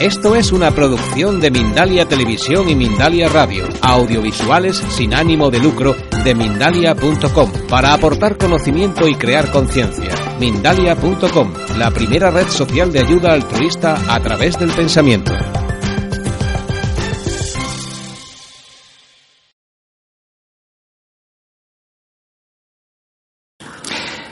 esto 0.00 0.36
es 0.36 0.52
una 0.52 0.70
producción 0.70 1.40
de 1.40 1.50
Mindalia 1.50 2.06
Televisión 2.06 2.68
y 2.68 2.76
Mindalia 2.76 3.28
Radio, 3.28 3.68
audiovisuales 3.82 4.76
sin 4.76 5.14
ánimo 5.14 5.50
de 5.50 5.58
lucro 5.58 5.96
de 6.24 6.34
mindalia.com, 6.34 7.50
para 7.68 7.92
aportar 7.92 8.38
conocimiento 8.38 9.08
y 9.08 9.14
crear 9.16 9.50
conciencia. 9.50 10.14
Mindalia.com, 10.38 11.52
la 11.76 11.90
primera 11.90 12.30
red 12.30 12.46
social 12.48 12.92
de 12.92 13.00
ayuda 13.00 13.32
altruista 13.32 13.98
a 14.08 14.20
través 14.20 14.58
del 14.58 14.70
pensamiento. 14.70 15.32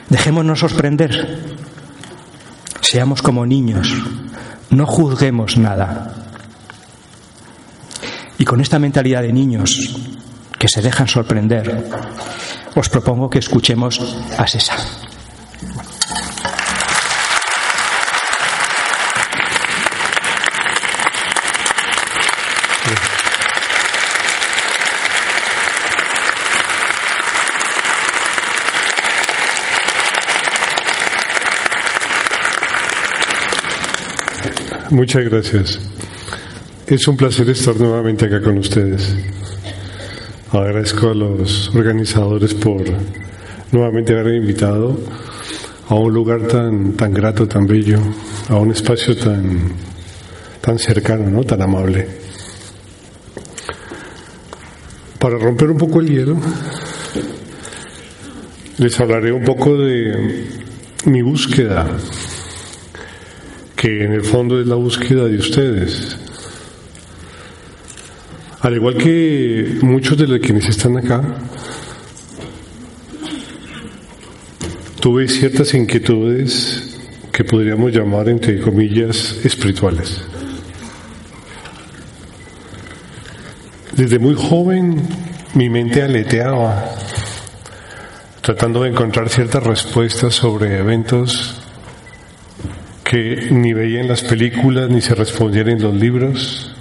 Dejémonos 0.09 0.59
sorprender 0.59 1.68
Seamos 2.81 3.21
como 3.21 3.45
niños, 3.45 3.93
no 4.69 4.85
juzguemos 4.85 5.57
nada. 5.57 6.13
Y 8.37 8.45
con 8.45 8.61
esta 8.61 8.79
mentalidad 8.79 9.21
de 9.21 9.33
niños 9.33 9.97
que 10.57 10.67
se 10.67 10.81
dejan 10.81 11.07
sorprender, 11.07 11.89
os 12.75 12.89
propongo 12.89 13.29
que 13.29 13.39
escuchemos 13.39 13.99
a 14.37 14.47
César. 14.47 14.98
Muchas 34.91 35.23
gracias. 35.25 35.79
Es 36.87 37.07
un 37.07 37.15
placer 37.15 37.47
estar 37.51 37.75
nuevamente 37.75 38.25
acá 38.25 38.41
con 38.41 38.57
ustedes. 38.57 39.15
Agradezco 40.51 41.11
a 41.11 41.13
los 41.13 41.69
organizadores 41.75 42.55
por 42.55 42.81
nuevamente 43.71 44.13
haberme 44.13 44.37
invitado 44.37 44.99
a 45.89 45.93
un 45.93 46.11
lugar 46.11 46.47
tan, 46.47 46.93
tan 46.93 47.13
grato, 47.13 47.47
tan 47.47 47.67
bello, 47.67 47.99
a 48.49 48.55
un 48.55 48.71
espacio 48.71 49.15
tan, 49.15 49.73
tan 50.59 50.79
cercano, 50.79 51.29
¿no? 51.29 51.43
tan 51.43 51.61
amable. 51.61 52.07
Para 55.19 55.37
romper 55.37 55.69
un 55.69 55.77
poco 55.77 55.99
el 55.99 56.09
hielo, 56.09 56.37
les 58.79 58.99
hablaré 58.99 59.31
un 59.33 59.43
poco 59.43 59.77
de 59.77 60.47
mi 61.05 61.21
búsqueda 61.21 61.85
que 63.79 64.03
en 64.03 64.11
el 64.11 64.23
fondo 64.23 64.59
es 64.59 64.67
la 64.67 64.75
búsqueda 64.75 65.23
de 65.23 65.37
ustedes. 65.37 66.17
Al 68.59 68.75
igual 68.75 68.97
que 68.97 69.77
muchos 69.81 70.17
de 70.17 70.27
los 70.27 70.39
quienes 70.39 70.67
están 70.67 70.97
acá, 70.97 71.23
tuve 74.99 75.29
ciertas 75.29 75.73
inquietudes 75.73 76.99
que 77.31 77.45
podríamos 77.45 77.93
llamar, 77.93 78.27
entre 78.27 78.59
comillas, 78.59 79.39
espirituales. 79.45 80.25
Desde 83.95 84.19
muy 84.19 84.35
joven 84.35 85.01
mi 85.53 85.69
mente 85.69 86.01
aleteaba, 86.01 86.95
tratando 88.41 88.83
de 88.83 88.89
encontrar 88.89 89.29
ciertas 89.29 89.63
respuestas 89.63 90.33
sobre 90.35 90.79
eventos 90.79 91.58
que 93.09 93.47
ni 93.49 93.73
veía 93.73 94.01
en 94.01 94.07
las 94.07 94.21
películas 94.21 94.87
ni 94.87 95.01
se 95.01 95.15
respondían 95.15 95.69
en 95.69 95.81
los 95.81 95.95
libros 95.95 96.71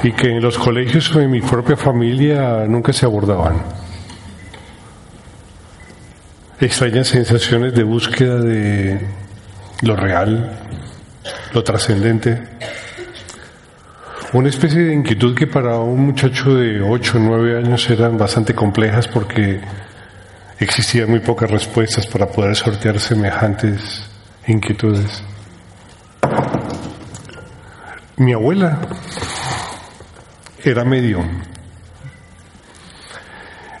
y 0.00 0.12
que 0.12 0.28
en 0.28 0.40
los 0.40 0.56
colegios 0.56 1.12
o 1.16 1.20
en 1.20 1.28
mi 1.28 1.40
propia 1.40 1.76
familia 1.76 2.64
nunca 2.68 2.92
se 2.92 3.04
abordaban. 3.04 3.64
Extrañas 6.60 7.08
sensaciones 7.08 7.74
de 7.74 7.82
búsqueda 7.82 8.38
de 8.38 9.00
lo 9.80 9.96
real, 9.96 10.60
lo 11.52 11.64
trascendente. 11.64 12.40
Una 14.34 14.50
especie 14.50 14.82
de 14.82 14.94
inquietud 14.94 15.34
que 15.34 15.48
para 15.48 15.80
un 15.80 16.06
muchacho 16.06 16.54
de 16.54 16.80
8 16.80 17.18
o 17.18 17.20
9 17.20 17.58
años 17.58 17.90
eran 17.90 18.16
bastante 18.16 18.54
complejas 18.54 19.08
porque 19.08 19.60
existían 20.60 21.10
muy 21.10 21.18
pocas 21.18 21.50
respuestas 21.50 22.06
para 22.06 22.28
poder 22.28 22.54
sortear 22.54 23.00
semejantes 23.00 24.11
inquietudes. 24.46 25.22
Mi 28.16 28.32
abuela 28.32 28.80
era 30.62 30.84
medium. 30.84 31.26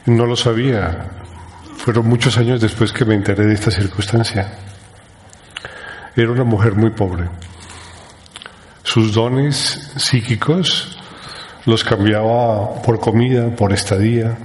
No 0.06 0.26
lo 0.26 0.36
sabía. 0.36 1.10
Fueron 1.76 2.08
muchos 2.08 2.38
años 2.38 2.60
después 2.60 2.92
que 2.92 3.04
me 3.04 3.14
enteré 3.14 3.46
de 3.46 3.54
esta 3.54 3.70
circunstancia. 3.70 4.58
Era 6.14 6.30
una 6.30 6.44
mujer 6.44 6.74
muy 6.74 6.90
pobre. 6.90 7.28
Sus 8.82 9.14
dones 9.14 9.92
psíquicos 9.96 10.98
los 11.64 11.84
cambiaba 11.84 12.82
por 12.82 13.00
comida, 13.00 13.48
por 13.54 13.72
estadía, 13.72 14.36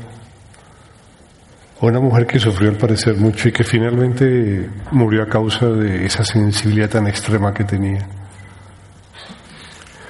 una 1.81 1.99
mujer 1.99 2.25
que 2.25 2.39
sufrió 2.39 2.69
al 2.69 2.77
parecer 2.77 3.15
mucho 3.17 3.49
y 3.49 3.51
que 3.51 3.63
finalmente 3.63 4.69
murió 4.91 5.23
a 5.23 5.27
causa 5.27 5.67
de 5.67 6.05
esa 6.05 6.23
sensibilidad 6.23 6.89
tan 6.89 7.07
extrema 7.07 7.53
que 7.53 7.63
tenía. 7.63 8.07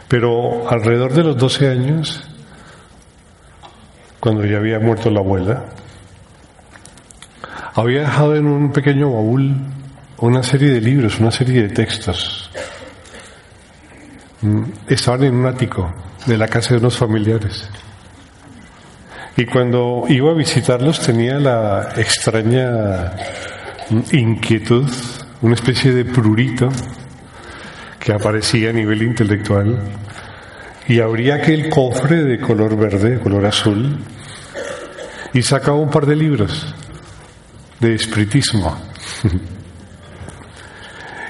Pero 0.08 0.70
alrededor 0.70 1.14
de 1.14 1.24
los 1.24 1.38
12 1.38 1.70
años, 1.70 2.24
cuando 4.20 4.46
ya 4.46 4.58
había 4.58 4.80
muerto 4.80 5.10
la 5.10 5.20
abuela, 5.20 5.66
había 7.74 8.02
dejado 8.02 8.36
en 8.36 8.48
un 8.48 8.72
pequeño 8.72 9.12
baúl 9.12 9.56
una 10.20 10.42
serie 10.42 10.72
de 10.72 10.82
libros, 10.82 11.20
una 11.20 11.32
serie 11.32 11.64
de 11.64 11.70
textos. 11.70 12.50
Mm, 14.42 14.64
estaban 14.88 15.26
en 15.26 15.36
un 15.36 15.46
ático 15.46 15.94
de 16.26 16.38
la 16.38 16.48
casa 16.48 16.74
de 16.74 16.80
unos 16.80 16.98
familiares. 16.98 17.70
Y 19.38 19.46
cuando 19.46 20.06
iba 20.10 20.32
a 20.32 20.34
visitarlos 20.34 21.00
tenía 21.00 21.38
la 21.38 21.94
extraña 21.96 23.14
inquietud, 24.12 24.90
una 25.44 25.54
especie 25.54 25.94
de 25.94 26.06
prurito 26.06 26.70
que 28.00 28.14
aparecía 28.14 28.72
a 28.72 28.74
nivel 28.74 29.04
intelectual 29.04 29.78
y 30.88 31.00
abría 31.02 31.36
aquel 31.36 31.70
cofre 31.70 32.24
de 32.24 32.40
color 32.40 32.76
verde, 32.76 33.20
color 33.20 33.46
azul, 33.46 34.00
y 35.34 35.44
sacaba 35.44 35.78
un 35.78 35.92
par 35.92 36.08
de 36.08 36.16
libros 36.16 36.74
de 37.80 37.94
espiritismo. 37.94 38.76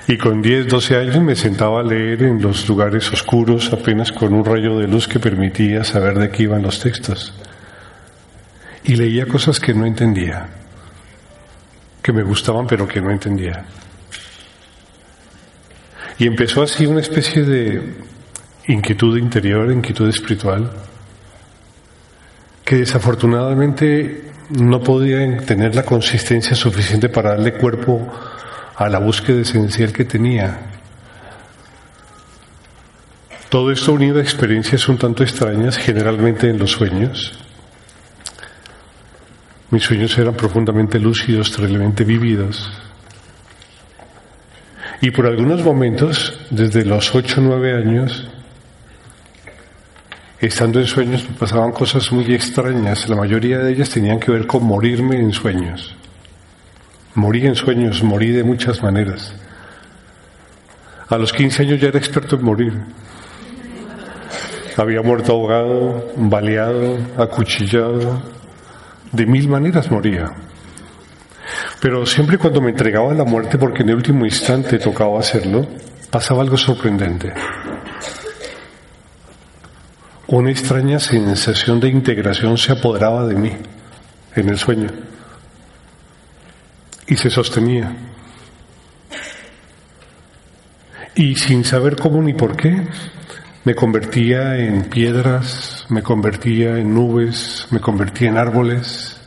Y 0.09 0.17
con 0.17 0.41
10, 0.41 0.69
12 0.69 0.95
años 0.95 1.19
me 1.21 1.35
sentaba 1.35 1.81
a 1.81 1.83
leer 1.83 2.23
en 2.23 2.41
los 2.41 2.69
lugares 2.69 3.11
oscuros 3.11 3.73
apenas 3.73 4.13
con 4.13 4.33
un 4.33 4.45
rayo 4.45 4.79
de 4.79 4.87
luz 4.87 5.05
que 5.05 5.19
permitía 5.19 5.83
saber 5.83 6.17
de 6.17 6.29
qué 6.29 6.43
iban 6.43 6.61
los 6.61 6.79
textos 6.79 7.33
y 8.87 8.95
leía 8.95 9.25
cosas 9.25 9.59
que 9.59 9.73
no 9.73 9.85
entendía, 9.85 10.47
que 12.01 12.13
me 12.13 12.23
gustaban 12.23 12.65
pero 12.65 12.87
que 12.87 13.01
no 13.01 13.11
entendía. 13.11 13.65
Y 16.17 16.25
empezó 16.25 16.63
así 16.63 16.85
una 16.85 17.01
especie 17.01 17.43
de 17.43 17.95
inquietud 18.67 19.17
interior, 19.17 19.71
inquietud 19.71 20.07
espiritual, 20.07 20.71
que 22.63 22.77
desafortunadamente 22.77 24.31
no 24.51 24.81
podía 24.81 25.37
tener 25.45 25.75
la 25.75 25.83
consistencia 25.83 26.55
suficiente 26.55 27.09
para 27.09 27.31
darle 27.31 27.53
cuerpo 27.53 28.07
a 28.75 28.87
la 28.87 28.99
búsqueda 28.99 29.41
esencial 29.41 29.91
que 29.91 30.05
tenía. 30.05 30.59
Todo 33.49 33.71
esto 33.71 33.91
unido 33.91 34.19
a 34.19 34.21
experiencias 34.21 34.87
un 34.87 34.97
tanto 34.97 35.23
extrañas, 35.23 35.77
generalmente 35.77 36.49
en 36.49 36.57
los 36.57 36.71
sueños, 36.71 37.46
mis 39.69 39.83
sueños 39.83 40.17
eran 40.17 40.33
profundamente 40.33 40.99
lúcidos, 40.99 41.51
terriblemente 41.51 42.03
vívidos. 42.03 42.71
Y 45.01 45.11
por 45.11 45.27
algunos 45.27 45.63
momentos, 45.63 46.39
desde 46.49 46.85
los 46.85 47.13
8 47.13 47.41
o 47.41 47.43
9 47.43 47.75
años, 47.75 48.27
estando 50.39 50.79
en 50.79 50.87
sueños 50.87 51.27
me 51.29 51.35
pasaban 51.35 51.71
cosas 51.71 52.11
muy 52.11 52.33
extrañas. 52.33 53.07
La 53.09 53.15
mayoría 53.15 53.59
de 53.59 53.73
ellas 53.73 53.89
tenían 53.89 54.19
que 54.19 54.31
ver 54.31 54.47
con 54.47 54.63
morirme 54.63 55.17
en 55.17 55.31
sueños. 55.31 55.95
Morí 57.15 57.45
en 57.45 57.55
sueños, 57.55 58.03
morí 58.03 58.31
de 58.31 58.43
muchas 58.43 58.81
maneras. 58.81 59.35
A 61.09 61.17
los 61.17 61.33
15 61.33 61.63
años 61.63 61.81
ya 61.81 61.87
era 61.89 61.97
experto 61.97 62.35
en 62.35 62.43
morir. 62.43 62.73
Había 64.77 65.01
muerto 65.01 65.31
ahogado, 65.33 66.11
baleado, 66.15 66.97
acuchillado. 67.17 68.36
De 69.11 69.25
mil 69.25 69.47
maneras 69.47 69.89
moría. 69.91 70.31
Pero 71.81 72.05
siempre 72.05 72.37
cuando 72.37 72.61
me 72.61 72.71
entregaba 72.71 73.11
a 73.11 73.15
la 73.15 73.23
muerte, 73.23 73.57
porque 73.57 73.83
en 73.83 73.89
el 73.89 73.95
último 73.95 74.25
instante 74.25 74.79
tocaba 74.79 75.19
hacerlo, 75.19 75.67
pasaba 76.09 76.41
algo 76.41 76.57
sorprendente. 76.57 77.33
Una 80.27 80.51
extraña 80.51 80.99
sensación 80.99 81.79
de 81.79 81.87
integración 81.87 82.57
se 82.57 82.73
apoderaba 82.73 83.25
de 83.25 83.35
mí 83.35 83.51
en 84.35 84.49
el 84.49 84.57
sueño 84.57 84.89
y 87.07 87.15
se 87.15 87.29
sostenía. 87.29 87.95
Y 91.15 91.35
sin 91.35 91.63
saber 91.63 91.95
cómo 91.95 92.21
ni 92.21 92.33
por 92.33 92.55
qué, 92.55 92.87
me 93.63 93.73
convertía 93.73 94.57
en 94.57 94.83
piedras, 94.83 95.76
me 95.89 96.03
convertía 96.03 96.77
en 96.77 96.93
nubes, 96.93 97.67
me 97.71 97.79
convertía 97.79 98.29
en 98.29 98.37
árboles, 98.37 99.17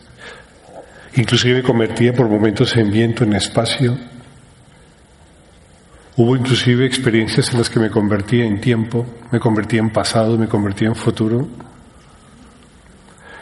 inclusive 1.14 1.56
me 1.56 1.62
convertía 1.62 2.12
por 2.12 2.28
momentos 2.28 2.76
en 2.76 2.90
viento, 2.90 3.24
en 3.24 3.32
espacio. 3.34 3.96
Hubo 6.16 6.36
inclusive 6.36 6.84
experiencias 6.84 7.52
en 7.52 7.58
las 7.58 7.70
que 7.70 7.80
me 7.80 7.90
convertía 7.90 8.44
en 8.44 8.60
tiempo, 8.60 9.06
me 9.30 9.40
convertía 9.40 9.80
en 9.80 9.90
pasado, 9.90 10.36
me 10.36 10.48
convertía 10.48 10.88
en 10.88 10.94
futuro. 10.94 11.48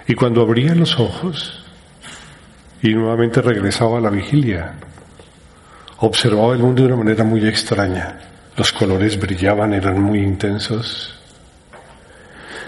Y 0.06 0.14
cuando 0.14 0.42
abría 0.42 0.74
los 0.74 0.98
ojos 1.00 1.64
y 2.80 2.94
nuevamente 2.94 3.42
regresaba 3.42 3.98
a 3.98 4.00
la 4.00 4.10
vigilia, 4.10 4.74
observaba 5.98 6.52
el 6.52 6.60
mundo 6.60 6.82
de 6.82 6.88
una 6.88 6.96
manera 6.96 7.24
muy 7.24 7.46
extraña. 7.46 8.20
Los 8.56 8.72
colores 8.72 9.18
brillaban, 9.18 9.74
eran 9.74 10.00
muy 10.00 10.20
intensos. 10.20 11.17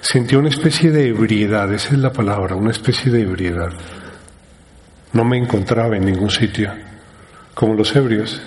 Sentía 0.00 0.38
una 0.38 0.48
especie 0.48 0.90
de 0.90 1.08
ebriedad, 1.08 1.72
esa 1.72 1.94
es 1.94 1.98
la 1.98 2.12
palabra, 2.12 2.54
una 2.54 2.70
especie 2.70 3.12
de 3.12 3.22
ebriedad. 3.22 3.70
No 5.12 5.24
me 5.24 5.36
encontraba 5.36 5.96
en 5.96 6.06
ningún 6.06 6.30
sitio, 6.30 6.72
como 7.54 7.74
los 7.74 7.94
ebrios. 7.94 8.40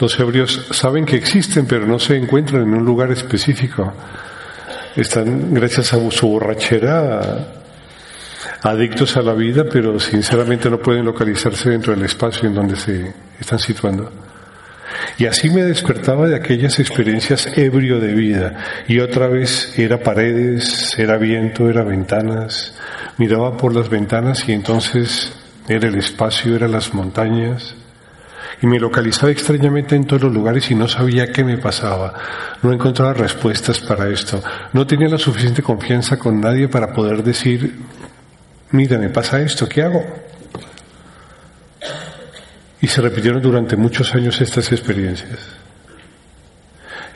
Los 0.00 0.18
ebrios 0.18 0.68
saben 0.70 1.04
que 1.04 1.16
existen, 1.16 1.66
pero 1.66 1.86
no 1.86 1.98
se 1.98 2.16
encuentran 2.16 2.62
en 2.62 2.74
un 2.74 2.84
lugar 2.84 3.10
específico. 3.10 3.92
Están, 4.96 5.52
gracias 5.52 5.92
a 5.92 6.10
su 6.10 6.28
borrachera, 6.28 7.46
adictos 8.62 9.16
a 9.16 9.22
la 9.22 9.34
vida, 9.34 9.64
pero 9.70 10.00
sinceramente 10.00 10.70
no 10.70 10.78
pueden 10.78 11.04
localizarse 11.04 11.70
dentro 11.70 11.94
del 11.94 12.04
espacio 12.04 12.48
en 12.48 12.54
donde 12.54 12.76
se 12.76 13.12
están 13.38 13.58
situando. 13.58 14.27
Y 15.18 15.26
así 15.26 15.50
me 15.50 15.62
despertaba 15.62 16.26
de 16.28 16.36
aquellas 16.36 16.78
experiencias 16.78 17.48
ebrio 17.56 18.00
de 18.00 18.14
vida. 18.14 18.56
Y 18.86 19.00
otra 19.00 19.26
vez 19.28 19.78
era 19.78 19.98
paredes, 19.98 20.98
era 20.98 21.16
viento, 21.16 21.68
era 21.68 21.82
ventanas. 21.82 22.74
Miraba 23.16 23.56
por 23.56 23.74
las 23.74 23.88
ventanas 23.88 24.48
y 24.48 24.52
entonces 24.52 25.32
era 25.68 25.88
el 25.88 25.96
espacio, 25.96 26.54
eran 26.54 26.72
las 26.72 26.94
montañas. 26.94 27.74
Y 28.60 28.66
me 28.66 28.80
localizaba 28.80 29.30
extrañamente 29.30 29.94
en 29.94 30.04
todos 30.04 30.22
los 30.22 30.32
lugares 30.32 30.70
y 30.70 30.74
no 30.74 30.88
sabía 30.88 31.32
qué 31.32 31.44
me 31.44 31.58
pasaba. 31.58 32.14
No 32.62 32.72
encontraba 32.72 33.14
respuestas 33.14 33.80
para 33.80 34.08
esto. 34.08 34.42
No 34.72 34.86
tenía 34.86 35.08
la 35.08 35.18
suficiente 35.18 35.62
confianza 35.62 36.16
con 36.16 36.40
nadie 36.40 36.68
para 36.68 36.92
poder 36.92 37.22
decir, 37.22 37.78
mira, 38.72 38.98
me 38.98 39.10
pasa 39.10 39.40
esto, 39.40 39.68
¿qué 39.68 39.82
hago? 39.82 40.27
Y 42.80 42.86
se 42.86 43.00
repitieron 43.00 43.42
durante 43.42 43.76
muchos 43.76 44.14
años 44.14 44.40
estas 44.40 44.70
experiencias. 44.70 45.38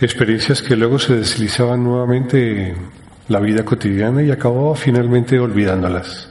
Experiencias 0.01 0.63
que 0.63 0.75
luego 0.75 0.99
se 0.99 1.15
deslizaban 1.15 1.85
nuevamente 1.85 2.71
en 2.71 2.77
la 3.29 3.39
vida 3.39 3.65
cotidiana 3.65 4.23
y 4.23 4.31
acababa 4.31 4.75
finalmente 4.75 5.39
olvidándolas. 5.39 6.29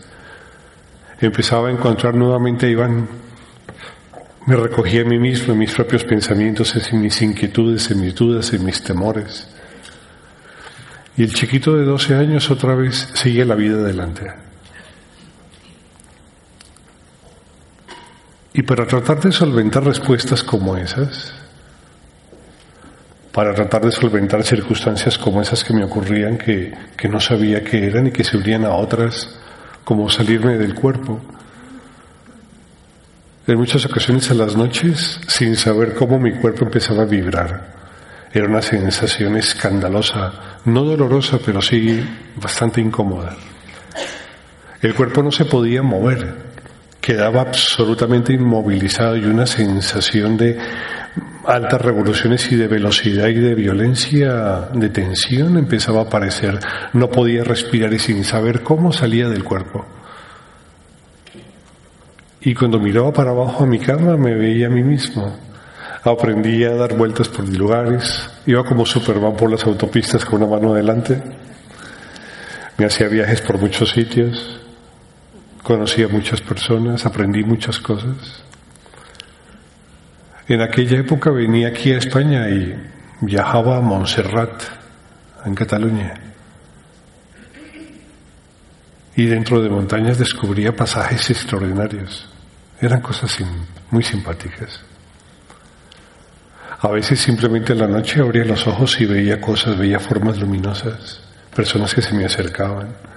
Empezaba 1.21 1.69
a 1.69 1.71
encontrar 1.71 2.15
nuevamente 2.15 2.69
Iván. 2.69 3.07
Me 4.47 4.55
recogía 4.55 5.01
en 5.01 5.09
mí 5.09 5.19
mismo, 5.19 5.53
en 5.53 5.59
mis 5.59 5.73
propios 5.73 6.03
pensamientos, 6.03 6.75
en 6.91 7.01
mis 7.01 7.21
inquietudes, 7.21 7.89
en 7.91 8.01
mis 8.01 8.15
dudas, 8.15 8.51
en 8.53 8.65
mis 8.65 8.83
temores. 8.83 9.47
Y 11.15 11.23
el 11.23 11.33
chiquito 11.33 11.77
de 11.77 11.85
12 11.85 12.15
años 12.15 12.49
otra 12.49 12.75
vez 12.75 13.09
seguía 13.13 13.45
la 13.45 13.55
vida 13.55 13.75
adelante. 13.75 14.50
Y 18.53 18.63
para 18.63 18.85
tratar 18.85 19.21
de 19.21 19.31
solventar 19.31 19.83
respuestas 19.83 20.43
como 20.43 20.75
esas, 20.75 21.33
para 23.31 23.53
tratar 23.53 23.85
de 23.85 23.91
solventar 23.91 24.43
circunstancias 24.43 25.17
como 25.17 25.41
esas 25.41 25.63
que 25.63 25.73
me 25.73 25.85
ocurrían, 25.85 26.37
que, 26.37 26.73
que 26.97 27.07
no 27.07 27.19
sabía 27.19 27.63
qué 27.63 27.87
eran 27.87 28.07
y 28.07 28.11
que 28.11 28.25
se 28.25 28.37
unían 28.37 28.65
a 28.65 28.75
otras, 28.75 29.39
como 29.85 30.09
salirme 30.09 30.57
del 30.57 30.75
cuerpo, 30.75 31.21
en 33.47 33.57
muchas 33.57 33.85
ocasiones 33.85 34.29
a 34.31 34.33
las 34.33 34.55
noches, 34.55 35.19
sin 35.27 35.55
saber 35.55 35.95
cómo 35.95 36.19
mi 36.19 36.33
cuerpo 36.33 36.65
empezaba 36.65 37.03
a 37.03 37.05
vibrar. 37.05 37.71
Era 38.33 38.47
una 38.47 38.61
sensación 38.61 39.35
escandalosa, 39.35 40.59
no 40.65 40.83
dolorosa, 40.83 41.39
pero 41.43 41.61
sí 41.61 42.01
bastante 42.35 42.79
incómoda. 42.81 43.35
El 44.81 44.93
cuerpo 44.93 45.23
no 45.23 45.31
se 45.31 45.45
podía 45.45 45.81
mover, 45.81 46.50
quedaba 47.01 47.41
absolutamente 47.41 48.31
inmovilizado 48.31 49.17
y 49.17 49.25
una 49.25 49.47
sensación 49.47 50.37
de 50.37 50.57
altas 51.45 51.81
revoluciones 51.81 52.51
y 52.51 52.55
de 52.55 52.67
velocidad 52.67 53.27
y 53.27 53.39
de 53.39 53.55
violencia, 53.55 54.69
de 54.73 54.89
tensión 54.89 55.57
empezaba 55.57 56.01
a 56.01 56.03
aparecer. 56.03 56.59
No 56.93 57.09
podía 57.09 57.43
respirar 57.43 57.91
y 57.93 57.99
sin 57.99 58.23
saber 58.23 58.61
cómo 58.61 58.93
salía 58.93 59.27
del 59.27 59.43
cuerpo. 59.43 59.85
Y 62.41 62.53
cuando 62.53 62.79
miraba 62.79 63.11
para 63.11 63.31
abajo 63.31 63.63
a 63.63 63.67
mi 63.67 63.79
cama 63.79 64.15
me 64.17 64.35
veía 64.35 64.67
a 64.67 64.69
mí 64.69 64.83
mismo. 64.83 65.37
Aprendí 66.03 66.63
a 66.63 66.73
dar 66.75 66.95
vueltas 66.95 67.29
por 67.29 67.47
lugares, 67.47 68.29
iba 68.47 68.63
como 68.63 68.85
Superman 68.85 69.35
por 69.35 69.51
las 69.51 69.63
autopistas 69.65 70.25
con 70.25 70.41
una 70.41 70.51
mano 70.51 70.73
adelante, 70.73 71.21
me 72.77 72.85
hacía 72.85 73.07
viajes 73.07 73.41
por 73.41 73.59
muchos 73.59 73.91
sitios, 73.91 74.59
Conocí 75.63 76.01
a 76.01 76.07
muchas 76.07 76.41
personas, 76.41 77.05
aprendí 77.05 77.43
muchas 77.43 77.79
cosas. 77.79 78.43
En 80.47 80.61
aquella 80.61 80.99
época 80.99 81.29
venía 81.29 81.67
aquí 81.67 81.91
a 81.93 81.97
España 81.97 82.49
y 82.49 82.75
viajaba 83.21 83.77
a 83.77 83.81
Montserrat, 83.81 84.63
en 85.45 85.55
Cataluña. 85.55 86.13
Y 89.15 89.25
dentro 89.25 89.61
de 89.61 89.69
montañas 89.69 90.17
descubría 90.17 90.75
pasajes 90.75 91.29
extraordinarios. 91.29 92.27
Eran 92.79 93.01
cosas 93.01 93.37
muy 93.91 94.03
simpáticas. 94.03 94.81
A 96.79 96.87
veces 96.87 97.19
simplemente 97.19 97.73
en 97.73 97.79
la 97.79 97.87
noche 97.87 98.19
abría 98.19 98.43
los 98.45 98.65
ojos 98.65 98.99
y 98.99 99.05
veía 99.05 99.39
cosas, 99.39 99.77
veía 99.77 99.99
formas 99.99 100.39
luminosas, 100.39 101.21
personas 101.55 101.93
que 101.93 102.01
se 102.01 102.15
me 102.15 102.25
acercaban 102.25 103.10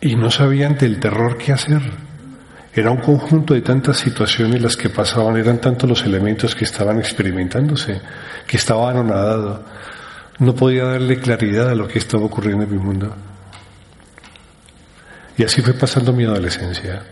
y 0.00 0.16
no 0.16 0.30
sabía 0.30 0.66
ante 0.66 0.86
el 0.86 1.00
terror 1.00 1.38
qué 1.38 1.52
hacer. 1.52 1.82
Era 2.74 2.90
un 2.90 2.98
conjunto 2.98 3.54
de 3.54 3.62
tantas 3.62 3.96
situaciones 3.96 4.60
las 4.60 4.76
que 4.76 4.90
pasaban, 4.90 5.36
eran 5.38 5.60
tantos 5.60 5.88
los 5.88 6.04
elementos 6.04 6.54
que 6.54 6.64
estaban 6.64 6.98
experimentándose, 6.98 8.02
que 8.46 8.58
estaba 8.58 8.90
anonadado. 8.90 9.64
No 10.38 10.54
podía 10.54 10.84
darle 10.84 11.18
claridad 11.18 11.70
a 11.70 11.74
lo 11.74 11.88
que 11.88 11.98
estaba 11.98 12.24
ocurriendo 12.24 12.64
en 12.64 12.70
mi 12.70 12.78
mundo. 12.78 13.16
Y 15.38 15.44
así 15.44 15.62
fue 15.62 15.72
pasando 15.72 16.12
mi 16.12 16.24
adolescencia. 16.24 17.02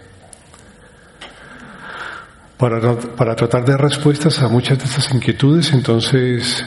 Para, 2.59 2.97
para 2.97 3.35
tratar 3.35 3.64
de 3.64 3.73
dar 3.73 3.81
respuestas 3.81 4.41
a 4.41 4.49
muchas 4.49 4.79
de 4.79 4.85
estas 4.85 5.11
inquietudes, 5.12 5.73
entonces 5.73 6.62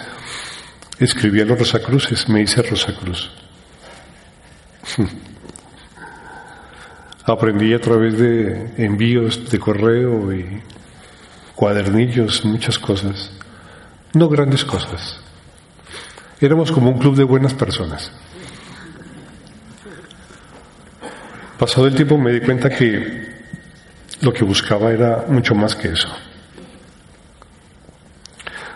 escribí 0.99 1.41
a 1.41 1.45
los 1.45 1.59
Rosacruces, 1.59 2.27
me 2.29 2.41
hice 2.41 2.63
Rosacruz. 2.63 3.31
Aprendí 7.27 7.73
a 7.73 7.81
través 7.81 8.17
de 8.17 8.71
envíos 8.77 9.51
de 9.51 9.59
correo 9.59 10.33
y 10.33 10.63
cuadernillos, 11.55 12.45
muchas 12.45 12.79
cosas. 12.79 13.31
No 14.13 14.29
grandes 14.29 14.63
cosas. 14.63 15.19
Éramos 16.39 16.71
como 16.71 16.89
un 16.89 16.97
club 16.97 17.17
de 17.17 17.25
buenas 17.25 17.53
personas. 17.53 18.13
Pasado 21.59 21.87
el 21.87 21.95
tiempo 21.95 22.17
me 22.17 22.31
di 22.31 22.39
cuenta 22.39 22.69
que 22.69 23.27
lo 24.21 24.31
que 24.31 24.45
buscaba 24.45 24.91
era 24.91 25.25
mucho 25.27 25.53
más 25.53 25.75
que 25.75 25.89
eso. 25.89 26.07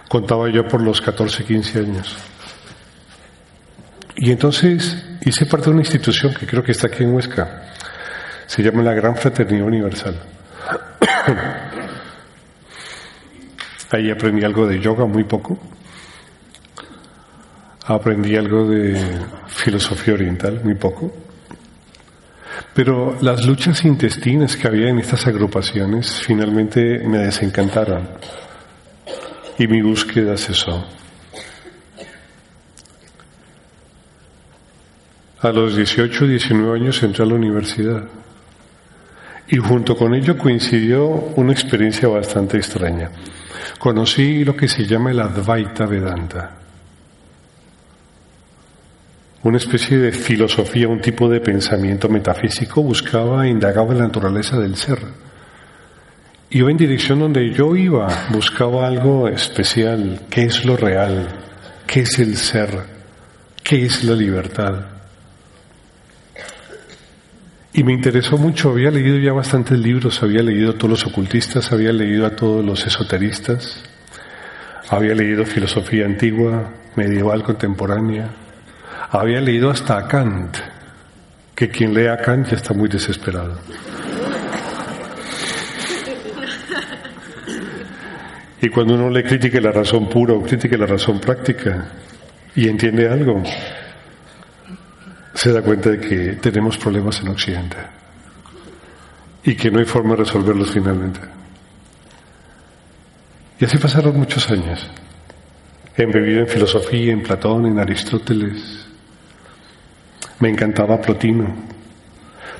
Contaba 0.10 0.50
yo 0.50 0.67
por 0.67 0.81
los 0.81 1.00
14, 1.00 1.46
15 1.46 1.79
años. 1.79 2.17
Y 4.17 4.29
entonces 4.29 5.05
hice 5.22 5.46
parte 5.46 5.67
de 5.67 5.72
una 5.72 5.81
institución 5.84 6.34
que 6.34 6.46
creo 6.46 6.62
que 6.62 6.74
está 6.74 6.88
aquí 6.88 7.03
en 7.03 7.13
Huesca. 7.13 7.70
Se 8.51 8.62
llama 8.62 8.84
la 8.84 8.93
Gran 8.93 9.15
Fraternidad 9.15 9.65
Universal. 9.65 10.13
Ahí 13.91 14.12
aprendí 14.12 14.43
algo 14.43 14.67
de 14.67 14.77
yoga, 14.77 15.05
muy 15.05 15.24
poco. 15.24 15.58
Aprendí 17.86 18.36
algo 18.36 18.67
de 18.67 19.01
filosofía 19.48 20.15
oriental, 20.15 20.60
muy 20.65 20.75
poco. 20.75 21.13
Pero 22.74 23.17
las 23.22 23.46
luchas 23.46 23.86
intestinas 23.86 24.58
que 24.58 24.67
había 24.67 24.89
en 24.89 25.00
estas 25.00 25.25
agrupaciones 25.27 26.22
finalmente 26.22 27.00
me 27.08 27.20
desencantaron 27.20 28.05
y 29.58 29.65
mi 29.65 29.81
búsqueda 29.81 30.36
cesó. 30.36 30.86
A 35.39 35.51
los 35.53 35.74
18, 35.74 36.27
19 36.27 36.79
años 36.81 37.01
entré 37.01 37.24
a 37.24 37.27
la 37.27 37.36
universidad 37.36 38.10
y 39.51 39.58
junto 39.58 39.96
con 39.96 40.15
ello 40.15 40.38
coincidió 40.38 41.08
una 41.36 41.51
experiencia 41.51 42.08
bastante 42.08 42.58
extraña. 42.58 43.12
Conocí 43.77 44.43
lo 44.43 44.55
que 44.55 44.67
se 44.67 44.86
llama 44.86 45.12
el 45.12 45.20
Advaita 45.20 45.86
Vedanta 45.86 46.62
una 49.43 49.58
especie 49.58 49.98
de 49.98 50.12
filosofía, 50.12 50.88
un 50.88 51.01
tipo 51.01 51.27
de 51.27 51.39
pensamiento 51.39 52.08
metafísico, 52.08 52.84
buscaba 52.84 53.48
indagaba 53.48 53.93
la 53.96 54.03
naturaleza 54.03 54.60
del 54.60 54.75
ser. 54.75 55.00
Iba 56.51 56.70
en 56.70 56.77
dirección 56.77 57.20
donde 57.20 57.51
yo 57.51 57.75
iba, 57.75 58.27
buscaba 58.29 58.86
algo 58.86 59.27
especial, 59.27 60.22
qué 60.29 60.43
es 60.43 60.63
lo 60.63 60.77
real, 60.77 61.27
qué 61.88 62.01
es 62.01 62.20
el 62.20 62.38
ser, 62.38 62.70
qué 63.63 63.86
es 63.86 64.03
la 64.03 64.13
libertad. 64.13 64.90
Y 67.73 67.83
me 67.83 67.93
interesó 67.93 68.37
mucho, 68.37 68.71
había 68.71 68.91
leído 68.91 69.17
ya 69.17 69.31
bastantes 69.31 69.79
libros, 69.79 70.21
había 70.21 70.43
leído 70.43 70.71
a 70.71 70.73
todos 70.73 70.89
los 70.89 71.05
ocultistas, 71.05 71.71
había 71.71 71.93
leído 71.93 72.25
a 72.25 72.35
todos 72.35 72.65
los 72.65 72.85
esoteristas, 72.85 73.81
había 74.89 75.15
leído 75.15 75.45
filosofía 75.45 76.05
antigua, 76.05 76.69
medieval, 76.97 77.43
contemporánea, 77.43 78.29
había 79.09 79.39
leído 79.39 79.69
hasta 79.69 79.97
a 79.97 80.07
Kant, 80.07 80.57
que 81.55 81.69
quien 81.69 81.93
lea 81.93 82.13
a 82.13 82.17
Kant 82.17 82.49
ya 82.49 82.57
está 82.57 82.73
muy 82.73 82.89
desesperado. 82.89 83.57
Y 88.61 88.69
cuando 88.69 88.95
uno 88.95 89.09
le 89.09 89.23
critique 89.23 89.61
la 89.61 89.71
razón 89.71 90.09
pura 90.09 90.33
o 90.33 90.43
critique 90.43 90.77
la 90.77 90.85
razón 90.85 91.19
práctica 91.21 91.87
y 92.53 92.67
entiende 92.67 93.07
algo, 93.07 93.41
se 95.33 95.51
da 95.51 95.61
cuenta 95.61 95.89
de 95.89 96.00
que 96.00 96.33
tenemos 96.33 96.77
problemas 96.77 97.19
en 97.21 97.29
Occidente 97.29 97.77
y 99.43 99.55
que 99.55 99.71
no 99.71 99.79
hay 99.79 99.85
forma 99.85 100.11
de 100.11 100.23
resolverlos 100.23 100.71
finalmente. 100.71 101.19
Y 103.59 103.65
así 103.65 103.77
pasaron 103.77 104.17
muchos 104.17 104.50
años, 104.50 104.89
embebido 105.95 106.41
en 106.41 106.47
filosofía, 106.47 107.13
en 107.13 107.21
Platón, 107.21 107.67
en 107.67 107.79
Aristóteles, 107.79 108.81
me 110.41 110.50
encantaba 110.50 111.00
Plotino. 111.00 111.55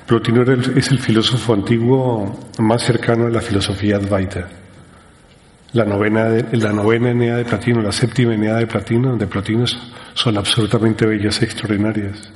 Plotino 0.06 0.44
es 0.75 0.92
el 0.92 1.00
filósofo 1.00 1.54
antiguo 1.54 2.40
más 2.60 2.84
cercano 2.84 3.25
a 3.25 3.30
la 3.30 3.42
filosofía 3.42 3.96
Advaita. 3.96 4.48
La 5.74 5.86
novena, 5.86 6.30
la 6.51 6.74
novena 6.74 7.10
Enea 7.10 7.38
de 7.38 7.46
Platino, 7.46 7.82
la 7.82 7.92
séptima 7.92 8.36
Enea 8.36 8.56
de 8.56 8.68
Platino, 8.68 9.18
de 9.18 9.25
Plotino 9.25 9.66
son 10.13 10.38
absolutamente 10.38 11.08
bellas, 11.08 11.42
e 11.42 11.46
extraordinarias. 11.46 12.32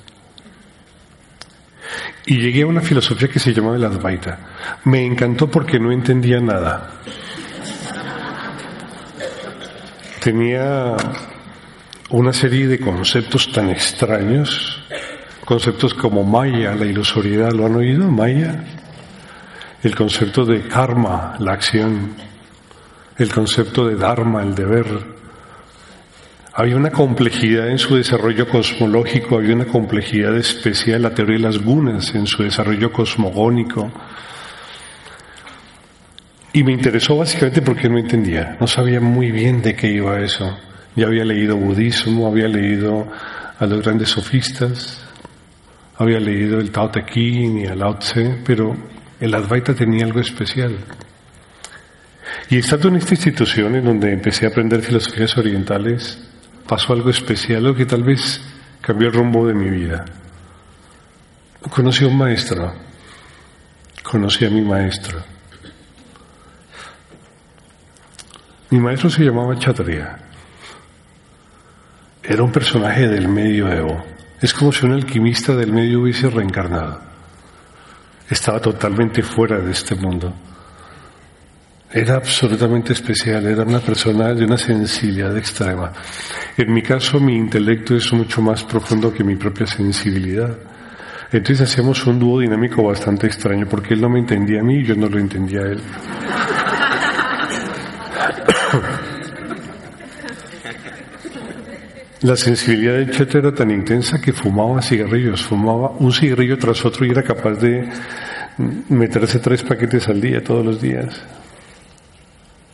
Y 2.25 2.37
llegué 2.37 2.63
a 2.63 2.67
una 2.67 2.81
filosofía 2.81 3.27
que 3.27 3.39
se 3.39 3.53
llamaba 3.53 3.75
el 3.75 3.85
Advaita. 3.85 4.39
Me 4.85 5.05
encantó 5.05 5.49
porque 5.49 5.79
no 5.79 5.91
entendía 5.91 6.39
nada. 6.39 6.91
Tenía 10.23 10.95
una 12.09 12.33
serie 12.33 12.67
de 12.67 12.79
conceptos 12.79 13.51
tan 13.51 13.69
extraños 13.69 14.81
Conceptos 15.45 15.93
como 15.93 16.23
Maya, 16.23 16.73
la 16.73 16.85
ilusoriedad, 16.85 17.51
¿lo 17.51 17.67
han 17.67 17.75
oído? 17.75 18.09
Maya. 18.09 18.63
El 19.83 19.95
concepto 19.95 20.43
de 20.43 20.67
karma, 20.67 21.35
la 21.37 21.53
acción. 21.53 22.15
El 23.15 23.31
concepto 23.31 23.87
de 23.87 23.95
dharma, 23.95 24.41
el 24.41 24.55
deber. 24.55 25.14
Había 26.57 26.77
una 26.77 26.89
complejidad 26.89 27.69
en 27.69 27.77
su 27.77 27.97
desarrollo 27.97 28.47
cosmológico, 28.47 29.35
había 29.35 29.55
una 29.55 29.65
complejidad 29.65 30.37
especial, 30.37 31.01
la 31.01 31.13
teoría 31.13 31.35
de 31.35 31.41
las 31.41 31.57
gunas 31.57 32.15
en 32.15 32.25
su 32.27 32.43
desarrollo 32.43 32.93
cosmogónico. 32.93 33.91
Y 36.53 36.63
me 36.63 36.71
interesó 36.71 37.17
básicamente 37.17 37.61
porque 37.61 37.89
no 37.89 37.97
entendía, 37.97 38.55
no 38.57 38.67
sabía 38.67 39.01
muy 39.01 39.31
bien 39.31 39.61
de 39.61 39.75
qué 39.75 39.91
iba 39.91 40.21
eso. 40.21 40.57
Ya 40.95 41.07
había 41.07 41.25
leído 41.25 41.57
budismo, 41.57 42.25
había 42.25 42.47
leído 42.47 43.05
a 43.59 43.65
los 43.65 43.81
grandes 43.81 44.07
sofistas, 44.07 45.05
había 45.97 46.21
leído 46.21 46.61
el 46.61 46.71
Tao 46.71 46.89
Te 46.89 47.05
Ching 47.05 47.57
y 47.57 47.65
el 47.65 47.79
Lao 47.79 47.97
Tse, 47.97 48.37
pero 48.45 48.73
el 49.19 49.35
Advaita 49.35 49.73
tenía 49.73 50.05
algo 50.05 50.21
especial. 50.21 50.77
Y 52.49 52.59
estando 52.59 52.87
en 52.87 52.95
esta 52.95 53.13
institución 53.13 53.75
en 53.75 53.83
donde 53.83 54.13
empecé 54.13 54.45
a 54.45 54.49
aprender 54.49 54.81
filosofías 54.81 55.37
orientales, 55.37 56.31
pasó 56.67 56.93
algo 56.93 57.09
especial, 57.09 57.65
algo 57.65 57.77
que 57.77 57.85
tal 57.85 58.03
vez 58.03 58.41
cambió 58.81 59.07
el 59.07 59.13
rumbo 59.13 59.47
de 59.47 59.53
mi 59.53 59.69
vida. 59.69 60.05
Conocí 61.69 62.03
a 62.03 62.07
un 62.07 62.17
maestro, 62.17 62.73
conocí 64.03 64.45
a 64.45 64.49
mi 64.49 64.61
maestro. 64.61 65.23
Mi 68.69 68.79
maestro 68.79 69.09
se 69.09 69.23
llamaba 69.23 69.57
Chatria. 69.57 70.19
Era 72.23 72.43
un 72.43 72.51
personaje 72.51 73.07
del 73.07 73.27
medioevo 73.27 74.15
es 74.41 74.53
como 74.53 74.71
si 74.71 74.85
un 74.85 74.91
alquimista 74.91 75.55
del 75.55 75.71
medio 75.71 76.01
hubiese 76.01 76.29
reencarnado. 76.29 77.01
Estaba 78.29 78.59
totalmente 78.59 79.23
fuera 79.23 79.59
de 79.59 79.71
este 79.71 79.95
mundo. 79.95 80.33
Era 81.95 82.15
absolutamente 82.15 82.91
especial, 82.91 83.45
era 83.45 83.63
una 83.63 83.79
persona 83.79 84.33
de 84.33 84.43
una 84.43 84.57
sensibilidad 84.57 85.37
extrema. 85.37 85.93
En 86.57 86.73
mi 86.73 86.81
caso, 86.81 87.21
mi 87.21 87.37
intelecto 87.37 87.95
es 87.95 88.11
mucho 88.11 88.41
más 88.41 88.65
profundo 88.65 89.13
que 89.13 89.23
mi 89.23 89.37
propia 89.37 89.65
sensibilidad. 89.65 90.57
Entonces 91.31 91.61
hacíamos 91.61 92.05
un 92.05 92.19
dúo 92.19 92.41
dinámico 92.41 92.83
bastante 92.83 93.27
extraño, 93.27 93.65
porque 93.65 93.93
él 93.93 94.01
no 94.01 94.09
me 94.09 94.19
entendía 94.19 94.59
a 94.59 94.63
mí 94.63 94.79
y 94.79 94.83
yo 94.83 94.93
no 94.97 95.07
lo 95.07 95.17
entendía 95.17 95.61
a 95.61 95.67
él. 95.67 95.81
La 102.23 102.35
sensibilidad 102.35 102.95
de 102.95 103.09
Chet 103.09 103.35
era 103.35 103.53
tan 103.53 103.71
intensa 103.71 104.19
que 104.19 104.33
fumaba 104.33 104.81
cigarrillos, 104.81 105.43
fumaba 105.43 105.91
un 105.91 106.11
cigarrillo 106.11 106.57
tras 106.57 106.83
otro 106.83 107.05
y 107.05 107.11
era 107.11 107.23
capaz 107.23 107.53
de 107.53 107.87
meterse 108.89 109.39
tres 109.39 109.63
paquetes 109.63 110.09
al 110.09 110.19
día, 110.19 110.43
todos 110.43 110.65
los 110.65 110.81
días. 110.81 111.23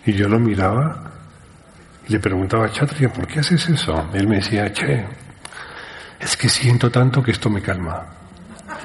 Y 0.06 0.14
yo 0.14 0.28
lo 0.28 0.40
miraba 0.40 1.12
y 2.08 2.12
le 2.12 2.20
preguntaba 2.20 2.66
a 2.66 2.72
Chatria, 2.72 3.12
¿por 3.12 3.28
qué 3.28 3.40
haces 3.40 3.70
eso? 3.70 4.10
Él 4.14 4.28
me 4.28 4.38
decía, 4.38 4.72
che, 4.74 5.06
es 6.20 6.36
que 6.36 6.50
siento 6.50 6.90
tanto 6.90 7.22
que 7.22 7.32
esto 7.32 7.50
me 7.50 7.62
calma. 7.62 8.06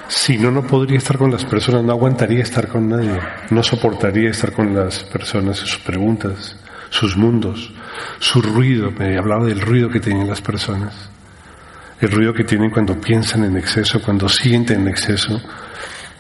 Si 0.08 0.36
no, 0.36 0.50
no 0.50 0.62
podría 0.62 0.98
estar 0.98 1.18
con 1.18 1.30
las 1.30 1.44
personas, 1.44 1.82
no 1.82 1.92
aguantaría 1.92 2.42
estar 2.42 2.68
con 2.68 2.88
nadie, 2.88 3.18
no 3.50 3.62
soportaría 3.62 4.30
estar 4.30 4.52
con 4.52 4.74
las 4.74 5.02
personas, 5.04 5.56
sus 5.56 5.78
preguntas, 5.78 6.56
sus 6.90 7.16
mundos 7.16 7.72
su 8.18 8.40
ruido, 8.42 8.90
me 8.90 9.16
hablaba 9.16 9.46
del 9.46 9.60
ruido 9.60 9.88
que 9.88 10.00
tienen 10.00 10.28
las 10.28 10.40
personas, 10.40 10.94
el 12.00 12.10
ruido 12.10 12.32
que 12.32 12.44
tienen 12.44 12.70
cuando 12.70 13.00
piensan 13.00 13.44
en 13.44 13.56
exceso, 13.56 14.00
cuando 14.02 14.28
sienten 14.28 14.82
en 14.82 14.88
exceso, 14.88 15.40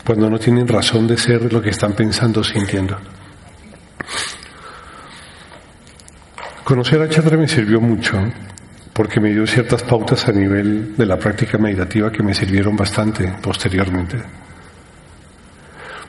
cuando 0.04 0.30
no 0.30 0.38
tienen 0.38 0.66
razón 0.66 1.06
de 1.06 1.16
ser 1.16 1.52
lo 1.52 1.60
que 1.60 1.70
están 1.70 1.92
pensando 1.92 2.40
o 2.40 2.44
sintiendo. 2.44 2.96
Conocer 6.66 7.00
a 7.00 7.08
Chadra 7.08 7.36
me 7.36 7.46
sirvió 7.46 7.80
mucho 7.80 8.20
porque 8.92 9.20
me 9.20 9.30
dio 9.30 9.46
ciertas 9.46 9.84
pautas 9.84 10.26
a 10.26 10.32
nivel 10.32 10.96
de 10.96 11.06
la 11.06 11.16
práctica 11.16 11.58
meditativa 11.58 12.10
que 12.10 12.24
me 12.24 12.34
sirvieron 12.34 12.74
bastante 12.74 13.34
posteriormente. 13.40 14.16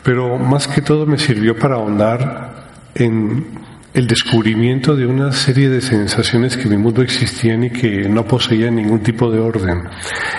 Pero 0.02 0.40
más 0.40 0.68
que 0.68 0.82
todo 0.82 1.06
me 1.06 1.20
sirvió 1.20 1.56
para 1.56 1.76
ahondar 1.76 2.70
en 2.96 3.46
el 3.94 4.08
descubrimiento 4.08 4.96
de 4.96 5.06
una 5.06 5.32
serie 5.32 5.70
de 5.70 5.80
sensaciones 5.80 6.58
que 6.58 6.64
en 6.64 6.72
mi 6.72 6.78
mundo 6.78 7.04
existían 7.04 7.66
y 7.66 7.70
que 7.70 8.10
no 8.10 8.26
poseían 8.26 8.78
ningún 8.78 9.04
tipo 9.04 9.30
de 9.30 9.38
orden. 9.38 9.84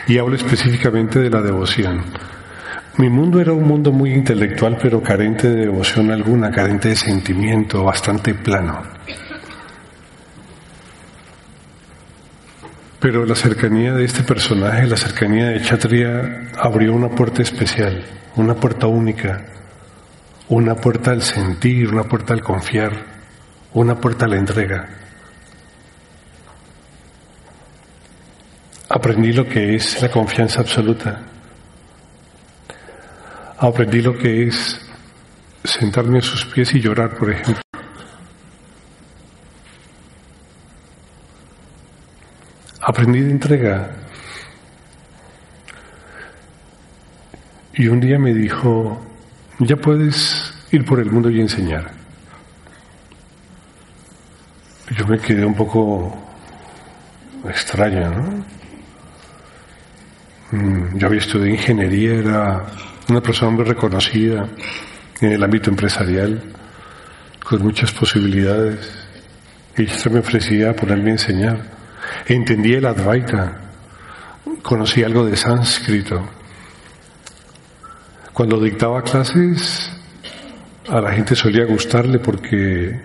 Y 0.08 0.18
hablo 0.18 0.34
específicamente 0.34 1.20
de 1.20 1.30
la 1.30 1.42
devoción. 1.42 2.02
Mi 2.96 3.08
mundo 3.08 3.40
era 3.40 3.52
un 3.52 3.68
mundo 3.68 3.92
muy 3.92 4.14
intelectual, 4.14 4.78
pero 4.82 5.00
carente 5.00 5.48
de 5.48 5.66
devoción 5.66 6.10
alguna, 6.10 6.50
carente 6.50 6.88
de 6.88 6.96
sentimiento, 6.96 7.84
bastante 7.84 8.34
plano. 8.34 8.82
Pero 13.00 13.24
la 13.24 13.36
cercanía 13.36 13.92
de 13.92 14.04
este 14.04 14.24
personaje, 14.24 14.86
la 14.86 14.96
cercanía 14.96 15.46
de 15.50 15.62
Chatria, 15.62 16.48
abrió 16.58 16.92
una 16.94 17.08
puerta 17.08 17.42
especial, 17.42 18.04
una 18.34 18.54
puerta 18.54 18.88
única, 18.88 19.46
una 20.48 20.74
puerta 20.74 21.12
al 21.12 21.22
sentir, 21.22 21.88
una 21.88 22.02
puerta 22.02 22.34
al 22.34 22.42
confiar, 22.42 22.92
una 23.74 24.00
puerta 24.00 24.24
a 24.24 24.28
la 24.28 24.36
entrega. 24.36 24.88
Aprendí 28.88 29.32
lo 29.32 29.46
que 29.46 29.76
es 29.76 30.02
la 30.02 30.10
confianza 30.10 30.60
absoluta. 30.60 31.22
Aprendí 33.58 34.00
lo 34.00 34.16
que 34.16 34.48
es 34.48 34.80
sentarme 35.62 36.18
a 36.18 36.22
sus 36.22 36.46
pies 36.46 36.74
y 36.74 36.80
llorar, 36.80 37.16
por 37.16 37.30
ejemplo. 37.30 37.67
Aprendí 42.88 43.20
de 43.20 43.32
entrega. 43.32 43.90
Y 47.74 47.86
un 47.86 48.00
día 48.00 48.18
me 48.18 48.32
dijo, 48.32 48.98
ya 49.58 49.76
puedes 49.76 50.54
ir 50.70 50.86
por 50.86 50.98
el 50.98 51.10
mundo 51.10 51.28
y 51.28 51.38
enseñar. 51.38 51.90
Yo 54.96 55.06
me 55.06 55.18
quedé 55.18 55.44
un 55.44 55.54
poco 55.54 56.16
extraña, 57.46 58.08
¿no? 58.08 58.44
Mm, 60.52 60.96
yo 60.96 61.08
había 61.08 61.20
estudiado 61.20 61.50
ingeniería, 61.50 62.14
era 62.14 62.66
una 63.10 63.20
persona 63.20 63.50
muy 63.50 63.64
reconocida 63.64 64.48
en 65.20 65.32
el 65.32 65.44
ámbito 65.44 65.68
empresarial, 65.68 66.42
con 67.44 67.62
muchas 67.62 67.92
posibilidades. 67.92 68.80
Y 69.76 69.84
esto 69.84 70.08
me 70.08 70.20
ofrecía 70.20 70.74
ponerme 70.74 71.10
a 71.10 71.12
enseñar. 71.12 71.77
Entendí 72.26 72.74
el 72.74 72.86
Advaita, 72.86 73.60
conocí 74.62 75.02
algo 75.02 75.24
de 75.24 75.36
sánscrito. 75.36 76.28
Cuando 78.32 78.60
dictaba 78.60 79.02
clases, 79.02 79.90
a 80.88 81.00
la 81.00 81.12
gente 81.12 81.34
solía 81.34 81.64
gustarle 81.64 82.18
porque 82.18 83.00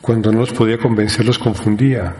cuando 0.00 0.30
no 0.30 0.40
los 0.40 0.52
podía 0.52 0.78
convencer 0.78 1.24
los 1.24 1.38
confundía. 1.38 2.14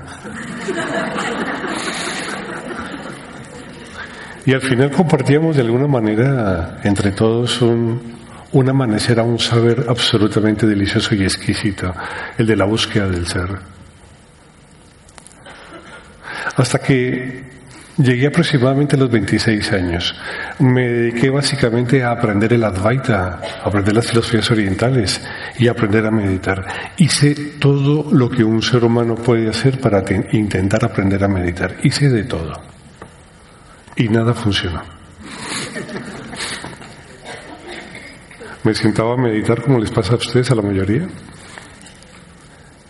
Y 4.47 4.53
al 4.53 4.61
final 4.61 4.91
compartíamos 4.91 5.57
de 5.57 5.63
alguna 5.63 5.87
manera 5.87 6.81
entre 6.85 7.13
todos 7.13 7.63
un, 7.63 8.15
un 8.53 8.69
amanecer 8.69 9.19
a 9.19 9.23
un 9.23 9.39
saber 9.39 9.87
absolutamente 9.89 10.67
delicioso 10.67 11.15
y 11.15 11.25
exquisito, 11.25 11.95
el 12.37 12.47
de 12.47 12.57
la 12.57 12.65
búsqueda 12.65 13.09
del 13.09 13.27
ser. 13.27 13.74
Hasta 16.57 16.79
que 16.79 17.45
llegué 17.99 18.27
aproximadamente 18.27 18.97
a 18.97 18.99
los 18.99 19.11
26 19.11 19.73
años. 19.73 20.15
Me 20.59 20.89
dediqué 20.89 21.31
básicamente 21.31 22.03
a 22.03 22.13
aprender 22.13 22.53
el 22.53 22.65
Advaita, 22.65 23.41
a 23.63 23.69
aprender 23.69 23.95
las 23.95 24.07
filosofías 24.07 24.51
orientales 24.51 25.21
y 25.59 25.69
a 25.69 25.73
aprender 25.73 26.07
a 26.07 26.11
meditar. 26.11 26.65
Hice 26.97 27.35
todo 27.59 28.11
lo 28.13 28.29
que 28.31 28.45
un 28.45 28.63
ser 28.63 28.85
humano 28.85 29.15
puede 29.15 29.49
hacer 29.49 29.81
para 29.81 30.03
intentar 30.33 30.85
aprender 30.85 31.23
a 31.23 31.29
meditar. 31.29 31.77
Hice 31.83 32.09
de 32.09 32.25
todo 32.25 32.53
y 33.97 34.09
nada 34.09 34.35
funcionó. 34.35 34.83
Me 38.65 38.75
sentaba 38.75 39.13
a 39.15 39.17
meditar 39.17 39.63
como 39.63 39.79
les 39.79 39.91
pasa 39.91 40.15
a 40.15 40.17
ustedes, 40.17 40.51
a 40.51 40.55
la 40.55 40.63
mayoría, 40.63 41.07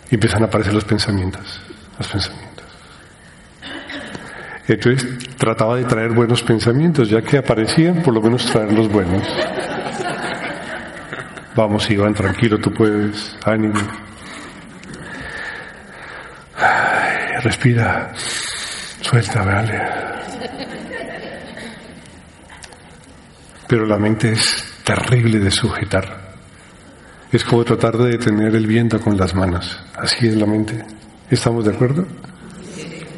y 0.09 0.15
empiezan 0.15 0.43
a 0.43 0.45
aparecer 0.45 0.73
los 0.73 0.85
pensamientos, 0.85 1.59
los 1.97 2.07
pensamientos. 2.07 2.54
Entonces 4.67 5.37
trataba 5.37 5.77
de 5.77 5.85
traer 5.85 6.11
buenos 6.11 6.41
pensamientos, 6.41 7.09
ya 7.09 7.21
que 7.21 7.37
aparecían, 7.37 8.01
por 8.01 8.13
lo 8.13 8.21
menos 8.21 8.45
traer 8.45 8.73
los 8.73 8.91
buenos. 8.91 9.23
Vamos, 11.55 11.89
Iván, 11.89 12.13
tranquilo, 12.13 12.57
tú 12.59 12.71
puedes, 12.71 13.37
ánimo. 13.45 13.79
respira, 17.43 18.11
suelta, 19.01 19.43
vale. 19.43 20.05
pero 23.67 23.85
la 23.85 23.97
mente 23.97 24.31
es 24.31 24.63
terrible 24.83 25.39
de 25.39 25.51
sujetar. 25.51 26.35
Es 27.31 27.43
como 27.43 27.63
tratar 27.63 27.97
de 27.97 28.11
detener 28.11 28.55
el 28.55 28.67
viento 28.67 29.01
con 29.01 29.17
las 29.17 29.33
manos. 29.33 29.77
Así 29.95 30.27
es 30.27 30.35
la 30.35 30.45
mente. 30.45 30.85
¿Estamos 31.29 31.65
de 31.65 31.73
acuerdo? 31.73 32.05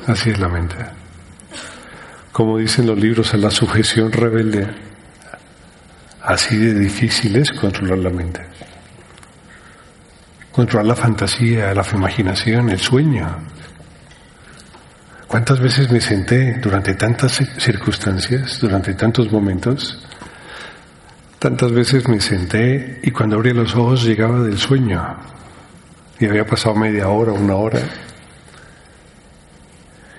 Así 0.08 0.30
es 0.30 0.40
la 0.40 0.48
mente. 0.48 0.76
Como 2.38 2.60
dicen 2.60 2.86
los 2.86 3.00
libros, 3.00 3.34
a 3.34 3.38
la 3.38 3.50
sujeción 3.50 4.12
rebelde. 4.12 4.68
Así 6.22 6.56
de 6.56 6.76
difícil 6.76 7.36
es 7.36 7.52
controlar 7.52 7.98
la 7.98 8.12
mente. 8.12 8.42
Controlar 10.52 10.86
la 10.86 10.96
fantasía, 10.96 11.74
la 11.74 11.84
imaginación, 11.92 12.70
el 12.70 12.80
sueño. 12.80 13.28
¿Cuántas 15.28 15.60
veces 15.60 15.90
me 15.90 16.00
senté 16.00 16.60
durante 16.60 16.94
tantas 16.94 17.42
circunstancias, 17.58 18.60
durante 18.62 18.94
tantos 18.94 19.32
momentos, 19.32 19.98
Tantas 21.40 21.72
veces 21.72 22.08
me 22.08 22.22
senté 22.22 23.00
y 23.02 23.10
cuando 23.10 23.38
abría 23.38 23.54
los 23.56 23.76
ojos 23.76 24.04
llegaba 24.04 24.42
del 24.42 24.60
sueño. 24.60 25.04
Y 26.20 26.26
había 26.28 26.46
pasado 26.46 26.76
media 26.76 27.08
hora, 27.08 27.32
una 27.32 27.56
hora. 27.56 27.80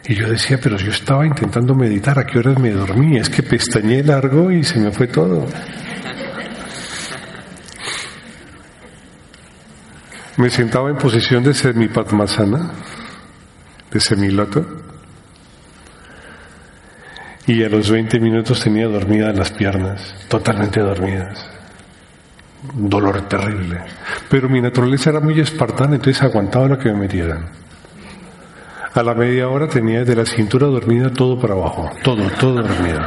Y 0.09 0.14
yo 0.14 0.27
decía, 0.27 0.59
pero 0.61 0.79
yo 0.79 0.90
estaba 0.90 1.27
intentando 1.27 1.75
meditar, 1.75 2.18
¿a 2.18 2.25
qué 2.25 2.38
horas 2.38 2.59
me 2.59 2.71
dormí? 2.71 3.18
Es 3.18 3.29
que 3.29 3.42
pestañé 3.42 4.03
largo 4.03 4.51
y 4.51 4.64
se 4.64 4.81
me 4.81 4.90
fue 4.90 5.07
todo. 5.07 5.47
Me 10.38 10.49
sentaba 10.49 10.88
en 10.88 10.97
posición 10.97 11.44
de 11.44 11.53
semi-padmasana, 11.53 12.71
de 13.90 14.01
semiloto 14.01 14.64
y 17.47 17.62
a 17.64 17.68
los 17.68 17.90
20 17.90 18.18
minutos 18.21 18.61
tenía 18.61 18.87
dormidas 18.87 19.37
las 19.37 19.51
piernas, 19.51 20.14
totalmente 20.29 20.81
dormidas. 20.81 21.51
Un 22.75 22.88
dolor 22.88 23.29
terrible. 23.29 23.81
Pero 24.31 24.49
mi 24.49 24.61
naturaleza 24.61 25.11
era 25.11 25.21
muy 25.21 25.38
espartana, 25.40 25.97
entonces 25.97 26.23
aguantaba 26.23 26.68
lo 26.68 26.79
que 26.79 26.92
me 26.92 27.01
metieran. 27.01 27.47
A 28.99 29.03
la 29.05 29.15
media 29.15 29.49
hora 29.49 29.69
tenía 29.69 30.03
de 30.03 30.17
la 30.17 30.27
cintura 30.27 30.67
dormida 30.67 31.09
todo 31.13 31.39
para 31.39 31.55
abajo, 31.55 31.89
todo, 32.03 32.29
todo 32.41 32.55
dormido. 32.55 33.01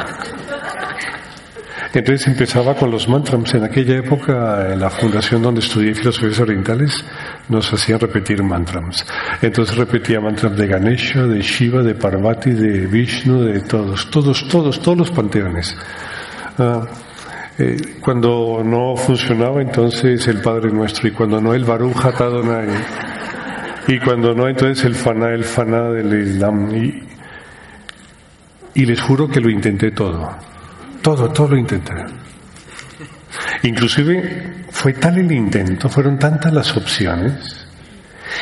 Entonces 1.94 2.28
empezaba 2.28 2.76
con 2.76 2.90
los 2.90 3.10
mantras. 3.10 3.56
En 3.56 3.66
aquella 3.66 3.98
época, 3.98 4.72
en 4.72 4.80
la 4.80 4.90
fundación 4.90 5.42
donde 5.42 5.60
estudié 5.60 5.94
filosofías 5.94 6.40
orientales, 6.40 7.04
nos 7.50 7.74
hacían 7.74 8.00
repetir 8.00 8.42
mantras. 8.42 9.06
Entonces 9.42 9.76
repetía 9.76 10.22
mantras 10.22 10.56
de 10.56 10.66
Ganesha, 10.66 11.24
de 11.24 11.42
Shiva, 11.42 11.84
de 11.84 11.94
Parvati, 11.94 12.52
de 12.52 12.88
Vishnu, 12.88 13.44
de 13.44 13.60
todos, 13.60 14.10
todos, 14.10 14.48
todos, 14.48 14.80
todos 14.82 14.98
los 14.98 15.12
panteones. 15.12 15.76
Ah, 16.58 16.88
eh, 17.60 17.76
cuando 18.00 18.62
no 18.64 18.96
funcionaba, 18.96 19.62
entonces 19.62 20.26
el 20.30 20.40
Padre 20.40 20.72
Nuestro, 20.72 21.10
y 21.10 21.12
cuando 21.12 21.42
no, 21.42 21.54
el 21.54 21.66
Baruch 21.66 21.98
Hatadonai. 21.98 23.11
Y 23.88 24.00
cuando 24.00 24.34
no, 24.34 24.48
entonces 24.48 24.86
el 24.86 24.96
Fana, 24.96 25.30
el 25.30 25.44
Fana 25.44 25.90
del 25.90 26.28
Islam. 26.28 26.70
y 28.74 28.86
les 28.86 29.02
juro 29.02 29.28
que 29.28 29.40
lo 29.40 29.50
intenté 29.50 29.92
todo 29.92 30.52
todo, 31.02 31.30
todo 31.30 31.50
lo 31.50 31.58
intenté. 31.58 31.94
Inclusive 33.64 34.66
fue 34.70 34.94
tal 34.94 35.18
el 35.18 35.32
intento, 35.32 35.90
fueron 35.90 36.18
tantas 36.18 36.54
las 36.54 36.76
opciones, 36.78 37.68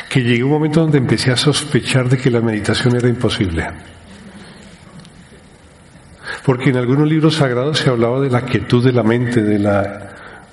que 0.08 0.22
llegué 0.22 0.42
a 0.42 0.44
un 0.44 0.52
momento 0.52 0.80
donde 0.80 0.98
empecé 0.98 1.32
a 1.32 1.36
sospechar 1.36 2.08
de 2.08 2.18
que 2.18 2.30
la 2.30 2.40
meditación 2.40 2.96
era 2.96 3.08
imposible. 3.08 3.66
Porque 6.44 6.70
en 6.70 6.76
algunos 6.76 7.08
libros 7.08 7.36
sagrados 7.36 7.78
se 7.78 7.90
hablaba 7.90 8.20
de 8.20 8.30
la 8.30 8.42
quietud 8.42 8.84
de 8.84 8.92
la 8.92 9.02
mente, 9.02 9.42
de 9.42 9.58
la, 9.58 10.10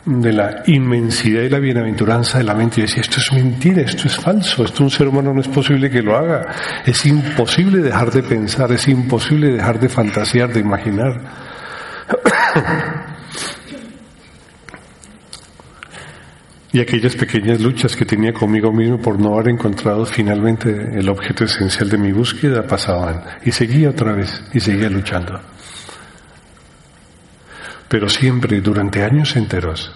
de 0.08 0.32
la 0.32 0.64
inmensidad 0.68 1.42
y 1.42 1.50
la 1.50 1.60
bienaventuranza 1.60 2.38
de 2.38 2.46
la 2.46 2.54
mente. 2.54 2.80
Y 2.80 2.84
decía, 2.84 3.02
esto 3.02 3.18
es 3.20 3.34
mentira, 3.34 3.82
esto 3.82 4.08
es 4.08 4.16
falso, 4.16 4.64
esto 4.64 4.84
un 4.84 4.90
ser 4.90 5.10
humano 5.10 5.34
no 5.34 5.42
es 5.42 5.50
posible 5.50 5.90
que 5.90 6.02
lo 6.02 6.16
haga. 6.16 6.48
Es 6.86 7.06
imposible 7.06 7.80
dejar 7.80 8.10
de 8.12 8.24
pensar, 8.24 8.72
es 8.72 8.88
imposible 8.88 9.52
dejar 9.52 9.80
de 9.80 9.90
fantasear, 9.90 10.54
de 10.54 10.62
imaginar. 10.62 11.22
y 16.72 16.80
aquellas 16.80 17.16
pequeñas 17.16 17.60
luchas 17.60 17.94
que 17.96 18.06
tenía 18.06 18.32
conmigo 18.32 18.72
mismo 18.72 18.98
por 19.00 19.20
no 19.20 19.34
haber 19.34 19.50
encontrado 19.50 20.06
finalmente 20.06 20.70
el 20.70 21.10
objeto 21.10 21.44
esencial 21.44 21.90
de 21.90 21.98
mi 21.98 22.14
búsqueda 22.14 22.66
pasaban 22.66 23.24
y 23.44 23.52
seguía 23.52 23.90
otra 23.90 24.14
vez 24.14 24.42
y 24.54 24.62
seguía 24.62 24.90
luchando. 24.90 25.57
Pero 27.90 28.10
siempre, 28.10 28.60
durante 28.62 29.04
años 29.04 29.36
enteros, 29.36 29.92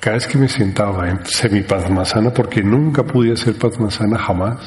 cada 0.00 0.16
vez 0.16 0.26
que 0.26 0.38
me 0.38 0.48
sentaba 0.48 1.08
en 1.08 1.24
semi-padmasana, 1.24 2.30
porque 2.32 2.62
nunca 2.62 3.04
pude 3.04 3.32
hacer 3.32 3.54
padmasana 3.56 4.18
jamás, 4.18 4.58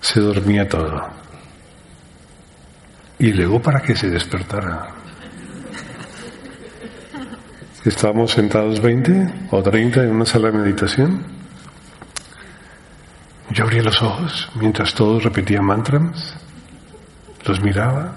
se 0.00 0.20
dormía 0.20 0.68
todo. 0.68 1.02
y 3.18 3.32
luego 3.32 3.62
para 3.62 3.80
que 3.80 3.94
se 3.96 4.10
despertara. 4.10 4.88
Estábamos 7.84 8.32
sentados 8.32 8.80
20 8.80 9.46
o 9.50 9.62
30 9.62 10.04
en 10.04 10.10
una 10.10 10.26
sala 10.26 10.50
de 10.50 10.58
meditación. 10.58 11.24
Yo 13.50 13.64
abría 13.64 13.82
los 13.82 14.02
ojos 14.02 14.50
mientras 14.56 14.94
todos 14.94 15.22
repetían 15.22 15.64
mantras, 15.64 16.34
los 17.46 17.62
miraba, 17.62 18.14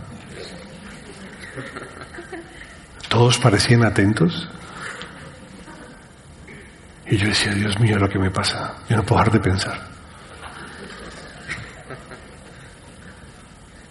todos 3.08 3.38
parecían 3.38 3.84
atentos. 3.84 4.50
Y 7.10 7.18
yo 7.18 7.28
decía, 7.28 7.54
Dios 7.54 7.80
mío, 7.80 7.98
lo 7.98 8.10
que 8.10 8.20
me 8.20 8.30
pasa, 8.30 8.76
yo 8.90 8.98
no 8.98 9.04
puedo 9.04 9.20
dejar 9.20 9.34
de 9.34 9.40
pensar. 9.40 9.80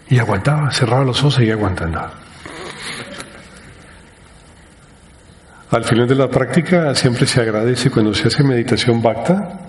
Y 0.09 0.19
aguantaba, 0.19 0.71
cerraba 0.71 1.03
los 1.03 1.19
ojos 1.19 1.39
y 1.39 1.51
aguantando. 1.51 1.99
Al 5.69 5.83
final 5.83 6.07
de 6.07 6.15
la 6.15 6.29
práctica 6.29 6.95
siempre 6.95 7.25
se 7.25 7.41
agradece, 7.41 7.89
cuando 7.89 8.13
se 8.13 8.27
hace 8.27 8.43
meditación 8.43 9.01
bhakta, 9.01 9.59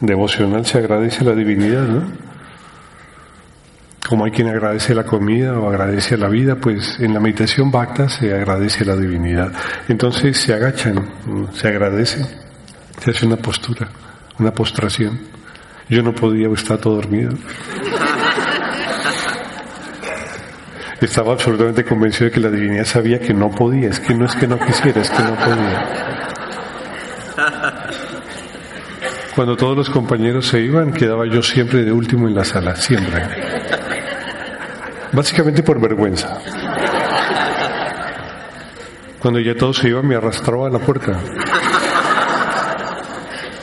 devocional, 0.00 0.64
se 0.64 0.78
agradece 0.78 1.24
la 1.24 1.32
divinidad, 1.32 1.82
¿no? 1.82 2.28
Como 4.08 4.24
hay 4.24 4.30
quien 4.30 4.48
agradece 4.48 4.94
la 4.94 5.04
comida 5.04 5.58
o 5.58 5.68
agradece 5.68 6.16
la 6.16 6.28
vida, 6.28 6.56
pues 6.56 6.98
en 6.98 7.12
la 7.12 7.20
meditación 7.20 7.70
bhakta 7.70 8.08
se 8.08 8.32
agradece 8.32 8.86
la 8.86 8.96
divinidad. 8.96 9.52
Entonces 9.86 10.40
se 10.40 10.54
agachan, 10.54 11.06
se 11.52 11.68
agradece, 11.68 12.24
se 13.04 13.10
hace 13.10 13.26
una 13.26 13.36
postura, 13.36 13.86
una 14.38 14.50
postración. 14.50 15.20
Yo 15.90 16.02
no 16.02 16.14
podía 16.14 16.48
estar 16.48 16.78
todo 16.78 16.94
dormido. 16.94 17.34
estaba 21.02 21.34
absolutamente 21.34 21.84
convencido 21.84 22.26
de 22.26 22.30
que 22.32 22.40
la 22.40 22.50
divinidad 22.50 22.84
sabía 22.84 23.20
que 23.20 23.34
no 23.34 23.50
podía, 23.50 23.90
es 23.90 24.00
que 24.00 24.14
no 24.14 24.24
es 24.24 24.34
que 24.34 24.46
no 24.46 24.58
quisiera, 24.58 25.02
es 25.02 25.10
que 25.10 25.22
no 25.22 25.34
podía. 25.36 25.86
Cuando 29.34 29.54
todos 29.54 29.76
los 29.76 29.90
compañeros 29.90 30.46
se 30.46 30.60
iban, 30.60 30.92
quedaba 30.92 31.26
yo 31.26 31.42
siempre 31.42 31.84
de 31.84 31.92
último 31.92 32.26
en 32.26 32.34
la 32.34 32.44
sala, 32.44 32.74
siempre. 32.74 33.22
Básicamente 35.12 35.62
por 35.62 35.80
vergüenza. 35.80 36.38
Cuando 39.18 39.40
ya 39.40 39.54
todos 39.54 39.78
se 39.78 39.88
iban, 39.88 40.06
me 40.06 40.14
arrastraba 40.14 40.68
a 40.68 40.70
la 40.70 40.78
puerta. 40.78 41.18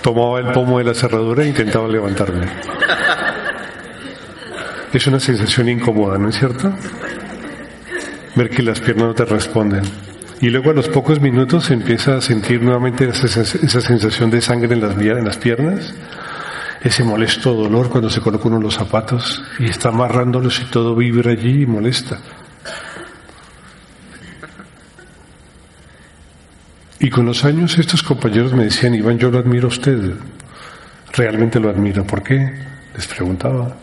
Tomaba 0.01 0.39
el 0.39 0.51
pomo 0.51 0.77
de 0.79 0.84
la 0.84 0.93
cerradura 0.93 1.43
e 1.43 1.47
intentaba 1.47 1.88
levantarme. 1.88 2.47
Es 4.93 5.08
una 5.08 5.19
sensación 5.19 5.69
incómoda, 5.69 6.17
¿no 6.17 6.29
es 6.29 6.38
cierto? 6.38 6.73
ver 8.36 8.49
que 8.49 8.62
las 8.62 8.79
piernas 8.79 9.08
no 9.08 9.13
te 9.13 9.25
responden. 9.25 9.84
Y 10.41 10.49
luego 10.49 10.71
a 10.71 10.73
los 10.73 10.89
pocos 10.89 11.21
minutos 11.21 11.71
empieza 11.71 12.17
a 12.17 12.21
sentir 12.21 12.62
nuevamente 12.62 13.08
esa, 13.08 13.27
sensación 13.27 14.29
de 14.29 14.41
sangre 14.41 14.73
en 14.73 14.81
las, 14.81 14.97
en 14.97 15.25
las 15.25 15.38
piernas, 15.38 15.93
ese 16.86 17.04
molesto 17.04 17.52
dolor 17.52 17.89
cuando 17.89 18.12
se 18.12 18.21
coloca 18.21 18.48
uno 18.48 18.62
los 18.62 18.76
zapatos 18.76 19.43
y 19.58 19.65
está 19.65 19.89
amarrándolos 19.89 20.62
y 20.62 20.65
todo 20.65 20.95
vibra 20.95 21.32
allí 21.32 21.63
y 21.63 21.65
molesta. 21.65 22.19
Y 27.00 27.10
con 27.10 27.26
los 27.26 27.43
años 27.43 27.76
estos 27.80 28.04
compañeros 28.04 28.54
me 28.54 28.65
decían, 28.65 28.93
Iván, 28.93 29.17
yo 29.17 29.32
lo 29.32 29.39
admiro 29.39 29.65
a 29.65 29.69
usted, 29.69 30.13
realmente 31.12 31.60
lo 31.60 31.69
admiro. 31.69 32.06
¿Por 32.06 32.21
qué? 32.21 32.54
Les 32.93 33.08
preguntaba 33.08 33.76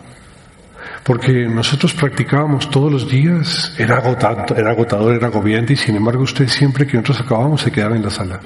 porque 1.02 1.32
nosotros 1.48 1.94
practicábamos 1.94 2.70
todos 2.70 2.92
los 2.92 3.10
días, 3.10 3.74
era 3.76 3.98
era 3.98 4.70
agotador, 4.70 5.12
era 5.12 5.26
agobiante 5.26 5.72
y 5.72 5.76
sin 5.76 5.96
embargo 5.96 6.22
usted 6.22 6.46
siempre 6.46 6.86
que 6.86 6.96
nosotros 6.96 7.22
acabábamos 7.22 7.62
se 7.62 7.72
quedaba 7.72 7.96
en 7.96 8.02
la 8.04 8.10
sala. 8.10 8.40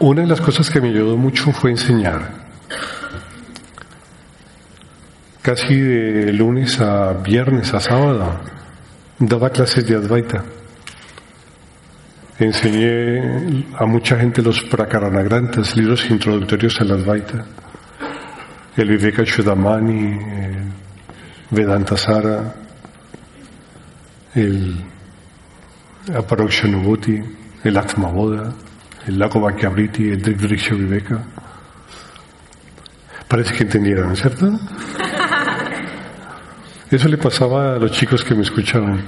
Una 0.00 0.22
de 0.22 0.28
las 0.28 0.40
cosas 0.40 0.70
que 0.70 0.80
me 0.80 0.88
ayudó 0.88 1.14
mucho 1.18 1.52
fue 1.52 1.72
enseñar. 1.72 2.32
Casi 5.42 5.78
de 5.78 6.32
lunes 6.32 6.80
a 6.80 7.12
viernes 7.12 7.74
a 7.74 7.80
sábado 7.80 8.40
daba 9.18 9.50
clases 9.50 9.86
de 9.86 9.96
Advaita. 9.96 10.42
Enseñé 12.38 13.66
a 13.76 13.84
mucha 13.84 14.16
gente 14.16 14.40
los 14.40 14.62
Prakaranagrantas, 14.62 15.76
libros 15.76 16.10
introductorios 16.10 16.80
al 16.80 16.92
Advaita. 16.92 17.44
El 18.78 18.88
Viveka 18.88 19.22
Chudamani, 19.24 20.14
el 20.14 20.72
Vedantasara, 21.50 22.54
el 24.34 24.82
Aparokshanubhuti, 26.14 27.20
el 27.64 27.76
Atmaboda, 27.76 28.54
el 29.06 29.18
Lago 29.18 29.40
Bhakyavriti, 29.40 30.10
el 30.10 30.22
Drikdriksha 30.22 30.74
Viveka. 30.74 31.22
Parece 33.28 33.54
que 33.54 33.62
entendieron, 33.62 34.16
¿cierto? 34.16 34.50
Eso 36.90 37.08
le 37.08 37.16
pasaba 37.16 37.74
a 37.74 37.78
los 37.78 37.92
chicos 37.92 38.24
que 38.24 38.34
me 38.34 38.42
escuchaban. 38.42 39.00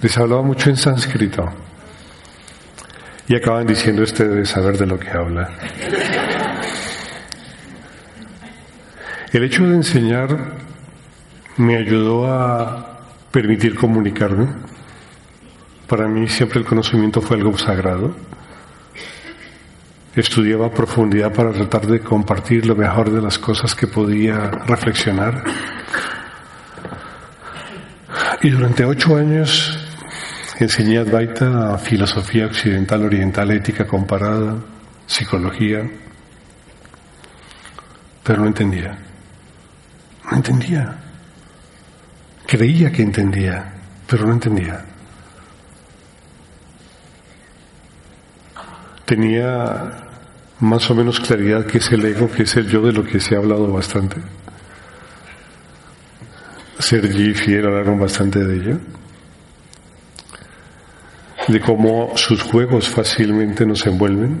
Les 0.00 0.16
hablaba 0.16 0.42
mucho 0.42 0.70
en 0.70 0.76
sánscrito. 0.76 1.44
Y 3.26 3.34
acaban 3.34 3.66
diciendo, 3.66 4.02
este 4.02 4.26
debe 4.26 4.46
saber 4.46 4.78
de 4.78 4.86
lo 4.86 4.98
que 4.98 5.10
habla. 5.10 5.50
El 9.32 9.44
hecho 9.44 9.64
de 9.64 9.76
enseñar 9.76 10.54
me 11.56 11.76
ayudó 11.76 12.26
a 12.32 13.00
permitir 13.30 13.76
comunicarme. 13.76 14.48
Para 15.86 16.08
mí 16.08 16.26
siempre 16.28 16.60
el 16.60 16.66
conocimiento 16.66 17.20
fue 17.20 17.36
algo 17.36 17.56
sagrado. 17.56 18.14
Estudiaba 20.14 20.66
a 20.66 20.70
profundidad 20.70 21.32
para 21.32 21.52
tratar 21.52 21.86
de 21.86 22.00
compartir 22.00 22.66
lo 22.66 22.74
mejor 22.74 23.10
de 23.10 23.22
las 23.22 23.38
cosas 23.38 23.74
que 23.74 23.86
podía 23.86 24.50
reflexionar. 24.66 25.44
Y 28.42 28.50
durante 28.50 28.84
ocho 28.84 29.16
años 29.16 29.78
enseñé 30.58 30.98
Advaita, 30.98 31.78
filosofía 31.78 32.46
occidental, 32.46 33.04
oriental, 33.04 33.50
ética 33.52 33.86
comparada, 33.86 34.56
psicología, 35.06 35.88
pero 38.24 38.42
no 38.42 38.48
entendía. 38.48 38.98
No 40.30 40.36
entendía. 40.36 40.96
Creía 42.46 42.90
que 42.90 43.02
entendía, 43.02 43.72
pero 44.06 44.26
no 44.26 44.32
entendía. 44.32 44.84
Tenía 49.10 49.90
más 50.60 50.88
o 50.88 50.94
menos 50.94 51.18
claridad 51.18 51.66
que 51.66 51.78
es 51.78 51.90
el 51.90 52.04
ego, 52.04 52.30
que 52.30 52.44
es 52.44 52.54
el 52.54 52.68
yo 52.68 52.80
de 52.80 52.92
lo 52.92 53.02
que 53.02 53.18
se 53.18 53.34
ha 53.34 53.38
hablado 53.38 53.66
bastante. 53.66 54.22
Sergi 56.78 57.30
y 57.30 57.34
Fiel 57.34 57.66
hablaron 57.66 57.98
bastante 57.98 58.38
de 58.38 58.54
ello, 58.54 58.78
de 61.48 61.60
cómo 61.60 62.16
sus 62.16 62.40
juegos 62.44 62.88
fácilmente 62.88 63.66
nos 63.66 63.84
envuelven, 63.84 64.40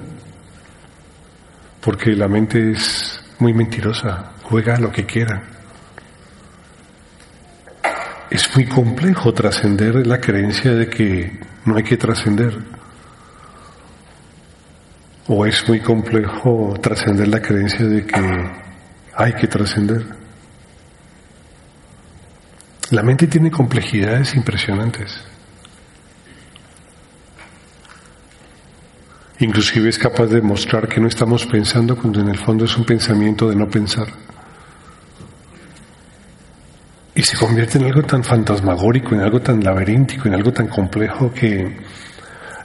porque 1.80 2.12
la 2.12 2.28
mente 2.28 2.70
es 2.70 3.20
muy 3.40 3.52
mentirosa, 3.52 4.34
juega 4.44 4.78
lo 4.78 4.92
que 4.92 5.04
quiera. 5.04 5.42
Es 8.30 8.54
muy 8.54 8.66
complejo 8.66 9.34
trascender 9.34 10.06
la 10.06 10.20
creencia 10.20 10.70
de 10.74 10.88
que 10.88 11.40
no 11.64 11.76
hay 11.76 11.82
que 11.82 11.96
trascender. 11.96 12.79
O 15.28 15.46
es 15.46 15.68
muy 15.68 15.80
complejo 15.80 16.74
trascender 16.80 17.28
la 17.28 17.40
creencia 17.40 17.86
de 17.86 18.04
que 18.06 18.50
hay 19.14 19.32
que 19.34 19.46
trascender. 19.46 20.04
La 22.90 23.02
mente 23.02 23.26
tiene 23.26 23.50
complejidades 23.50 24.34
impresionantes. 24.34 25.22
Inclusive 29.38 29.88
es 29.88 29.98
capaz 29.98 30.26
de 30.26 30.42
mostrar 30.42 30.88
que 30.88 31.00
no 31.00 31.08
estamos 31.08 31.46
pensando 31.46 31.96
cuando 31.96 32.20
en 32.20 32.28
el 32.28 32.38
fondo 32.38 32.64
es 32.64 32.76
un 32.76 32.84
pensamiento 32.84 33.48
de 33.48 33.56
no 33.56 33.68
pensar. 33.68 34.08
Y 37.14 37.22
se 37.22 37.36
convierte 37.36 37.78
en 37.78 37.84
algo 37.84 38.02
tan 38.02 38.22
fantasmagórico, 38.22 39.14
en 39.14 39.20
algo 39.20 39.40
tan 39.40 39.62
laberíntico, 39.62 40.28
en 40.28 40.34
algo 40.34 40.52
tan 40.52 40.68
complejo 40.68 41.32
que 41.32 41.76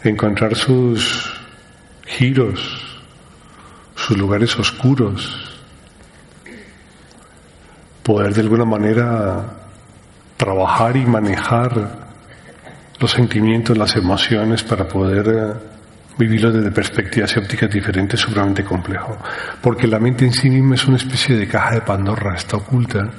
encontrar 0.04 0.56
sus 0.56 1.44
giros, 2.06 3.02
sus 3.96 4.18
lugares 4.18 4.58
oscuros, 4.58 5.62
poder 8.04 8.34
de 8.34 8.41
alguna 8.41 8.65
manera 8.65 9.46
trabajar 10.38 10.96
y 10.96 11.06
manejar 11.06 12.06
los 13.00 13.12
sentimientos, 13.12 13.78
las 13.78 13.96
emociones 13.96 14.63
para 14.63 14.88
poder 14.88 15.28
eh, 15.28 15.54
vivirlo 16.18 16.52
desde 16.52 16.72
perspectivas 16.72 17.36
y 17.36 17.39
ópticas 17.39 17.70
diferentes 17.70 18.20
es 18.20 18.26
sumamente 18.26 18.63
complejo. 18.63 19.18
Porque 19.62 19.88
la 19.88 20.00
mente 20.00 20.26
en 20.26 20.34
sí 20.34 20.50
misma 20.50 20.76
es 20.76 20.86
una 20.86 20.98
especie 20.98 21.36
de 21.36 21.48
caja 21.48 21.76
de 21.76 21.82
Pandora, 21.82 22.36
está 22.36 22.58
oculta. 22.58 23.10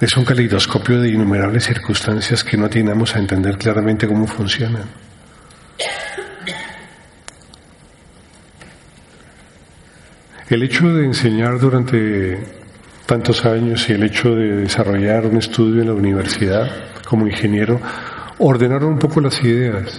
Es 0.00 0.16
un 0.16 0.24
caleidoscopio 0.24 1.00
de 1.00 1.10
innumerables 1.10 1.64
circunstancias 1.64 2.42
que 2.42 2.56
no 2.56 2.66
atinamos 2.66 3.14
a 3.14 3.18
entender 3.18 3.56
claramente 3.56 4.06
cómo 4.06 4.26
funcionan. 4.26 4.84
El 10.52 10.64
hecho 10.64 10.86
de 10.92 11.06
enseñar 11.06 11.58
durante 11.58 12.38
tantos 13.06 13.46
años 13.46 13.88
y 13.88 13.94
el 13.94 14.02
hecho 14.02 14.34
de 14.34 14.56
desarrollar 14.56 15.24
un 15.24 15.38
estudio 15.38 15.80
en 15.80 15.88
la 15.88 15.94
universidad 15.94 16.70
como 17.08 17.26
ingeniero 17.26 17.80
ordenaron 18.36 18.92
un 18.92 18.98
poco 18.98 19.22
las 19.22 19.42
ideas 19.42 19.98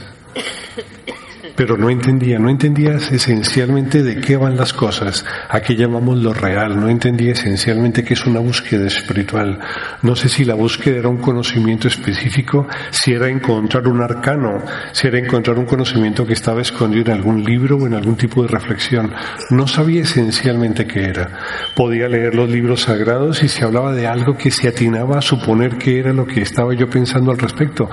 pero 1.56 1.78
no 1.78 1.90
entendía, 1.90 2.40
no 2.40 2.50
entendía 2.50 2.96
esencialmente 2.96 4.04
de 4.04 4.20
qué 4.20 4.38
van 4.38 4.58
las 4.58 4.74
cosas, 4.74 5.26
a 5.50 5.62
qué 5.62 5.76
llamamos 5.76 6.18
lo 6.18 6.34
real, 6.34 6.80
no 6.80 6.90
entendía 6.90 7.34
esencialmente 7.34 8.04
qué 8.04 8.14
es 8.14 8.26
una 8.26 8.40
búsqueda 8.40 8.88
espiritual. 8.88 9.60
No 10.02 10.16
sé 10.16 10.30
si 10.30 10.46
la 10.46 10.56
búsqueda 10.56 10.98
era 10.98 11.10
un 11.10 11.18
conocimiento 11.18 11.88
específico, 11.88 12.68
si 12.92 13.14
era 13.14 13.30
encontrar 13.30 13.88
un 13.88 14.02
arcano, 14.02 14.64
si 14.92 15.08
era 15.08 15.20
encontrar 15.20 15.58
un 15.58 15.66
conocimiento 15.66 16.26
que 16.26 16.34
estaba 16.34 16.62
escondido 16.62 17.12
en 17.12 17.18
algún 17.18 17.44
libro 17.44 17.78
o 17.78 17.88
en 17.88 17.94
algún 17.94 18.16
tipo 18.16 18.42
de 18.42 18.48
reflexión. 18.48 19.14
No 19.52 19.68
sabía 19.68 20.02
esencialmente 20.02 20.86
qué 20.88 21.06
era. 21.06 21.30
Podía 21.76 22.08
leer 22.08 22.36
los 22.36 22.50
libros 22.50 22.82
sagrados 22.82 23.44
y 23.44 23.48
se 23.48 23.64
hablaba 23.64 23.94
de 23.94 24.08
algo 24.08 24.36
que 24.38 24.52
se 24.52 24.68
atinaba 24.68 25.20
a 25.20 25.22
suponer 25.22 25.78
que 25.78 26.00
era 26.00 26.14
lo 26.14 26.26
que 26.26 26.42
estaba 26.42 26.74
yo 26.74 26.90
pensando 26.90 27.32
al 27.32 27.38
respecto, 27.38 27.90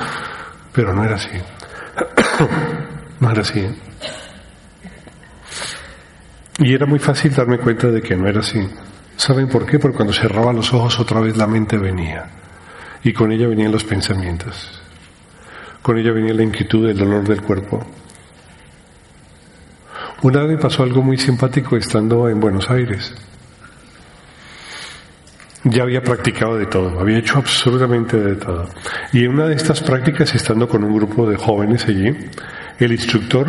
pero 0.73 0.95
no 0.95 1.05
era 1.05 1.17
así. 1.17 1.29
No 3.21 3.31
era 3.31 3.43
así. 3.43 3.67
Y 6.59 6.75
era 6.75 6.87
muy 6.87 6.99
fácil 6.99 7.33
darme 7.35 7.59
cuenta 7.59 7.89
de 7.89 8.03
que 8.03 8.17
no 8.17 8.27
era 8.27 8.41
así. 8.41 8.67
¿Saben 9.17 9.49
por 9.49 9.67
qué? 9.67 9.79
Porque 9.79 9.97
cuando 9.97 10.13
cerraba 10.13 10.53
los 10.53 10.73
ojos 10.73 10.99
otra 10.99 11.21
vez 11.21 11.37
la 11.37 11.47
mente 11.47 11.77
venía. 11.77 12.27
Y 13.03 13.13
con 13.13 13.33
ella 13.33 13.47
venían 13.49 13.73
los 13.73 13.85
pensamientos. 13.85 14.83
Con 15.83 15.99
ella 15.99 16.13
venía 16.13 16.35
la 16.35 16.43
inquietud, 16.43 16.89
el 16.89 16.99
dolor 16.99 17.27
del 17.27 17.43
cuerpo. 17.43 17.87
Una 20.23 20.41
vez 20.41 20.51
me 20.51 20.59
pasó 20.59 20.83
algo 20.83 21.03
muy 21.03 21.17
simpático 21.17 21.77
estando 21.77 22.29
en 22.29 22.41
Buenos 22.41 22.69
Aires. 22.71 23.15
Ya 25.65 25.83
había 25.83 26.03
practicado 26.03 26.57
de 26.57 26.67
todo, 26.67 27.01
había 27.01 27.19
hecho 27.19 27.39
absolutamente 27.39 28.19
de 28.19 28.37
todo. 28.37 28.69
Y 29.13 29.25
en 29.25 29.33
una 29.33 29.47
de 29.47 29.55
estas 29.55 29.81
prácticas, 29.81 30.35
estando 30.35 30.69
con 30.69 30.85
un 30.85 30.95
grupo 30.95 31.29
de 31.29 31.37
jóvenes 31.37 31.87
allí, 31.87 32.15
el 32.85 32.93
instructor 32.93 33.47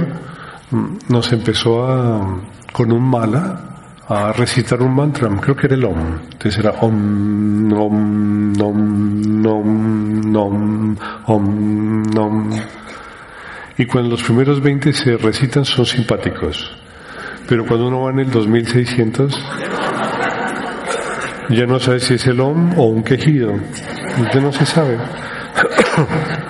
mm, 0.71 0.97
nos 1.09 1.31
empezó 1.31 1.85
a, 1.85 2.41
con 2.71 2.91
un 2.91 3.03
mala 3.03 3.71
a 4.07 4.33
recitar 4.33 4.81
un 4.81 4.93
mantra, 4.93 5.29
creo 5.39 5.55
que 5.55 5.67
era 5.67 5.75
el 5.75 5.85
Om. 5.85 6.19
Entonces 6.33 6.57
era 6.57 6.71
Om, 6.81 7.71
Om, 7.71 8.53
Om, 8.61 9.45
Om, 9.45 10.35
Om, 10.35 10.97
Om, 11.27 12.17
Om. 12.17 12.49
Y 13.77 13.85
cuando 13.85 14.09
los 14.09 14.23
primeros 14.23 14.61
20 14.61 14.91
se 14.91 15.15
recitan 15.15 15.63
son 15.63 15.85
simpáticos. 15.85 16.77
Pero 17.47 17.65
cuando 17.65 17.87
uno 17.87 18.01
va 18.01 18.11
en 18.11 18.19
el 18.19 18.29
2600, 18.29 19.33
ya 21.49 21.65
no 21.65 21.79
sabe 21.79 21.99
si 22.01 22.15
es 22.15 22.27
el 22.27 22.39
Om 22.41 22.77
o 22.77 22.87
un 22.87 23.03
quejido. 23.03 23.53
Ya 24.33 24.41
no 24.41 24.51
se 24.51 24.65
sabe. 24.65 24.97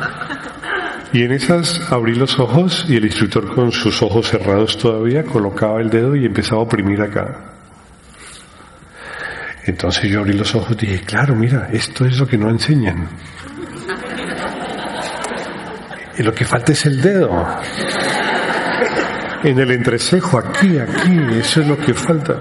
Y 1.13 1.23
en 1.23 1.33
esas 1.33 1.91
abrí 1.91 2.15
los 2.15 2.39
ojos 2.39 2.85
y 2.87 2.95
el 2.95 3.05
instructor 3.05 3.53
con 3.53 3.71
sus 3.73 4.01
ojos 4.01 4.29
cerrados 4.29 4.77
todavía 4.77 5.23
colocaba 5.23 5.81
el 5.81 5.89
dedo 5.89 6.15
y 6.15 6.25
empezaba 6.25 6.61
a 6.61 6.63
oprimir 6.63 7.01
acá. 7.01 7.51
Entonces 9.65 10.09
yo 10.09 10.21
abrí 10.21 10.33
los 10.33 10.55
ojos 10.55 10.71
y 10.81 10.85
dije, 10.85 11.01
claro, 11.01 11.35
mira, 11.35 11.69
esto 11.71 12.05
es 12.05 12.17
lo 12.17 12.25
que 12.25 12.37
no 12.37 12.49
enseñan. 12.49 13.09
Y 16.17 16.23
lo 16.23 16.33
que 16.33 16.45
falta 16.45 16.71
es 16.71 16.85
el 16.85 17.01
dedo. 17.01 17.29
En 19.43 19.59
el 19.59 19.71
entrecejo, 19.71 20.37
aquí, 20.37 20.77
aquí, 20.77 21.17
eso 21.33 21.61
es 21.61 21.67
lo 21.67 21.77
que 21.77 21.93
falta. 21.93 22.39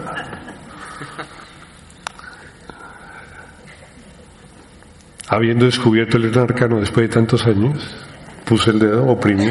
Habiendo 5.28 5.64
descubierto 5.64 6.18
el 6.18 6.37
arcano 6.38 6.78
después 6.80 7.09
de 7.09 7.14
tantos 7.14 7.46
años, 7.46 8.09
puse 8.50 8.72
el 8.72 8.80
dedo, 8.80 9.06
oprimí 9.06 9.48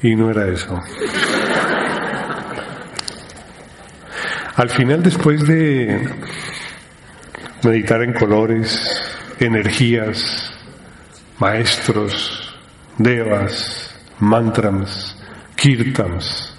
y 0.00 0.16
no 0.16 0.30
era 0.30 0.48
eso. 0.48 0.82
Al 4.56 4.70
final, 4.70 5.02
después 5.02 5.46
de 5.46 6.08
meditar 7.62 8.02
en 8.02 8.14
colores, 8.14 8.88
energías, 9.38 10.50
maestros, 11.38 12.56
devas, 12.96 13.94
mantras, 14.20 15.14
kirtans, 15.56 16.56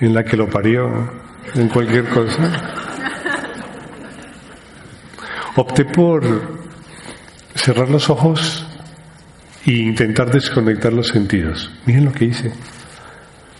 en 0.00 0.14
la 0.14 0.24
que 0.24 0.36
lo 0.36 0.48
parió, 0.48 1.12
en 1.54 1.68
cualquier 1.68 2.08
cosa, 2.08 2.50
opté 5.54 5.84
por 5.84 6.24
cerrar 7.54 7.88
los 7.88 8.10
ojos 8.10 8.66
e 9.66 9.72
intentar 9.72 10.30
desconectar 10.30 10.92
los 10.92 11.08
sentidos. 11.08 11.70
Miren 11.86 12.06
lo 12.06 12.12
que 12.12 12.26
hice. 12.26 12.52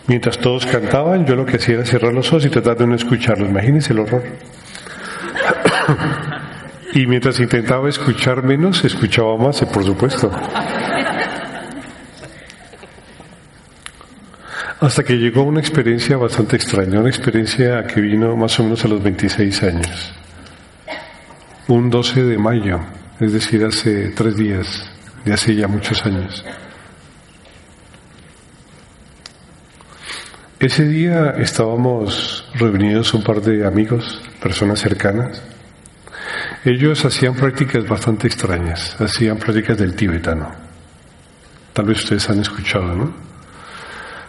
Mientras 0.07 0.39
todos 0.39 0.65
cantaban, 0.65 1.25
yo 1.25 1.35
lo 1.35 1.45
que 1.45 1.57
hacía 1.57 1.75
era 1.75 1.85
cerrar 1.85 2.13
los 2.13 2.27
ojos 2.29 2.45
y 2.45 2.49
tratar 2.49 2.77
de 2.77 2.87
no 2.87 2.95
escucharlos. 2.95 3.49
Imagínense 3.49 3.93
el 3.93 3.99
horror. 3.99 4.23
y 6.93 7.05
mientras 7.05 7.39
intentaba 7.39 7.87
escuchar 7.87 8.43
menos, 8.43 8.83
escuchaba 8.83 9.37
más, 9.37 9.61
por 9.61 9.83
supuesto. 9.83 10.31
Hasta 14.79 15.03
que 15.03 15.13
llegó 15.13 15.43
una 15.43 15.59
experiencia 15.59 16.17
bastante 16.17 16.55
extraña, 16.55 16.99
una 16.99 17.09
experiencia 17.09 17.85
que 17.85 18.01
vino 18.01 18.35
más 18.35 18.59
o 18.59 18.63
menos 18.63 18.83
a 18.83 18.87
los 18.87 19.03
26 19.03 19.63
años. 19.63 20.13
Un 21.67 21.91
12 21.91 22.23
de 22.23 22.37
mayo, 22.39 22.79
es 23.19 23.31
decir, 23.31 23.63
hace 23.63 24.09
tres 24.09 24.35
días 24.35 24.91
de 25.25 25.33
hace 25.33 25.55
ya 25.55 25.67
muchos 25.67 26.05
años. 26.05 26.43
Ese 30.59 30.87
día 30.87 31.31
estábamos 31.39 32.47
reunidos 32.53 33.13
un 33.15 33.23
par 33.23 33.41
de 33.41 33.65
amigos, 33.65 34.21
personas 34.41 34.79
cercanas. 34.79 35.41
Ellos 36.63 37.03
hacían 37.03 37.33
prácticas 37.33 37.87
bastante 37.87 38.27
extrañas, 38.27 38.95
hacían 39.01 39.37
prácticas 39.37 39.77
del 39.79 39.95
tibetano. 39.95 40.51
Tal 41.73 41.85
vez 41.85 42.03
ustedes 42.03 42.29
han 42.29 42.41
escuchado, 42.41 42.93
¿no? 42.93 43.13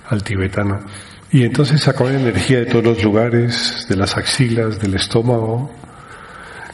Al 0.09 0.23
tibetano. 0.23 0.81
Y 1.31 1.45
entonces 1.45 1.83
sacaban 1.83 2.15
energía 2.15 2.61
de 2.61 2.67
todos 2.67 2.85
los 2.85 3.03
lugares, 3.03 3.87
de 3.89 3.97
las 3.97 4.17
axilas, 4.17 4.81
del 4.81 4.95
estómago, 4.95 5.71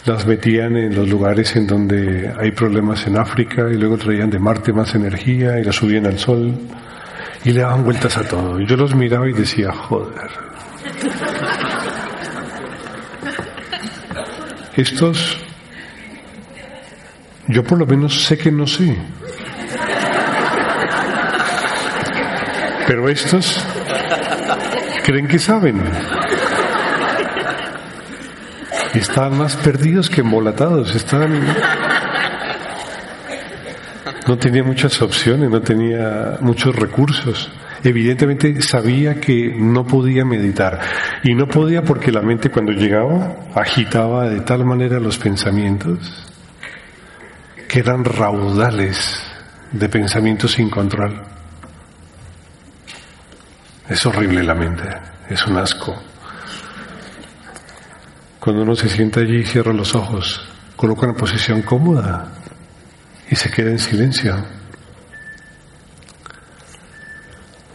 las 0.09 0.27
metían 0.27 0.75
en 0.75 0.95
los 0.95 1.07
lugares 1.07 1.55
en 1.55 1.67
donde 1.67 2.33
hay 2.39 2.51
problemas 2.53 3.07
en 3.07 3.19
África 3.19 3.69
y 3.71 3.75
luego 3.75 3.99
traían 3.99 4.31
de 4.31 4.39
Marte 4.39 4.73
más 4.73 4.95
energía 4.95 5.61
y 5.61 5.65
la 5.65 5.71
subían 5.71 6.07
al 6.07 6.19
sol 6.19 6.59
y 7.45 7.53
le 7.53 7.61
daban 7.61 7.85
vueltas 7.85 8.17
a 8.17 8.27
todo. 8.27 8.59
Yo 8.61 8.75
los 8.77 8.95
miraba 8.95 9.29
y 9.29 9.35
decía, 9.35 9.71
joder. 9.71 10.31
Estos, 14.77 15.39
yo 17.49 17.63
por 17.63 17.79
lo 17.79 17.85
menos 17.85 18.25
sé 18.25 18.39
que 18.39 18.51
no 18.51 18.67
sé. 18.67 18.97
Pero 22.87 23.11
estos 23.11 23.63
creen 25.05 25.29
que 25.29 25.39
saben. 25.39 25.83
Están 28.99 29.39
más 29.39 29.55
perdidos 29.55 30.11
que 30.11 30.23
embolatados, 30.23 30.93
están... 30.93 31.41
No 34.27 34.37
tenía 34.37 34.65
muchas 34.65 35.01
opciones, 35.01 35.49
no 35.49 35.61
tenía 35.61 36.39
muchos 36.41 36.75
recursos. 36.75 37.49
Evidentemente 37.85 38.61
sabía 38.61 39.21
que 39.21 39.55
no 39.57 39.87
podía 39.87 40.25
meditar. 40.25 40.81
Y 41.23 41.35
no 41.35 41.47
podía 41.47 41.83
porque 41.83 42.11
la 42.11 42.23
mente 42.23 42.51
cuando 42.51 42.73
llegaba 42.73 43.37
agitaba 43.55 44.29
de 44.29 44.41
tal 44.41 44.65
manera 44.65 44.99
los 44.99 45.17
pensamientos 45.17 46.27
que 47.69 47.79
eran 47.79 48.05
raudales 48.05 49.23
de 49.71 49.89
pensamientos 49.89 50.53
sin 50.53 50.71
control. 50.71 51.23
Es 53.89 54.05
horrible 54.05 54.43
la 54.43 54.55
mente, 54.55 54.89
es 55.31 55.47
un 55.47 55.57
asco. 55.57 55.97
Cuando 58.49 58.63
uno 58.63 58.75
se 58.75 58.89
sienta 58.89 59.21
allí 59.21 59.45
cierra 59.45 59.75
los 59.75 59.95
ojos, 59.95 60.41
coloca 60.75 61.05
una 61.05 61.15
posición 61.15 61.61
cómoda 61.61 62.33
y 63.31 63.37
se 63.37 63.51
queda 63.51 63.73
en 63.73 63.79
silencio. 63.79 64.43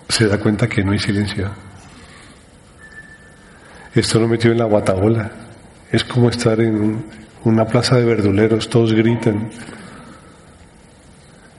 Se 0.09 0.25
da 0.27 0.39
cuenta 0.39 0.67
que 0.67 0.83
no 0.83 0.93
hay 0.93 0.97
silencio. 0.97 1.51
Esto 3.93 4.19
lo 4.19 4.27
metió 4.27 4.51
en 4.51 4.57
la 4.57 4.65
guatabola. 4.65 5.31
Es 5.91 6.03
como 6.03 6.31
estar 6.31 6.59
en 6.59 7.05
una 7.43 7.65
plaza 7.65 7.97
de 7.97 8.05
verduleros, 8.05 8.67
todos 8.67 8.93
gritan. 8.93 9.51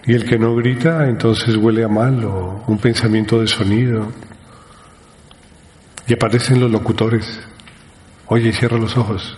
Y 0.07 0.15
el 0.15 0.29
que 0.29 0.41
no 0.41 0.57
grita, 0.57 1.09
entonces 1.09 1.55
huele 1.55 1.85
a 1.85 1.89
mal 1.89 2.25
o 2.25 2.65
un 2.67 2.79
pensamiento 2.79 3.41
de 3.41 3.47
sonido. 3.47 4.11
Y 6.09 6.15
aparecen 6.15 6.59
los 6.59 6.73
locutores. 6.73 7.54
Oye, 8.27 8.53
cierra 8.53 8.79
los 8.79 8.97
ojos. 8.97 9.37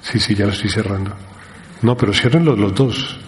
Sí, 0.00 0.18
sí, 0.18 0.34
ya 0.34 0.46
lo 0.46 0.52
estoy 0.52 0.70
cerrando. 0.70 1.12
No, 1.82 1.96
pero 1.96 2.12
ciérrenlos 2.12 2.58
los 2.58 2.74
dos. 2.74 3.18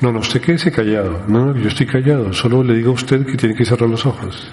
No, 0.00 0.12
no, 0.12 0.20
usted 0.20 0.40
quédese 0.40 0.72
callado. 0.72 1.22
No, 1.28 1.46
no, 1.46 1.56
yo 1.56 1.68
estoy 1.68 1.86
callado. 1.86 2.32
Solo 2.32 2.62
le 2.62 2.74
digo 2.74 2.90
a 2.90 2.94
usted 2.94 3.24
que 3.24 3.36
tiene 3.36 3.54
que 3.54 3.64
cerrar 3.64 3.88
los 3.88 4.04
ojos. 4.04 4.46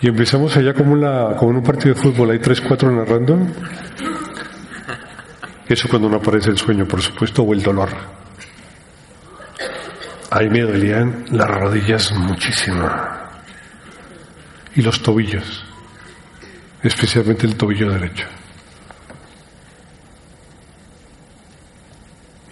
Y 0.00 0.08
empezamos 0.08 0.56
allá 0.56 0.74
como, 0.74 0.94
como 1.36 1.50
en 1.50 1.56
un 1.58 1.62
partido 1.62 1.94
de 1.94 2.00
fútbol. 2.00 2.30
Hay 2.30 2.38
tres, 2.38 2.60
cuatro 2.60 2.90
narrando. 2.90 3.38
Eso 5.68 5.88
cuando 5.88 6.08
no 6.08 6.16
aparece 6.16 6.50
el 6.50 6.58
sueño, 6.58 6.86
por 6.86 7.02
supuesto, 7.02 7.42
o 7.42 7.52
el 7.52 7.62
dolor. 7.62 7.88
Ahí 10.30 10.48
me 10.48 10.60
dolían 10.60 11.24
las 11.30 11.48
rodillas 11.48 12.12
muchísimo. 12.12 12.88
Y 14.74 14.82
los 14.82 15.00
tobillos. 15.00 15.65
Especialmente 16.86 17.48
el 17.48 17.56
tobillo 17.56 17.90
derecho. 17.90 18.28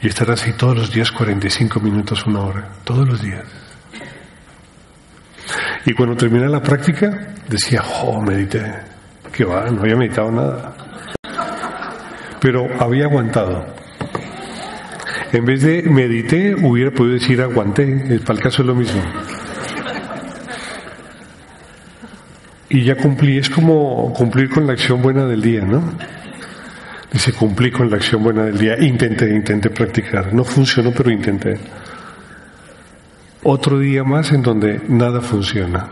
Y 0.02 0.08
estar 0.08 0.28
así 0.32 0.52
todos 0.54 0.76
los 0.76 0.92
días 0.92 1.12
45 1.12 1.78
minutos, 1.78 2.26
una 2.26 2.40
hora. 2.40 2.68
Todos 2.82 3.08
los 3.08 3.22
días. 3.22 3.44
Y 5.86 5.94
cuando 5.94 6.16
terminé 6.16 6.48
la 6.48 6.60
práctica, 6.60 7.34
decía, 7.48 7.82
oh, 8.02 8.20
medité. 8.20 8.74
Que 9.32 9.44
va, 9.44 9.70
no 9.70 9.82
había 9.82 9.94
meditado 9.94 10.32
nada. 10.32 10.74
Pero 12.40 12.66
había 12.80 13.04
aguantado. 13.04 13.64
En 15.32 15.44
vez 15.44 15.62
de 15.62 15.82
medité, 15.84 16.56
hubiera 16.56 16.90
podido 16.90 17.14
decir 17.14 17.40
aguanté. 17.40 18.18
Para 18.26 18.38
el 18.38 18.42
caso 18.42 18.62
es 18.62 18.66
lo 18.66 18.74
mismo. 18.74 19.00
Y 22.74 22.82
ya 22.82 22.96
cumplí. 22.96 23.38
Es 23.38 23.48
como 23.48 24.12
cumplir 24.12 24.50
con 24.50 24.66
la 24.66 24.72
acción 24.72 25.00
buena 25.00 25.24
del 25.26 25.40
día, 25.40 25.60
¿no? 25.60 25.80
Dice, 27.12 27.32
cumplí 27.32 27.70
con 27.70 27.88
la 27.88 27.98
acción 27.98 28.20
buena 28.20 28.42
del 28.42 28.58
día. 28.58 28.76
Intenté, 28.80 29.32
intenté 29.32 29.70
practicar. 29.70 30.34
No 30.34 30.42
funcionó, 30.42 30.90
pero 30.90 31.12
intenté 31.12 31.56
otro 33.44 33.78
día 33.78 34.02
más 34.02 34.32
en 34.32 34.42
donde 34.42 34.80
nada 34.88 35.20
funciona. 35.20 35.88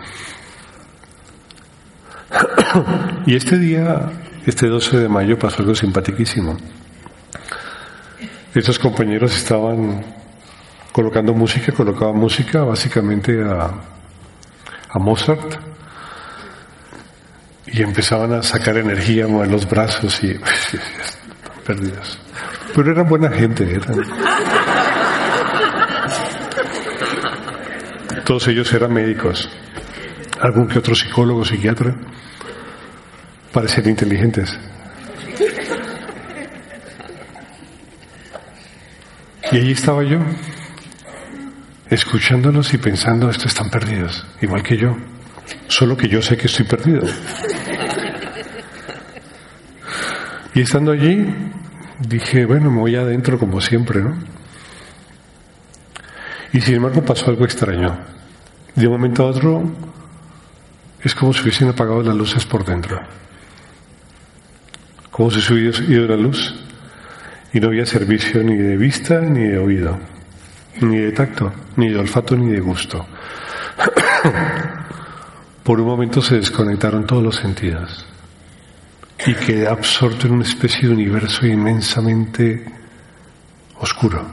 y 3.27 3.37
este 3.37 3.59
día, 3.59 4.11
este 4.45 4.67
12 4.67 4.99
de 4.99 5.09
mayo, 5.09 5.39
pasó 5.39 5.61
algo 5.61 5.77
simpaticísimo. 5.77 6.57
Estos 8.57 8.81
compañeros 8.81 9.37
estaban 9.37 10.05
colocando 10.91 11.33
música, 11.33 11.71
colocaban 11.71 12.17
música 12.17 12.65
básicamente 12.65 13.41
a, 13.41 13.71
a 14.89 14.99
Mozart 14.99 15.72
y 17.73 17.83
empezaban 17.83 18.33
a 18.35 18.43
sacar 18.43 18.77
energía, 18.77 19.27
mover 19.27 19.51
los 19.51 19.69
brazos 19.69 20.23
y 20.23 20.39
perdidos. 21.67 22.19
Pero 22.75 22.93
eran 22.93 23.09
buena 23.09 23.31
gente, 23.31 23.65
eran. 23.65 24.03
Todos 28.25 28.49
ellos 28.49 28.73
eran 28.73 28.93
médicos, 28.93 29.51
algún 30.41 30.69
que 30.69 30.79
otro 30.79 30.95
psicólogo, 30.95 31.45
psiquiatra, 31.45 31.95
ser 33.67 33.87
inteligentes. 33.87 34.59
Y 39.51 39.57
allí 39.57 39.73
estaba 39.73 40.03
yo, 40.03 40.19
escuchándolos 41.91 42.73
y 42.73 42.79
pensando, 42.79 43.29
estos 43.29 43.47
están 43.47 43.71
perdidos, 43.71 44.25
igual 44.41 44.63
que 44.63 44.79
yo, 44.79 44.97
solo 45.69 45.97
que 45.97 46.09
yo 46.09 46.23
sé 46.23 46.37
que 46.37 46.47
estoy 46.47 46.67
perdido. 46.67 47.03
Y 50.55 50.61
estando 50.61 50.93
allí, 50.93 51.27
dije, 52.01 52.45
bueno, 52.45 52.71
me 52.71 52.81
voy 52.81 52.97
adentro 52.97 53.39
como 53.39 53.61
siempre, 53.61 54.03
¿no? 54.03 54.15
Y 56.53 56.61
sin 56.61 56.75
embargo 56.75 57.03
pasó 57.03 57.31
algo 57.31 57.45
extraño. 57.45 57.97
De 58.75 58.87
un 58.87 58.93
momento 58.93 59.23
a 59.23 59.27
otro 59.27 59.63
es 61.03 61.15
como 61.15 61.33
si 61.33 61.43
hubiesen 61.43 61.69
apagado 61.69 62.03
las 62.03 62.15
luces 62.15 62.45
por 62.45 62.65
dentro. 62.65 63.01
Como 65.11 65.31
si 65.31 65.41
se 65.41 65.55
hubiese 65.55 65.85
ido 65.85 66.07
la 66.07 66.17
luz 66.17 66.55
y 67.53 67.61
no 67.61 67.69
había 67.69 67.87
servicio 67.87 68.43
ni 68.43 68.57
de 68.57 68.77
vista 68.77 69.21
ni 69.21 69.49
de 69.49 69.59
oído, 69.59 69.99
ni 70.81 70.99
de 70.99 71.13
tacto, 71.13 71.53
ni 71.77 71.89
de 71.89 71.99
olfato 71.99 72.37
ni 72.37 72.51
de 72.51 72.61
gusto. 72.61 73.07
Por 75.63 75.81
un 75.81 75.87
momento 75.87 76.21
se 76.21 76.37
desconectaron 76.37 77.07
todos 77.07 77.23
los 77.23 77.37
sentidos 77.37 78.07
y 79.27 79.35
quedé 79.35 79.69
absorto 79.69 80.27
en 80.27 80.35
una 80.35 80.45
especie 80.45 80.89
de 80.89 80.95
universo 80.95 81.47
inmensamente 81.47 82.65
oscuro. 83.79 84.27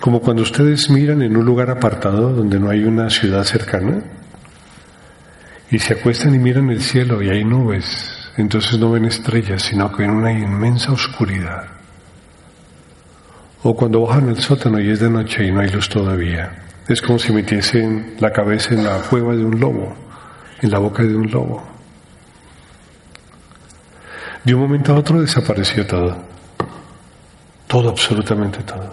Como 0.00 0.20
cuando 0.20 0.42
ustedes 0.42 0.90
miran 0.90 1.22
en 1.22 1.36
un 1.36 1.44
lugar 1.44 1.70
apartado 1.70 2.32
donde 2.32 2.58
no 2.58 2.70
hay 2.70 2.84
una 2.84 3.10
ciudad 3.10 3.44
cercana 3.44 4.02
y 5.70 5.78
se 5.78 5.94
acuestan 5.94 6.34
y 6.34 6.38
miran 6.38 6.70
el 6.70 6.82
cielo 6.82 7.22
y 7.22 7.28
hay 7.28 7.44
nubes, 7.44 8.30
entonces 8.36 8.78
no 8.78 8.90
ven 8.90 9.04
estrellas, 9.04 9.62
sino 9.62 9.92
que 9.92 10.02
ven 10.02 10.10
una 10.10 10.32
inmensa 10.32 10.92
oscuridad. 10.92 11.66
O 13.62 13.76
cuando 13.76 14.00
bajan 14.00 14.30
al 14.30 14.40
sótano 14.40 14.80
y 14.80 14.90
es 14.90 15.00
de 15.00 15.10
noche 15.10 15.44
y 15.44 15.52
no 15.52 15.60
hay 15.60 15.68
luz 15.68 15.88
todavía. 15.88 16.69
Es 16.90 17.00
como 17.00 17.20
si 17.20 17.32
metiesen 17.32 18.16
la 18.18 18.32
cabeza 18.32 18.74
en 18.74 18.82
la 18.82 18.98
cueva 19.02 19.36
de 19.36 19.44
un 19.44 19.60
lobo, 19.60 19.94
en 20.60 20.70
la 20.72 20.80
boca 20.80 21.04
de 21.04 21.14
un 21.14 21.30
lobo. 21.30 21.62
De 24.42 24.52
un 24.52 24.60
momento 24.62 24.92
a 24.92 24.98
otro 24.98 25.20
desapareció 25.20 25.86
todo. 25.86 26.16
Todo, 27.68 27.90
absolutamente 27.90 28.64
todo. 28.64 28.92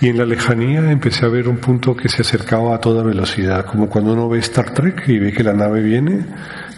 Y 0.00 0.08
en 0.08 0.18
la 0.18 0.24
lejanía 0.24 0.90
empecé 0.90 1.26
a 1.26 1.28
ver 1.28 1.46
un 1.46 1.58
punto 1.58 1.94
que 1.94 2.08
se 2.08 2.22
acercaba 2.22 2.74
a 2.74 2.80
toda 2.80 3.04
velocidad, 3.04 3.64
como 3.64 3.88
cuando 3.88 4.14
uno 4.14 4.28
ve 4.28 4.40
Star 4.40 4.74
Trek 4.74 5.04
y 5.06 5.20
ve 5.20 5.32
que 5.32 5.44
la 5.44 5.52
nave 5.52 5.80
viene 5.80 6.26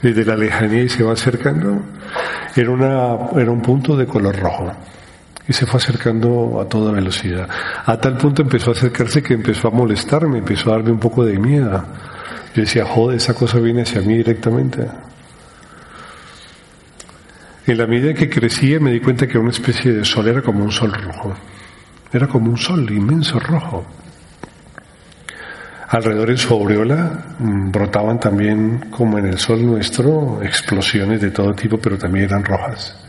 desde 0.03 0.27
la 0.27 0.37
lejanía 0.37 0.83
y 0.83 0.91
se 0.91 1.03
va 1.03 1.15
acercando. 1.15 1.81
Era, 2.55 3.31
era 3.35 3.51
un 3.51 3.63
punto 3.63 3.97
de 3.97 4.07
color 4.07 4.39
rojo 4.39 4.71
y 5.49 5.53
se 5.53 5.67
fue 5.67 5.79
acercando 5.79 6.61
a 6.61 6.69
toda 6.69 6.93
velocidad. 6.93 7.49
A 7.85 7.97
tal 7.99 8.17
punto 8.17 8.43
empezó 8.43 8.71
a 8.71 8.75
acercarse 8.75 9.23
que 9.23 9.35
empezó 9.35 9.69
a 9.69 9.71
molestarme, 9.71 10.39
empezó 10.39 10.71
a 10.71 10.77
darme 10.77 10.91
un 10.91 10.99
poco 10.99 11.25
de 11.25 11.39
miedo. 11.39 11.85
Yo 12.55 12.63
decía, 12.63 12.85
joder, 12.85 13.19
esa 13.19 13.35
cosa 13.35 13.59
viene 13.59 13.83
hacia 13.83 14.01
mí 14.01 14.17
directamente. 14.17 14.89
En 17.67 17.79
la 17.79 17.87
medida 17.87 18.15
que 18.15 18.29
crecía 18.29 18.81
me 18.81 18.93
di 18.93 19.01
cuenta 19.01 19.27
que 19.27 19.33
era 19.33 19.41
una 19.41 19.51
especie 19.51 19.93
de 19.93 20.05
sol, 20.05 20.27
era 20.29 20.43
como 20.43 20.65
un 20.65 20.73
sol 20.73 20.93
rojo. 20.93 21.35
Era 22.13 22.27
como 22.27 22.51
un 22.51 22.57
sol 22.57 22.91
inmenso 22.91 23.39
rojo. 23.39 23.85
Alrededor 25.89 26.31
en 26.31 26.39
su 26.39 26.53
aureola 26.53 27.37
mm, 27.39 27.71
brotaban 27.71 28.19
también, 28.19 28.87
como 28.91 29.19
en 29.19 29.27
el 29.27 29.39
sol 29.39 29.65
nuestro, 29.65 30.43
explosiones 30.43 31.21
de 31.21 31.31
todo 31.31 31.55
tipo, 31.55 31.79
pero 31.79 31.97
también 31.97 32.25
eran 32.25 32.45
rojas. 32.45 33.06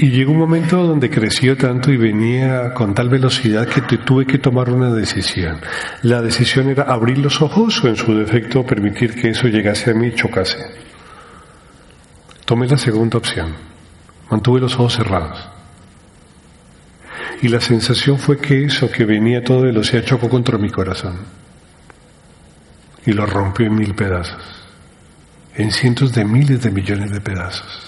Y 0.00 0.10
llegó 0.10 0.30
un 0.30 0.38
momento 0.38 0.76
donde 0.86 1.10
creció 1.10 1.56
tanto 1.56 1.90
y 1.90 1.96
venía 1.96 2.72
con 2.72 2.94
tal 2.94 3.08
velocidad 3.08 3.66
que 3.66 3.98
tuve 3.98 4.26
que 4.26 4.38
tomar 4.38 4.70
una 4.70 4.92
decisión. 4.92 5.58
La 6.02 6.22
decisión 6.22 6.68
era 6.68 6.84
abrir 6.84 7.18
los 7.18 7.42
ojos 7.42 7.82
o 7.82 7.88
en 7.88 7.96
su 7.96 8.14
defecto 8.14 8.64
permitir 8.64 9.20
que 9.20 9.30
eso 9.30 9.48
llegase 9.48 9.90
a 9.90 9.94
mí 9.94 10.06
y 10.06 10.14
chocase. 10.14 10.58
Tomé 12.44 12.68
la 12.68 12.78
segunda 12.78 13.18
opción. 13.18 13.56
Mantuve 14.30 14.60
los 14.60 14.74
ojos 14.74 14.94
cerrados. 14.94 15.48
Y 17.42 17.48
la 17.48 17.60
sensación 17.60 18.18
fue 18.18 18.38
que 18.38 18.64
eso 18.64 18.88
que 18.88 19.04
venía 19.04 19.42
todo 19.42 19.62
de 19.62 19.68
velocidad 19.68 20.04
chocó 20.04 20.28
contra 20.28 20.58
mi 20.58 20.70
corazón. 20.70 21.16
Y 23.04 23.12
lo 23.12 23.26
rompió 23.26 23.66
en 23.66 23.74
mil 23.74 23.96
pedazos. 23.96 24.42
En 25.56 25.72
cientos 25.72 26.12
de 26.12 26.24
miles 26.24 26.62
de 26.62 26.70
millones 26.70 27.10
de 27.10 27.20
pedazos. 27.20 27.87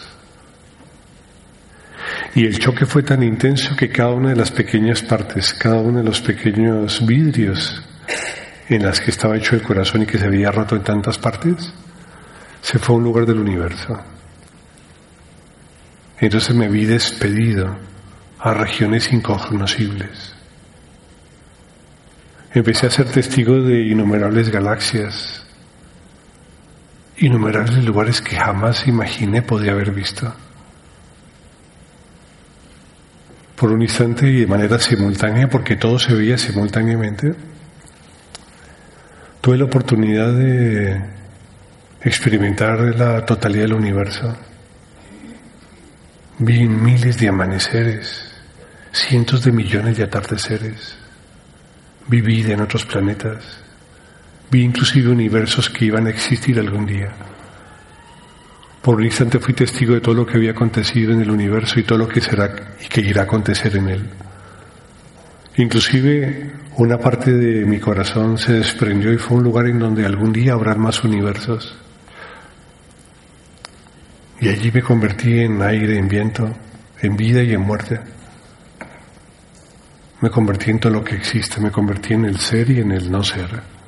Y 2.35 2.47
el 2.47 2.59
choque 2.59 2.87
fue 2.87 3.03
tan 3.03 3.23
intenso 3.23 3.75
que 3.75 3.89
cada 3.89 4.11
una 4.11 4.31
de 4.31 4.37
las 4.37 4.53
pequeñas 4.53 5.03
partes, 5.03 5.53
cada 5.55 5.81
uno 5.81 5.99
de 5.99 6.05
los 6.05 6.21
pequeños 6.21 7.05
vidrios 7.05 7.83
en 8.69 8.85
las 8.85 9.01
que 9.01 9.11
estaba 9.11 9.37
hecho 9.37 9.57
el 9.57 9.63
corazón 9.63 10.03
y 10.03 10.07
que 10.07 10.19
se 10.19 10.27
había 10.27 10.53
roto 10.53 10.77
en 10.77 10.83
tantas 10.83 11.19
partes, 11.19 11.73
se 12.63 12.79
fue 12.79 12.95
a 12.95 12.99
un 12.99 13.05
lugar 13.05 13.27
del 13.27 13.41
universo. 13.41 14.01
Entonces 16.21 16.55
me 16.55 16.69
vi 16.69 16.85
despedido 16.85 17.77
a 18.39 18.55
regiones 18.55 19.13
incognoscibles. 19.13 20.35
Empecé 22.53 22.87
a 22.87 22.91
ser 22.91 23.07
testigo 23.07 23.61
de 23.61 23.83
innumerables 23.87 24.51
galaxias, 24.51 25.45
innumerables 27.17 27.85
lugares 27.85 28.21
que 28.21 28.37
jamás 28.37 28.87
imaginé 28.87 29.43
podía 29.43 29.73
haber 29.73 29.91
visto. 29.91 30.33
Por 33.61 33.73
un 33.73 33.83
instante 33.83 34.27
y 34.27 34.41
de 34.41 34.47
manera 34.47 34.79
simultánea, 34.79 35.47
porque 35.51 35.77
todo 35.77 35.99
se 35.99 36.15
veía 36.15 36.39
simultáneamente, 36.39 37.35
tuve 39.43 39.59
la 39.59 39.65
oportunidad 39.65 40.33
de 40.33 40.99
experimentar 42.01 42.81
la 42.97 43.27
totalidad 43.27 43.65
del 43.65 43.75
universo. 43.75 44.35
Vi 46.39 46.67
miles 46.67 47.19
de 47.19 47.29
amaneceres, 47.29 48.33
cientos 48.93 49.45
de 49.45 49.53
millones 49.53 49.99
de 49.99 50.05
atardeceres. 50.05 50.97
Vi 52.09 52.23
vida 52.23 52.55
en 52.55 52.63
otros 52.63 52.87
planetas. 52.87 53.45
Vi 54.51 54.63
inclusive 54.63 55.11
universos 55.11 55.69
que 55.69 55.85
iban 55.85 56.07
a 56.07 56.11
existir 56.11 56.59
algún 56.59 56.87
día. 56.87 57.13
Por 58.83 58.97
un 58.97 59.05
instante 59.05 59.39
fui 59.39 59.53
testigo 59.53 59.95
de 59.95 60.01
todo 60.01 60.15
lo 60.15 60.27
que 60.27 60.39
había 60.39 60.53
acontecido 60.53 61.13
en 61.13 61.21
el 61.21 61.31
universo 61.31 61.79
y 61.79 61.83
todo 61.83 61.99
lo 61.99 62.09
que 62.09 62.21
será 62.21 62.77
y 62.83 62.89
que 62.89 63.03
irá 63.03 63.23
a 63.23 63.25
acontecer 63.25 63.77
en 63.77 63.89
él. 63.89 64.11
Inclusive 65.57 66.53
una 66.77 66.97
parte 66.97 67.33
de 67.33 67.67
mi 67.67 67.79
corazón 67.79 68.39
se 68.39 68.55
desprendió 68.55 69.13
y 69.13 69.19
fue 69.19 69.37
un 69.37 69.45
lugar 69.45 69.67
en 69.67 69.79
donde 69.79 70.07
algún 70.07 70.33
día 70.33 70.55
habrá 70.55 70.75
más 70.77 71.05
universos. 71.05 71.77
Y 74.41 74.49
allí 74.49 74.71
me 74.73 74.81
convertí 74.81 75.41
en 75.41 75.61
aire, 75.61 75.99
en 75.99 76.09
viento, 76.09 76.51
en 77.03 77.17
vida 77.17 77.43
y 77.43 77.53
en 77.53 77.61
muerte. 77.61 78.01
Me 80.23 80.31
convertí 80.31 80.71
en 80.71 80.81
todo 80.81 80.95
lo 80.95 81.05
que 81.05 81.17
existe, 81.17 81.61
me 81.61 81.71
convertí 81.71 82.15
en 82.15 82.25
el 82.25 82.39
ser 82.39 82.71
y 82.71 82.81
en 82.81 82.93
el 82.93 83.11
no 83.11 83.23
ser. 83.23 83.80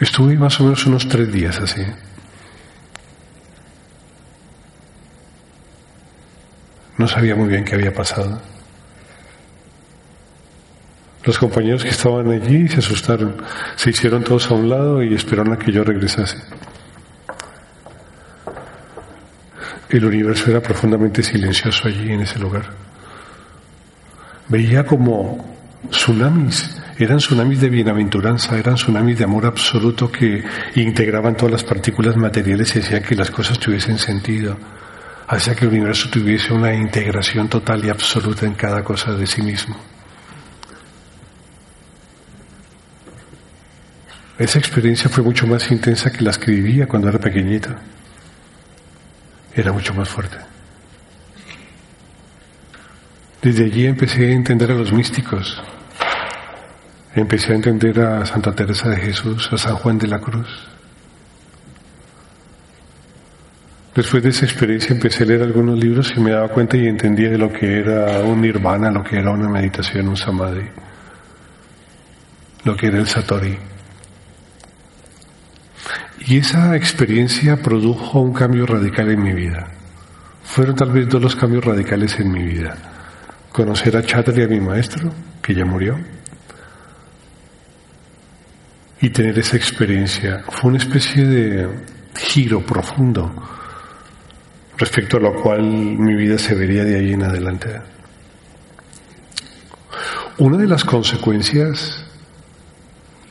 Estuve 0.00 0.36
más 0.36 0.60
o 0.60 0.64
menos 0.64 0.86
unos 0.86 1.08
tres 1.08 1.32
días 1.32 1.58
así. 1.58 1.82
No 6.96 7.06
sabía 7.06 7.34
muy 7.34 7.48
bien 7.48 7.64
qué 7.64 7.74
había 7.74 7.92
pasado. 7.92 8.40
Los 11.24 11.38
compañeros 11.38 11.82
que 11.82 11.90
estaban 11.90 12.30
allí 12.30 12.68
se 12.68 12.78
asustaron, 12.78 13.36
se 13.76 13.90
hicieron 13.90 14.24
todos 14.24 14.50
a 14.50 14.54
un 14.54 14.68
lado 14.68 15.02
y 15.02 15.14
esperaron 15.14 15.52
a 15.52 15.58
que 15.58 15.72
yo 15.72 15.84
regresase. 15.84 16.38
El 19.88 20.04
universo 20.04 20.50
era 20.50 20.60
profundamente 20.60 21.22
silencioso 21.22 21.88
allí 21.88 22.12
en 22.12 22.20
ese 22.20 22.38
lugar. 22.38 22.64
Veía 24.48 24.84
como 24.84 25.54
tsunamis, 25.90 26.77
eran 26.98 27.18
tsunamis 27.18 27.60
de 27.60 27.68
bienaventuranza, 27.68 28.58
eran 28.58 28.74
tsunamis 28.74 29.18
de 29.18 29.24
amor 29.24 29.46
absoluto 29.46 30.10
que 30.10 30.42
integraban 30.74 31.36
todas 31.36 31.52
las 31.52 31.64
partículas 31.64 32.16
materiales 32.16 32.74
y 32.74 32.80
hacían 32.80 33.02
que 33.02 33.14
las 33.14 33.30
cosas 33.30 33.58
tuviesen 33.58 33.98
sentido, 33.98 34.56
hacía 35.28 35.54
que 35.54 35.64
el 35.64 35.70
universo 35.70 36.10
tuviese 36.10 36.52
una 36.52 36.74
integración 36.74 37.48
total 37.48 37.84
y 37.84 37.90
absoluta 37.90 38.46
en 38.46 38.54
cada 38.54 38.82
cosa 38.82 39.12
de 39.12 39.26
sí 39.26 39.42
mismo. 39.42 39.76
Esa 44.38 44.58
experiencia 44.58 45.08
fue 45.08 45.22
mucho 45.22 45.46
más 45.46 45.70
intensa 45.70 46.10
que 46.10 46.22
las 46.24 46.38
que 46.38 46.50
vivía 46.52 46.86
cuando 46.86 47.08
era 47.08 47.18
pequeñita. 47.18 47.80
Era 49.54 49.72
mucho 49.72 49.94
más 49.94 50.08
fuerte. 50.08 50.36
Desde 53.42 53.64
allí 53.64 53.86
empecé 53.86 54.26
a 54.26 54.32
entender 54.32 54.70
a 54.70 54.74
los 54.74 54.92
místicos. 54.92 55.60
Empecé 57.14 57.52
a 57.52 57.56
entender 57.56 58.00
a 58.00 58.26
Santa 58.26 58.54
Teresa 58.54 58.90
de 58.90 58.96
Jesús, 58.96 59.48
a 59.52 59.58
San 59.58 59.76
Juan 59.76 59.98
de 59.98 60.08
la 60.08 60.18
Cruz. 60.18 60.48
Después 63.94 64.22
de 64.22 64.28
esa 64.28 64.44
experiencia 64.44 64.94
empecé 64.94 65.24
a 65.24 65.26
leer 65.26 65.42
algunos 65.42 65.76
libros 65.76 66.12
y 66.16 66.20
me 66.20 66.30
daba 66.30 66.48
cuenta 66.48 66.76
y 66.76 66.86
entendía 66.86 67.30
de 67.30 67.38
lo 67.38 67.52
que 67.52 67.80
era 67.80 68.20
un 68.20 68.40
nirvana, 68.40 68.90
lo 68.90 69.02
que 69.02 69.18
era 69.18 69.32
una 69.32 69.48
meditación, 69.48 70.08
un 70.08 70.16
samadhi, 70.16 70.68
lo 72.64 72.76
que 72.76 72.86
era 72.86 72.98
el 72.98 73.08
satori. 73.08 73.58
Y 76.20 76.38
esa 76.38 76.76
experiencia 76.76 77.56
produjo 77.56 78.20
un 78.20 78.32
cambio 78.32 78.66
radical 78.66 79.10
en 79.10 79.22
mi 79.22 79.32
vida. 79.32 79.66
Fueron 80.44 80.76
tal 80.76 80.92
vez 80.92 81.08
dos 81.08 81.20
los 81.20 81.34
cambios 81.34 81.64
radicales 81.64 82.20
en 82.20 82.30
mi 82.30 82.44
vida. 82.44 82.76
Conocer 83.50 83.96
a 83.96 84.02
Chatri, 84.02 84.44
a 84.44 84.46
mi 84.48 84.60
maestro, 84.60 85.10
que 85.42 85.54
ya 85.54 85.64
murió, 85.64 85.98
y 89.00 89.10
tener 89.10 89.38
esa 89.38 89.56
experiencia. 89.56 90.44
Fue 90.48 90.70
una 90.70 90.78
especie 90.78 91.24
de 91.24 91.68
giro 92.16 92.60
profundo 92.64 93.32
respecto 94.76 95.16
a 95.16 95.20
lo 95.20 95.34
cual 95.34 95.62
mi 95.62 96.14
vida 96.14 96.38
se 96.38 96.54
vería 96.54 96.84
de 96.84 96.96
ahí 96.96 97.12
en 97.12 97.22
adelante. 97.22 97.80
Una 100.38 100.56
de 100.56 100.68
las 100.68 100.84
consecuencias 100.84 102.04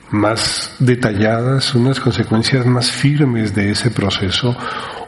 más 0.09 0.75
detalladas, 0.79 1.73
unas 1.75 1.99
consecuencias 1.99 2.65
más 2.65 2.91
firmes 2.91 3.55
de 3.55 3.71
ese 3.71 3.91
proceso, 3.91 4.55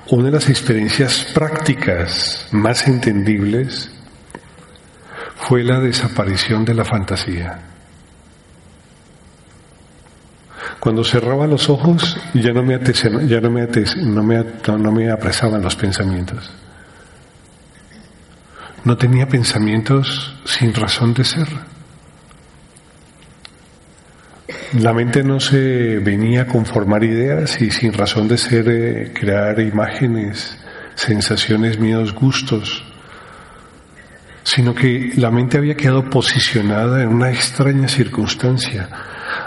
una 0.08 0.26
de 0.26 0.32
las 0.32 0.50
experiencias 0.50 1.26
prácticas 1.34 2.48
más 2.52 2.88
entendibles 2.88 3.92
fue 5.36 5.64
la 5.64 5.80
desaparición 5.80 6.66
de 6.66 6.74
la 6.74 6.86
fantasía. 6.86 7.69
Cuando 10.80 11.04
cerraba 11.04 11.46
los 11.46 11.70
ojos 11.70 12.18
ya 12.34 12.54
no 12.54 12.64
me, 12.64 12.80
ya 13.28 13.42
no 13.42 14.92
me, 14.92 15.12
apresaban 15.12 15.62
los 15.62 15.76
pensamientos. 15.76 16.50
No 18.86 18.98
tenía 18.98 19.28
pensamientos 19.28 20.36
sin 20.46 20.74
razón 20.74 21.14
de 21.14 21.26
ser. 21.26 21.48
La 24.80 24.94
mente 24.94 25.24
no 25.24 25.40
se 25.40 26.00
venía 26.00 26.44
a 26.44 26.48
conformar 26.48 27.04
ideas 27.04 27.60
y 27.62 27.72
sin 27.72 27.92
razón 27.92 28.28
de 28.28 28.38
ser 28.38 28.70
eh, 28.70 29.14
crear 29.14 29.60
imágenes, 29.60 30.58
sensaciones, 30.96 31.78
miedos, 31.78 32.14
gustos, 32.14 32.84
sino 34.44 34.74
que 34.74 35.12
la 35.18 35.32
mente 35.32 35.58
había 35.58 35.76
quedado 35.76 36.10
posicionada 36.10 37.02
en 37.02 37.10
una 37.10 37.32
extraña 37.32 37.88
circunstancia, 37.88 38.90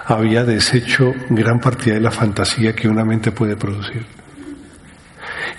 había 0.04 0.44
deshecho 0.44 1.12
gran 1.30 1.60
parte 1.60 1.92
de 1.92 2.00
la 2.00 2.10
fantasía 2.10 2.74
que 2.74 2.88
una 2.88 3.04
mente 3.04 3.32
puede 3.32 3.56
producir. 3.56 4.04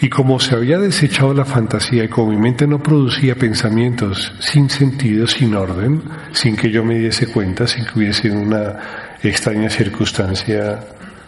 Y 0.02 0.10
como 0.10 0.40
se 0.40 0.56
había 0.56 0.80
desechado 0.80 1.34
la 1.34 1.46
fantasía 1.46 2.04
y 2.04 2.10
como 2.10 2.32
mi 2.32 2.38
mente 2.38 2.68
no 2.68 2.82
producía 2.82 3.36
pensamientos 3.36 4.34
sin 4.40 4.70
sentido, 4.70 5.28
sin 5.28 5.56
orden, 5.56 6.02
sin 6.34 6.58
que 6.58 6.70
yo 6.70 6.84
me 6.84 6.96
diese 6.96 7.28
cuenta, 7.28 7.68
sin 7.68 7.86
que 7.86 8.00
hubiese 8.00 8.30
una 8.30 9.16
extraña 9.24 9.70
circunstancia 9.70 10.80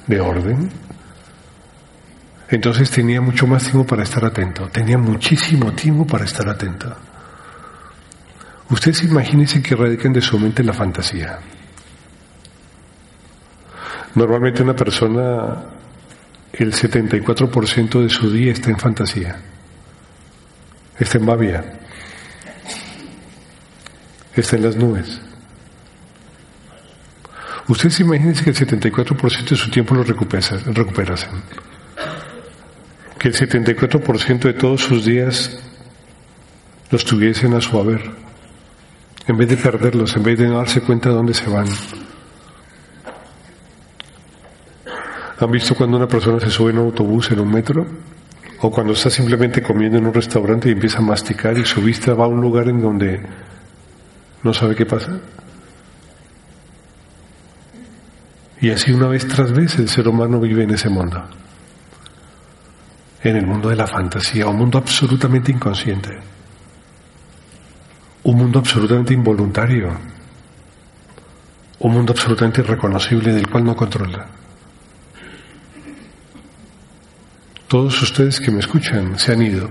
de 0.08 0.20
orden. 0.20 0.70
Entonces 2.50 2.92
tenía 2.92 3.22
mucho 3.22 3.48
más 3.48 3.64
tiempo 3.64 3.86
para 3.86 4.04
estar 4.04 4.26
atento, 4.26 4.68
tenía 4.68 4.98
muchísimo 4.98 5.72
tiempo 5.72 6.06
para 6.06 6.26
estar 6.26 6.48
atento. 6.50 6.94
Ustedes 8.70 9.04
imagínense 9.04 9.62
que 9.62 9.76
radican 9.76 10.12
de 10.12 10.22
su 10.22 10.38
mente 10.38 10.64
la 10.64 10.74
fantasía. 10.74 11.40
Normalmente 14.16 14.64
una 14.64 14.76
persona, 14.76 15.64
el 16.54 16.74
74% 16.74 18.02
de 18.02 18.10
su 18.10 18.32
día 18.32 18.54
está 18.54 18.70
en 18.70 18.80
fantasía, 18.80 19.36
está 20.98 21.18
en 21.18 21.26
babia, 21.26 21.80
está 24.34 24.56
en 24.56 24.64
las 24.64 24.78
nubes. 24.78 25.22
Ustedes 27.68 28.00
imagínense 28.00 28.44
que 28.44 28.52
el 28.52 28.56
74% 28.56 29.50
de 29.50 29.56
su 29.56 29.70
tiempo 29.70 29.96
lo 29.96 30.04
recuperasen. 30.04 31.42
Que 33.18 33.28
el 33.30 33.34
74% 33.34 34.40
de 34.40 34.54
todos 34.54 34.82
sus 34.82 35.04
días 35.04 35.60
los 36.92 37.04
tuviesen 37.04 37.54
a 37.56 37.62
su 37.62 37.78
haber. 37.78 38.02
En 39.28 39.36
vez 39.36 39.50
de 39.50 39.58
perderlos, 39.58 40.16
en 40.16 40.24
vez 40.24 40.38
de 40.38 40.48
no 40.48 40.58
darse 40.58 40.82
cuenta 40.82 41.10
de 41.10 41.16
dónde 41.16 41.34
se 41.34 41.50
van. 41.50 41.68
¿Han 45.38 45.52
visto 45.52 45.76
cuando 45.76 45.98
una 45.98 46.08
persona 46.08 46.40
se 46.40 46.50
sube 46.50 46.72
en 46.72 46.80
un 46.80 46.86
autobús, 46.86 47.30
en 47.32 47.42
un 47.42 47.52
metro? 47.52 47.86
O 48.62 48.72
cuando 48.72 48.94
está 48.94 49.10
simplemente 49.10 49.62
comiendo 49.62 49.98
en 49.98 50.06
un 50.06 50.14
restaurante 50.14 50.70
y 50.70 50.72
empieza 50.72 51.00
a 51.00 51.02
masticar 51.02 51.58
y 51.58 51.66
su 51.66 51.82
vista 51.82 52.14
va 52.14 52.26
a 52.26 52.28
un 52.28 52.40
lugar 52.40 52.70
en 52.70 52.82
donde 52.82 53.22
no 54.44 54.54
sabe 54.54 54.76
qué 54.76 54.86
pasa. 54.86 55.20
Y 58.62 58.70
así 58.70 58.92
una 58.94 59.08
vez 59.08 59.28
tras 59.28 59.52
vez 59.52 59.78
el 59.78 59.90
ser 59.90 60.08
humano 60.08 60.40
vive 60.40 60.64
en 60.64 60.72
ese 60.72 60.90
mundo. 60.90 61.24
en 63.22 63.36
el 63.38 63.48
mundo 63.48 63.70
de 63.70 63.76
la 63.76 63.88
fantasía, 63.88 64.46
un 64.46 64.58
mundo 64.58 64.78
absolutamente 64.78 65.52
inconsciente, 65.52 66.16
un 68.22 68.38
mundo 68.38 68.60
absolutamente 68.60 69.16
involuntario, 69.16 69.90
un 71.80 71.92
mundo 71.92 72.14
absolutamente 72.14 72.62
irreconocible 72.62 73.34
del 73.34 73.50
cual 73.50 73.64
no 73.64 73.76
controla. 73.76 74.28
Todos 77.76 78.00
ustedes 78.04 78.40
que 78.40 78.52
me 78.52 78.60
escuchan 78.60 79.20
se 79.20 79.34
han 79.34 79.42
ido. 79.42 79.70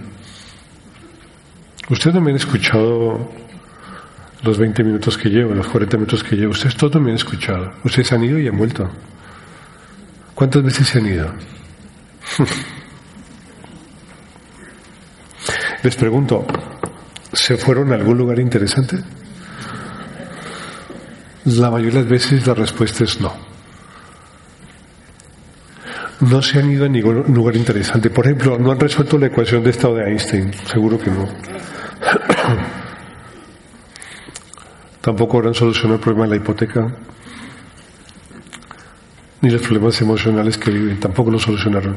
Ustedes 1.88 2.14
no 2.14 2.20
me 2.20 2.32
han 2.32 2.36
escuchado 2.36 3.32
los 4.42 4.58
20 4.58 4.84
minutos 4.84 5.16
que 5.16 5.30
llevo, 5.30 5.54
los 5.54 5.66
40 5.68 5.96
minutos 5.96 6.22
que 6.22 6.36
llevo. 6.36 6.52
Ustedes 6.52 6.76
todos 6.76 7.00
me 7.00 7.12
han 7.12 7.16
escuchado. 7.16 7.72
Ustedes 7.82 8.12
han 8.12 8.22
ido 8.22 8.38
y 8.38 8.46
han 8.46 8.58
vuelto. 8.58 8.90
¿Cuántas 10.34 10.62
veces 10.62 10.86
se 10.86 10.98
han 10.98 11.06
ido? 11.06 11.32
Les 15.82 15.96
pregunto, 15.96 16.46
¿se 17.32 17.56
fueron 17.56 17.90
a 17.90 17.94
algún 17.94 18.18
lugar 18.18 18.38
interesante? 18.38 18.98
La 21.46 21.70
mayoría 21.70 21.94
de 21.94 22.00
las 22.00 22.10
veces 22.10 22.46
la 22.46 22.52
respuesta 22.52 23.04
es 23.04 23.18
no. 23.18 23.53
No 26.20 26.40
se 26.42 26.58
han 26.58 26.70
ido 26.70 26.84
a 26.84 26.88
ningún 26.88 27.24
lugar 27.34 27.56
interesante. 27.56 28.10
Por 28.10 28.26
ejemplo, 28.26 28.58
no 28.58 28.70
han 28.70 28.78
resuelto 28.78 29.18
la 29.18 29.26
ecuación 29.26 29.62
de 29.64 29.70
estado 29.70 29.96
de 29.96 30.04
Einstein. 30.04 30.52
Seguro 30.52 30.98
que 30.98 31.10
no. 31.10 31.28
Tampoco 35.00 35.38
habrán 35.38 35.54
solucionado 35.54 35.96
el 35.96 36.00
problema 36.00 36.24
de 36.24 36.30
la 36.30 36.36
hipoteca. 36.36 36.86
Ni 39.40 39.50
los 39.50 39.62
problemas 39.62 40.00
emocionales 40.00 40.56
que 40.56 40.70
viven. 40.70 41.00
Tampoco 41.00 41.30
lo 41.30 41.38
solucionaron. 41.38 41.96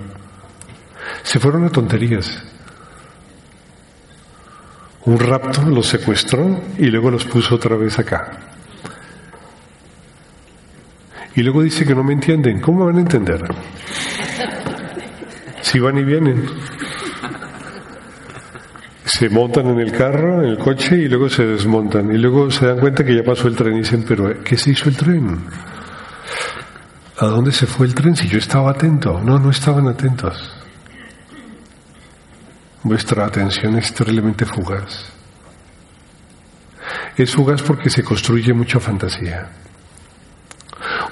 Se 1.24 1.40
fueron 1.40 1.66
a 1.66 1.70
tonterías. 1.70 2.44
Un 5.06 5.20
rapto 5.20 5.62
los 5.62 5.88
secuestró 5.88 6.60
y 6.78 6.88
luego 6.88 7.12
los 7.12 7.24
puso 7.24 7.56
otra 7.56 7.78
vez 7.78 7.98
acá. 7.98 8.57
Y 11.38 11.44
luego 11.44 11.62
dice 11.62 11.86
que 11.86 11.94
no 11.94 12.04
me 12.04 12.14
entienden. 12.14 12.60
¿Cómo 12.60 12.88
van 12.88 12.98
a 12.98 13.02
entender? 13.02 13.40
Si 15.62 15.78
van 15.80 15.96
y 16.00 16.04
vienen. 16.04 16.44
Se 19.06 19.30
montan 19.30 19.68
en 19.68 19.80
el 19.80 19.92
carro, 19.92 20.42
en 20.42 20.50
el 20.50 20.58
coche 20.58 20.98
y 20.98 21.08
luego 21.08 21.30
se 21.30 21.46
desmontan. 21.46 22.12
Y 22.12 22.18
luego 22.18 22.50
se 22.50 22.66
dan 22.66 22.80
cuenta 22.80 23.06
que 23.06 23.16
ya 23.16 23.22
pasó 23.22 23.48
el 23.48 23.56
tren 23.56 23.76
y 23.76 23.80
dicen, 23.82 24.04
pero 24.08 24.44
¿qué 24.44 24.58
se 24.58 24.72
hizo 24.72 24.90
el 24.90 24.98
tren? 24.98 25.46
¿A 27.20 27.28
dónde 27.28 27.52
se 27.52 27.68
fue 27.68 27.86
el 27.86 27.94
tren 27.94 28.16
si 28.16 28.28
yo 28.28 28.40
estaba 28.40 28.72
atento? 28.72 29.22
No, 29.22 29.38
no 29.38 29.52
estaban 29.52 29.88
atentos. 29.88 30.52
Vuestra 32.82 33.28
atención 33.28 33.78
es 33.78 33.94
terriblemente 33.94 34.44
fugaz. 34.44 35.14
Es 37.16 37.36
fugaz 37.36 37.62
porque 37.62 37.92
se 37.92 38.04
construye 38.04 38.54
mucha 38.54 38.80
fantasía. 38.80 39.67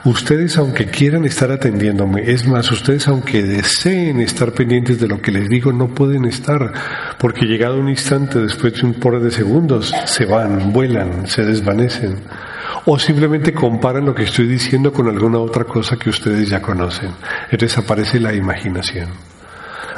Ustedes, 0.04 0.58
aunque 0.58 0.86
quieran 0.86 1.26
estar 1.26 1.52
atendiéndome, 1.52 2.30
es 2.32 2.48
más, 2.48 2.72
ustedes, 2.72 3.08
aunque 3.08 3.44
deseen 3.44 4.20
estar 4.20 4.52
pendientes 4.52 5.00
de 5.00 5.08
lo 5.08 5.22
que 5.22 5.32
les 5.32 5.50
digo, 5.50 5.72
no 5.72 5.88
pueden 5.88 6.26
estar, 6.26 6.72
porque 7.18 7.46
llegado 7.46 7.80
un 7.80 7.90
instante, 7.90 8.40
después 8.40 8.74
de 8.74 8.86
un 8.86 8.94
par 8.94 9.20
de 9.20 9.32
segundos, 9.32 9.94
se 10.06 10.26
van, 10.26 10.72
vuelan, 10.72 11.28
se 11.28 11.44
desvanecen, 11.44 12.20
o 12.86 13.00
simplemente 13.00 13.54
comparan 13.54 14.06
lo 14.06 14.14
que 14.14 14.24
estoy 14.24 14.48
diciendo 14.48 14.94
con 14.94 15.08
alguna 15.08 15.40
otra 15.40 15.64
cosa 15.64 15.98
que 15.98 16.10
ustedes 16.10 16.50
ya 16.50 16.62
conocen. 16.62 17.12
Entonces 17.50 17.78
aparece 17.78 18.20
la 18.20 18.34
imaginación 18.34 19.35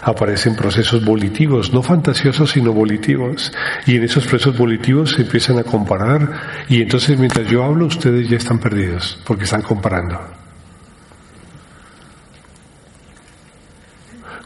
aparecen 0.08 0.56
procesos 0.56 1.04
volitivos, 1.04 1.74
no 1.74 1.84
fantasiosos, 1.84 2.52
sino 2.52 2.72
volitivos. 2.72 3.52
Y 3.86 3.98
en 3.98 4.04
esos 4.04 4.26
procesos 4.26 4.58
volitivos 4.58 5.12
se 5.12 5.24
empiezan 5.24 5.60
a 5.60 5.64
comparar 5.64 6.66
y 6.70 6.82
entonces 6.82 7.20
mientras 7.20 7.48
yo 7.48 7.64
hablo 7.64 7.86
ustedes 7.86 8.30
ya 8.30 8.38
están 8.38 8.60
perdidos 8.60 9.20
porque 9.26 9.44
están 9.44 9.62
comparando. 9.62 10.20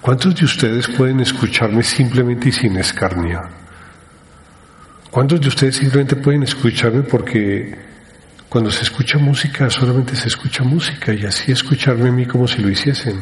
¿Cuántos 0.02 0.36
de 0.36 0.46
ustedes 0.46 0.88
pueden 0.88 1.20
escucharme 1.20 1.84
simplemente 1.84 2.50
y 2.50 2.52
sin 2.52 2.76
escarnio? 2.78 3.40
¿Cuántos 5.12 5.42
de 5.42 5.48
ustedes 5.48 5.76
simplemente 5.76 6.16
pueden 6.16 6.42
escucharme 6.42 7.04
porque 7.04 7.78
cuando 8.50 8.72
se 8.72 8.82
escucha 8.82 9.20
música 9.20 9.70
solamente 9.70 10.16
se 10.16 10.28
escucha 10.28 10.64
música 10.64 11.14
y 11.14 11.24
así 11.24 11.52
escucharme 11.52 12.10
a 12.10 12.12
mí 12.12 12.26
como 12.26 12.48
si 12.48 12.64
lo 12.64 12.70
hiciesen? 12.72 13.20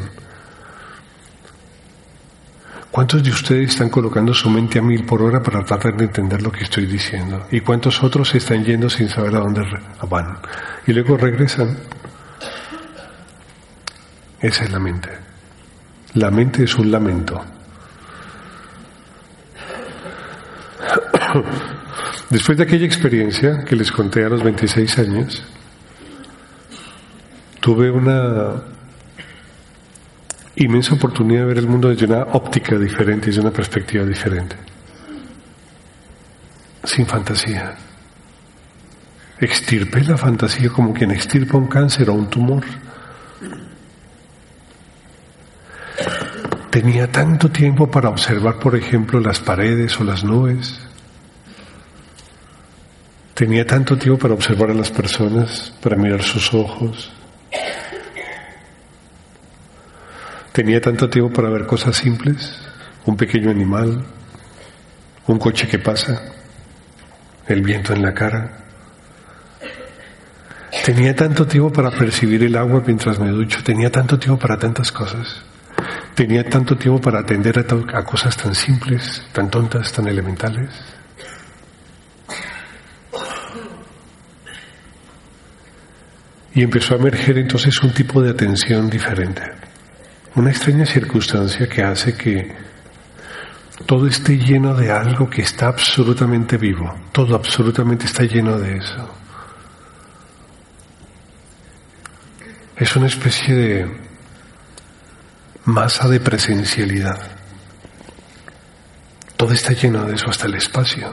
¿Cuántos 2.90 3.22
de 3.22 3.30
ustedes 3.30 3.70
están 3.70 3.88
colocando 3.88 4.34
su 4.34 4.50
mente 4.50 4.80
a 4.80 4.82
mil 4.82 5.04
por 5.04 5.22
hora 5.22 5.40
para 5.40 5.64
tratar 5.64 5.96
de 5.96 6.06
entender 6.06 6.42
lo 6.42 6.50
que 6.50 6.64
estoy 6.64 6.86
diciendo? 6.86 7.46
¿Y 7.52 7.60
cuántos 7.60 8.02
otros 8.02 8.34
están 8.34 8.64
yendo 8.64 8.90
sin 8.90 9.08
saber 9.08 9.36
a 9.36 9.38
dónde 9.38 9.62
van? 10.08 10.38
Y 10.88 10.92
luego 10.92 11.16
regresan. 11.16 11.76
Esa 14.40 14.64
es 14.64 14.72
la 14.72 14.80
mente. 14.80 15.10
La 16.14 16.32
mente 16.32 16.64
es 16.64 16.74
un 16.74 16.90
lamento. 16.90 17.40
Después 22.30 22.58
de 22.58 22.64
aquella 22.64 22.86
experiencia 22.86 23.64
que 23.64 23.76
les 23.76 23.92
conté 23.92 24.24
a 24.24 24.28
los 24.28 24.42
26 24.42 24.98
años, 24.98 25.44
tuve 27.60 27.88
una 27.88 28.64
inmensa 30.64 30.94
oportunidad 30.94 31.40
de 31.40 31.46
ver 31.46 31.58
el 31.58 31.66
mundo 31.66 31.88
desde 31.88 32.06
una 32.06 32.22
óptica 32.22 32.78
diferente, 32.78 33.26
desde 33.26 33.40
una 33.40 33.50
perspectiva 33.50 34.04
diferente. 34.04 34.56
Sin 36.84 37.06
fantasía. 37.06 37.74
Extirpé 39.40 40.04
la 40.04 40.18
fantasía 40.18 40.68
como 40.68 40.92
quien 40.92 41.10
extirpa 41.12 41.56
un 41.56 41.66
cáncer 41.66 42.10
o 42.10 42.14
un 42.14 42.28
tumor. 42.28 42.62
Tenía 46.70 47.10
tanto 47.10 47.50
tiempo 47.50 47.90
para 47.90 48.10
observar, 48.10 48.58
por 48.58 48.76
ejemplo, 48.76 49.18
las 49.18 49.40
paredes 49.40 49.98
o 49.98 50.04
las 50.04 50.22
nubes. 50.22 50.78
Tenía 53.34 53.66
tanto 53.66 53.96
tiempo 53.96 54.18
para 54.18 54.34
observar 54.34 54.70
a 54.70 54.74
las 54.74 54.90
personas, 54.90 55.72
para 55.82 55.96
mirar 55.96 56.22
sus 56.22 56.52
ojos, 56.52 57.10
Tenía 60.52 60.80
tanto 60.80 61.08
tiempo 61.08 61.32
para 61.32 61.48
ver 61.48 61.64
cosas 61.64 61.96
simples, 61.96 62.60
un 63.06 63.16
pequeño 63.16 63.50
animal, 63.50 64.04
un 65.28 65.38
coche 65.38 65.68
que 65.68 65.78
pasa, 65.78 66.20
el 67.46 67.62
viento 67.62 67.92
en 67.92 68.02
la 68.02 68.12
cara. 68.12 68.58
Tenía 70.84 71.14
tanto 71.14 71.46
tiempo 71.46 71.72
para 71.72 71.92
percibir 71.92 72.42
el 72.42 72.56
agua 72.56 72.82
mientras 72.84 73.20
me 73.20 73.30
ducho, 73.30 73.62
tenía 73.62 73.90
tanto 73.92 74.18
tiempo 74.18 74.40
para 74.40 74.58
tantas 74.58 74.90
cosas. 74.90 75.40
Tenía 76.16 76.48
tanto 76.48 76.76
tiempo 76.76 77.00
para 77.00 77.20
atender 77.20 77.58
a, 77.60 77.98
a 77.98 78.04
cosas 78.04 78.36
tan 78.36 78.54
simples, 78.54 79.22
tan 79.32 79.50
tontas, 79.50 79.92
tan 79.92 80.08
elementales. 80.08 80.68
Y 86.54 86.64
empezó 86.64 86.94
a 86.94 86.96
emerger 86.98 87.38
entonces 87.38 87.80
un 87.84 87.92
tipo 87.94 88.20
de 88.20 88.30
atención 88.30 88.90
diferente 88.90 89.69
una 90.34 90.50
extraña 90.50 90.86
circunstancia 90.86 91.68
que 91.68 91.82
hace 91.82 92.16
que 92.16 92.54
todo 93.86 94.06
esté 94.06 94.36
lleno 94.38 94.74
de 94.74 94.92
algo 94.92 95.28
que 95.28 95.42
está 95.42 95.68
absolutamente 95.68 96.56
vivo, 96.56 96.94
todo 97.12 97.34
absolutamente 97.34 98.06
está 98.06 98.22
lleno 98.22 98.58
de 98.58 98.76
eso. 98.76 99.14
Es 102.76 102.96
una 102.96 103.08
especie 103.08 103.54
de 103.54 104.00
masa 105.64 106.08
de 106.08 106.20
presencialidad. 106.20 107.18
Todo 109.36 109.52
está 109.52 109.72
lleno 109.72 110.04
de 110.04 110.14
eso, 110.14 110.30
hasta 110.30 110.46
el 110.46 110.54
espacio. 110.54 111.12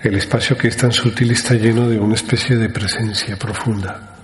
El 0.00 0.14
espacio 0.14 0.56
que 0.56 0.68
es 0.68 0.76
tan 0.76 0.92
sutil 0.92 1.30
está 1.32 1.54
lleno 1.54 1.88
de 1.88 1.98
una 1.98 2.14
especie 2.14 2.56
de 2.56 2.68
presencia 2.68 3.36
profunda 3.36 4.17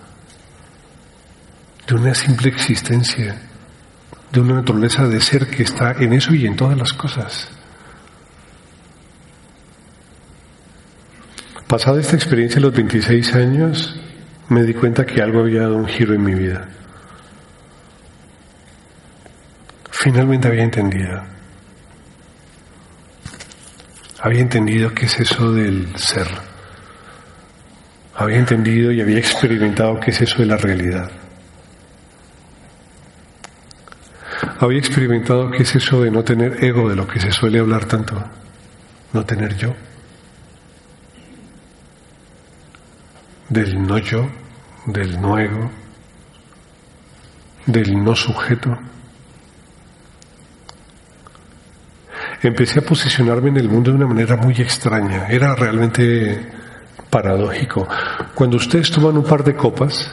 de 1.86 1.94
una 1.94 2.14
simple 2.14 2.48
existencia, 2.48 3.36
de 4.32 4.40
una 4.40 4.54
naturaleza 4.54 5.06
de 5.06 5.20
ser 5.20 5.48
que 5.48 5.62
está 5.62 5.92
en 5.92 6.12
eso 6.12 6.34
y 6.34 6.46
en 6.46 6.56
todas 6.56 6.76
las 6.76 6.92
cosas. 6.92 7.48
Pasada 11.68 12.00
esta 12.00 12.16
experiencia 12.16 12.56
de 12.56 12.62
los 12.62 12.74
26 12.74 13.34
años, 13.34 14.00
me 14.48 14.62
di 14.62 14.74
cuenta 14.74 15.04
que 15.04 15.20
algo 15.22 15.40
había 15.40 15.62
dado 15.62 15.76
un 15.76 15.86
giro 15.86 16.14
en 16.14 16.22
mi 16.22 16.34
vida. 16.34 16.68
Finalmente 19.90 20.48
había 20.48 20.64
entendido. 20.64 21.22
Había 24.20 24.40
entendido 24.40 24.92
qué 24.94 25.06
es 25.06 25.20
eso 25.20 25.52
del 25.52 25.96
ser. 25.96 26.28
Había 28.14 28.38
entendido 28.38 28.92
y 28.92 29.00
había 29.00 29.18
experimentado 29.18 29.98
qué 29.98 30.10
es 30.10 30.20
eso 30.20 30.38
de 30.38 30.46
la 30.46 30.56
realidad. 30.56 31.10
Había 34.64 34.78
experimentado 34.78 35.50
qué 35.50 35.62
es 35.62 35.74
eso 35.74 36.02
de 36.02 36.10
no 36.10 36.24
tener 36.24 36.64
ego, 36.64 36.88
de 36.88 36.96
lo 36.96 37.06
que 37.06 37.20
se 37.20 37.30
suele 37.30 37.58
hablar 37.58 37.84
tanto, 37.86 38.22
no 39.12 39.24
tener 39.24 39.56
yo, 39.56 39.74
del 43.48 43.86
no 43.86 43.98
yo, 43.98 44.28
del 44.86 45.20
no 45.20 45.38
ego, 45.38 45.70
del 47.66 48.02
no 48.02 48.14
sujeto. 48.14 48.76
Empecé 52.42 52.80
a 52.80 52.82
posicionarme 52.82 53.48
en 53.48 53.56
el 53.56 53.68
mundo 53.68 53.90
de 53.90 53.96
una 53.96 54.06
manera 54.06 54.36
muy 54.36 54.54
extraña, 54.54 55.28
era 55.28 55.54
realmente 55.54 56.52
paradójico. 57.08 57.88
Cuando 58.34 58.56
ustedes 58.56 58.90
toman 58.90 59.16
un 59.16 59.24
par 59.24 59.44
de 59.44 59.54
copas, 59.54 60.10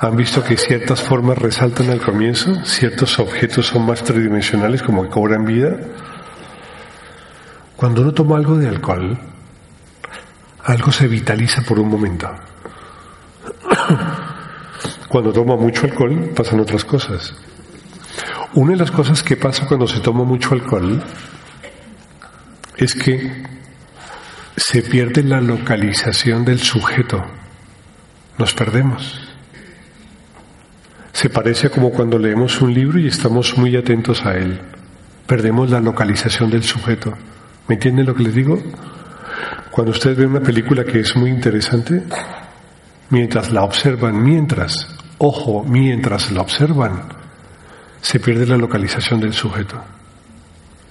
han 0.00 0.16
visto 0.16 0.44
que 0.44 0.56
ciertas 0.56 1.02
formas 1.02 1.38
resaltan 1.38 1.90
al 1.90 2.00
comienzo, 2.00 2.64
ciertos 2.64 3.18
objetos 3.18 3.66
son 3.66 3.84
más 3.84 4.04
tridimensionales 4.04 4.82
como 4.82 5.02
que 5.02 5.08
cobran 5.08 5.44
vida. 5.44 5.76
Cuando 7.76 8.02
uno 8.02 8.12
toma 8.12 8.36
algo 8.36 8.56
de 8.56 8.68
alcohol, 8.68 9.18
algo 10.64 10.92
se 10.92 11.08
vitaliza 11.08 11.62
por 11.62 11.80
un 11.80 11.88
momento. 11.88 12.30
Cuando 15.08 15.32
toma 15.32 15.56
mucho 15.56 15.86
alcohol 15.86 16.30
pasan 16.36 16.60
otras 16.60 16.84
cosas. 16.84 17.34
Una 18.54 18.72
de 18.72 18.78
las 18.78 18.90
cosas 18.90 19.22
que 19.22 19.36
pasa 19.36 19.66
cuando 19.66 19.86
se 19.86 20.00
toma 20.00 20.24
mucho 20.24 20.54
alcohol 20.54 21.02
es 22.76 22.94
que 22.94 23.42
se 24.56 24.82
pierde 24.82 25.22
la 25.22 25.40
localización 25.40 26.44
del 26.44 26.60
sujeto. 26.60 27.24
Nos 28.38 28.54
perdemos. 28.54 29.27
Se 31.18 31.30
parece 31.30 31.68
como 31.68 31.90
cuando 31.90 32.16
leemos 32.16 32.62
un 32.62 32.72
libro 32.72 33.00
y 33.00 33.08
estamos 33.08 33.58
muy 33.58 33.74
atentos 33.74 34.24
a 34.24 34.36
él. 34.36 34.60
Perdemos 35.26 35.68
la 35.68 35.80
localización 35.80 36.48
del 36.48 36.62
sujeto. 36.62 37.12
¿Me 37.66 37.74
entienden 37.74 38.06
lo 38.06 38.14
que 38.14 38.22
les 38.22 38.36
digo? 38.36 38.56
Cuando 39.72 39.90
ustedes 39.90 40.16
ven 40.16 40.28
una 40.28 40.42
película 40.42 40.84
que 40.84 41.00
es 41.00 41.16
muy 41.16 41.30
interesante, 41.30 42.04
mientras 43.10 43.50
la 43.50 43.64
observan, 43.64 44.22
mientras, 44.22 44.96
ojo, 45.18 45.64
mientras 45.64 46.30
la 46.30 46.40
observan, 46.40 47.08
se 48.00 48.20
pierde 48.20 48.46
la 48.46 48.56
localización 48.56 49.18
del 49.18 49.32
sujeto. 49.32 49.82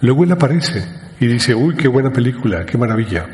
Luego 0.02 0.26
él 0.26 0.32
aparece 0.34 0.84
y 1.22 1.28
dice, 1.28 1.56
uy, 1.56 1.74
qué 1.78 1.88
buena 1.88 2.12
película, 2.12 2.66
qué 2.66 2.78
maravilla. 2.78 3.28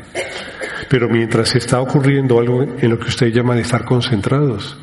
Pero 0.88 1.08
mientras 1.08 1.56
está 1.56 1.80
ocurriendo 1.80 2.38
algo 2.38 2.62
en 2.62 2.88
lo 2.88 3.00
que 3.00 3.08
ustedes 3.08 3.34
llaman 3.34 3.58
estar 3.58 3.84
concentrados, 3.84 4.78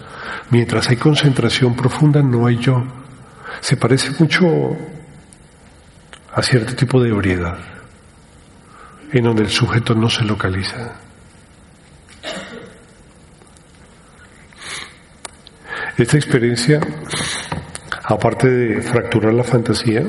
Mientras 0.52 0.90
hay 0.90 0.98
concentración 0.98 1.76
profunda, 1.76 2.22
no 2.22 2.46
hay 2.46 2.58
yo. 2.58 2.84
Se 3.62 3.78
parece 3.78 4.12
mucho 4.20 4.76
a 6.34 6.42
cierto 6.44 6.76
tipo 6.76 7.02
de 7.02 7.10
ebriedad, 7.10 7.58
en 9.14 9.24
donde 9.24 9.44
el 9.44 9.50
sujeto 9.50 9.96
no 9.96 10.10
se 10.10 10.26
localiza. 10.26 10.94
Esta 15.98 16.18
experiencia, 16.18 16.82
aparte 18.04 18.50
de 18.50 18.82
fracturar 18.82 19.34
la 19.34 19.44
fantasía, 19.44 20.04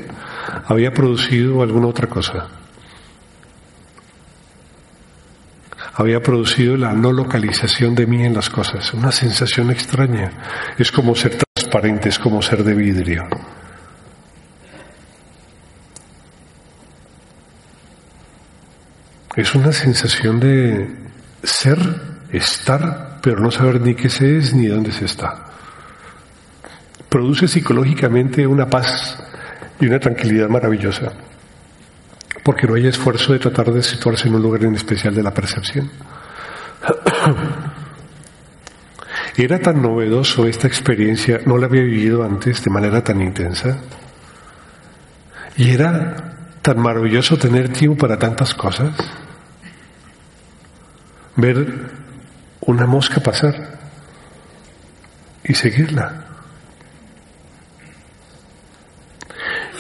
había 0.67 0.93
producido 0.93 1.63
alguna 1.63 1.87
otra 1.87 2.09
cosa. 2.09 2.62
Había 5.95 6.21
producido 6.21 6.77
la 6.77 6.93
no 6.93 7.13
localización 7.13 7.95
de 7.95 8.07
mí 8.07 8.25
en 8.25 8.35
las 8.35 8.49
cosas, 8.49 8.93
una 8.95 9.13
sensación 9.13 9.71
extraña. 9.71 10.33
Es 10.79 10.91
como 10.91 11.15
ser 11.15 11.37
transparente, 11.37 12.09
es 12.09 12.19
como 12.19 12.41
ser 12.41 12.65
de 12.65 12.75
vidrio. 12.75 13.29
Es 19.37 19.55
una 19.55 19.73
sensación 19.73 20.41
de 20.41 20.95
ser, 21.43 21.79
estar, 22.33 23.19
pero 23.23 23.41
no 23.41 23.51
saber 23.51 23.81
ni 23.81 23.95
qué 23.95 24.11
se 24.11 24.39
es 24.39 24.55
ni 24.55 24.67
dónde 24.67 24.93
se 24.93 25.07
está. 25.07 25.47
Produce 27.09 27.49
psicológicamente 27.49 28.47
una 28.47 28.69
paz 28.69 29.23
y 29.81 29.87
una 29.87 29.99
tranquilidad 29.99 30.49
maravillosa 30.49 31.13
porque 32.43 32.67
no 32.67 32.75
hay 32.75 32.87
esfuerzo 32.87 33.33
de 33.33 33.39
tratar 33.39 33.73
de 33.73 33.83
situarse 33.83 34.29
en 34.29 34.35
un 34.35 34.43
lugar 34.43 34.65
en 34.65 34.75
especial 34.75 35.15
de 35.15 35.23
la 35.23 35.33
percepción. 35.33 35.91
Era 39.37 39.59
tan 39.61 39.81
novedoso 39.81 40.47
esta 40.47 40.67
experiencia, 40.67 41.41
no 41.47 41.57
la 41.57 41.67
había 41.67 41.83
vivido 41.83 42.23
antes 42.23 42.63
de 42.63 42.71
manera 42.71 43.03
tan 43.03 43.23
intensa. 43.23 43.79
Y 45.57 45.71
era 45.71 46.35
tan 46.61 46.79
maravilloso 46.79 47.37
tener 47.39 47.71
tiempo 47.71 47.99
para 47.99 48.19
tantas 48.19 48.55
cosas. 48.55 48.95
Ver 51.37 51.67
una 52.61 52.87
mosca 52.87 53.21
pasar 53.21 53.79
y 55.45 55.55
seguirla. 55.55 56.32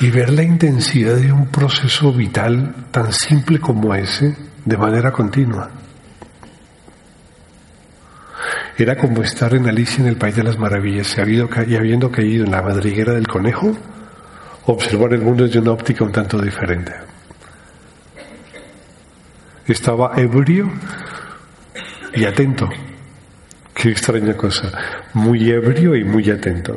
Y 0.02 0.10
ver 0.10 0.30
la 0.30 0.42
intensidad 0.42 1.14
de 1.14 1.30
un 1.30 1.46
proceso 1.46 2.12
vital 2.12 2.74
tan 2.90 3.12
simple 3.12 3.60
como 3.60 3.94
ese 3.94 4.36
de 4.64 4.76
manera 4.76 5.12
continua. 5.12 5.70
Era 8.76 8.96
como 8.96 9.22
estar 9.22 9.54
en 9.54 9.68
Alicia 9.68 10.02
en 10.02 10.08
el 10.08 10.16
País 10.16 10.34
de 10.34 10.42
las 10.42 10.58
Maravillas 10.58 11.16
y 11.16 11.76
habiendo 11.76 12.10
caído 12.10 12.44
en 12.44 12.50
la 12.50 12.62
madriguera 12.62 13.12
del 13.12 13.28
conejo, 13.28 13.76
observar 14.66 15.12
el 15.12 15.22
mundo 15.22 15.44
desde 15.44 15.60
una 15.60 15.70
óptica 15.70 16.04
un 16.04 16.10
tanto 16.10 16.36
diferente. 16.42 16.92
Estaba 19.68 20.14
ebrio 20.16 20.68
y 22.12 22.24
atento. 22.24 22.68
Qué 23.72 23.90
extraña 23.90 24.36
cosa. 24.36 24.72
Muy 25.14 25.48
ebrio 25.48 25.94
y 25.94 26.02
muy 26.02 26.28
atento. 26.28 26.76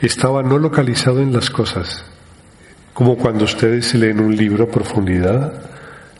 Estaba 0.00 0.42
no 0.42 0.56
localizado 0.56 1.20
en 1.20 1.30
las 1.30 1.50
cosas, 1.50 2.06
como 2.94 3.16
cuando 3.16 3.44
ustedes 3.44 3.92
leen 3.94 4.20
un 4.20 4.34
libro 4.34 4.64
a 4.64 4.68
profundidad, 4.68 5.52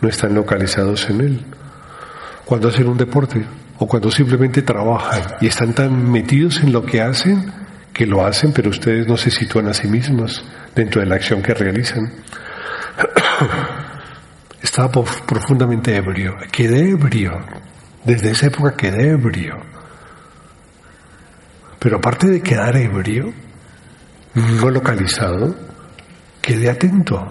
no 0.01 0.09
están 0.09 0.35
localizados 0.35 1.09
en 1.09 1.21
él. 1.21 1.41
Cuando 2.45 2.69
hacen 2.69 2.89
un 2.89 2.99
deporte 2.99 3.43
o 3.79 3.87
cuando 3.87 4.11
simplemente 4.11 4.61
trabajan 4.61 5.23
y 5.41 5.47
están 5.47 5.73
tan 5.73 6.11
metidos 6.11 6.61
en 6.63 6.73
lo 6.73 6.85
que 6.85 7.01
hacen 7.01 7.53
que 7.93 8.07
lo 8.07 8.27
hacen, 8.27 8.53
pero 8.53 8.71
ustedes 8.71 9.07
no 9.07 9.17
se 9.17 9.31
sitúan 9.31 9.69
a 9.69 9.73
sí 9.73 9.87
mismos 9.87 10.45
dentro 10.75 11.01
de 11.01 11.07
la 11.07 11.15
acción 11.15 11.41
que 11.41 11.55
realizan. 11.55 12.13
Estaba 14.61 14.91
profundamente 14.91 15.95
ebrio, 15.95 16.35
quedé 16.51 16.91
ebrio, 16.91 17.39
desde 18.05 18.33
esa 18.33 18.47
época 18.47 18.75
quedé 18.77 19.11
ebrio. 19.11 19.59
Pero 21.79 21.99
aparte 21.99 22.27
de 22.27 22.43
quedar 22.43 22.77
ebrio, 22.77 23.33
no 24.35 24.71
localizado, 24.71 25.55
quedé 26.45 26.69
atento. 26.69 27.27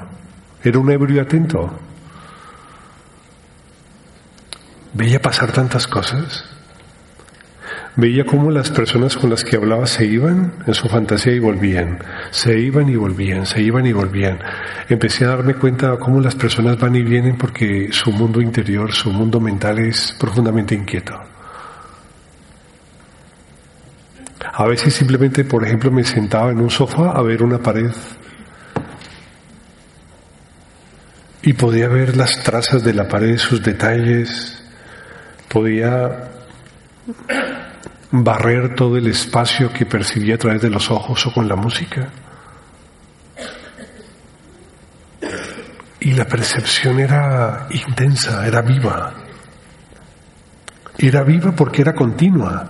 Era 0.64 0.80
un 0.80 0.90
ebrio 0.90 1.22
atento. 1.22 1.72
Veía 4.94 5.22
pasar 5.22 5.52
tantas 5.52 5.86
cosas. 5.86 6.46
Veía 7.96 8.26
cómo 8.26 8.50
las 8.50 8.72
personas 8.72 9.16
con 9.16 9.30
las 9.30 9.44
que 9.44 9.56
hablaba 9.56 9.86
se 9.86 10.06
iban 10.06 10.54
en 10.66 10.74
su 10.74 10.90
fantasía 10.90 11.34
y 11.34 11.40
volvían. 11.40 12.00
Se 12.32 12.58
iban 12.58 12.90
y 12.90 12.96
volvían, 12.96 13.46
se 13.46 13.62
iban 13.62 13.86
y 13.86 13.94
volvían. 13.94 14.40
Empecé 14.90 15.26
a 15.26 15.30
darme 15.30 15.54
cuenta 15.54 15.92
de 15.92 16.00
cómo 16.00 16.20
las 16.20 16.34
personas 16.34 16.80
van 16.80 16.96
y 16.96 17.04
vienen 17.04 17.38
porque 17.38 17.90
su 17.92 18.12
mundo 18.12 18.42
interior, 18.42 18.92
su 18.92 19.12
mundo 19.12 19.40
mental 19.40 19.78
es 19.78 20.16
profundamente 20.20 20.74
inquieto. 20.74 21.14
A 24.56 24.66
veces 24.66 24.94
simplemente, 24.96 25.44
por 25.46 25.64
ejemplo, 25.64 25.92
me 25.92 26.04
sentaba 26.04 26.52
en 26.52 26.60
un 26.60 26.72
sofá 26.72 27.12
a 27.12 27.22
ver 27.22 27.44
una 27.44 27.60
pared 27.60 27.92
y 31.44 31.54
podía 31.54 31.90
ver 31.90 32.16
las 32.16 32.42
trazas 32.42 32.84
de 32.84 32.94
la 32.94 33.08
pared, 33.08 33.38
sus 33.38 33.62
detalles, 33.62 34.64
podía 35.50 36.32
barrer 38.12 38.76
todo 38.76 38.96
el 38.96 39.08
espacio 39.08 39.72
que 39.74 39.86
percibía 39.86 40.36
a 40.36 40.38
través 40.38 40.62
de 40.62 40.70
los 40.70 40.90
ojos 40.90 41.26
o 41.28 41.34
con 41.34 41.50
la 41.50 41.58
música. 41.58 42.10
Y 46.00 46.14
la 46.14 46.26
percepción 46.26 47.00
era 47.00 47.68
intensa, 47.72 48.48
era 48.48 48.62
viva. 48.62 49.14
Era 50.98 51.24
viva 51.24 51.52
porque 51.52 51.82
era 51.82 51.94
continua. 51.94 52.70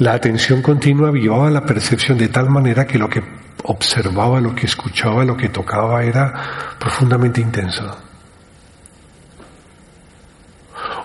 La 0.00 0.14
atención 0.14 0.62
continua 0.62 1.10
avivaba 1.10 1.50
la 1.50 1.66
percepción 1.66 2.16
de 2.16 2.28
tal 2.28 2.48
manera 2.48 2.86
que 2.86 2.98
lo 2.98 3.06
que 3.06 3.22
observaba, 3.64 4.40
lo 4.40 4.54
que 4.54 4.64
escuchaba, 4.64 5.26
lo 5.26 5.36
que 5.36 5.50
tocaba 5.50 6.02
era 6.02 6.32
profundamente 6.78 7.42
intenso. 7.42 7.98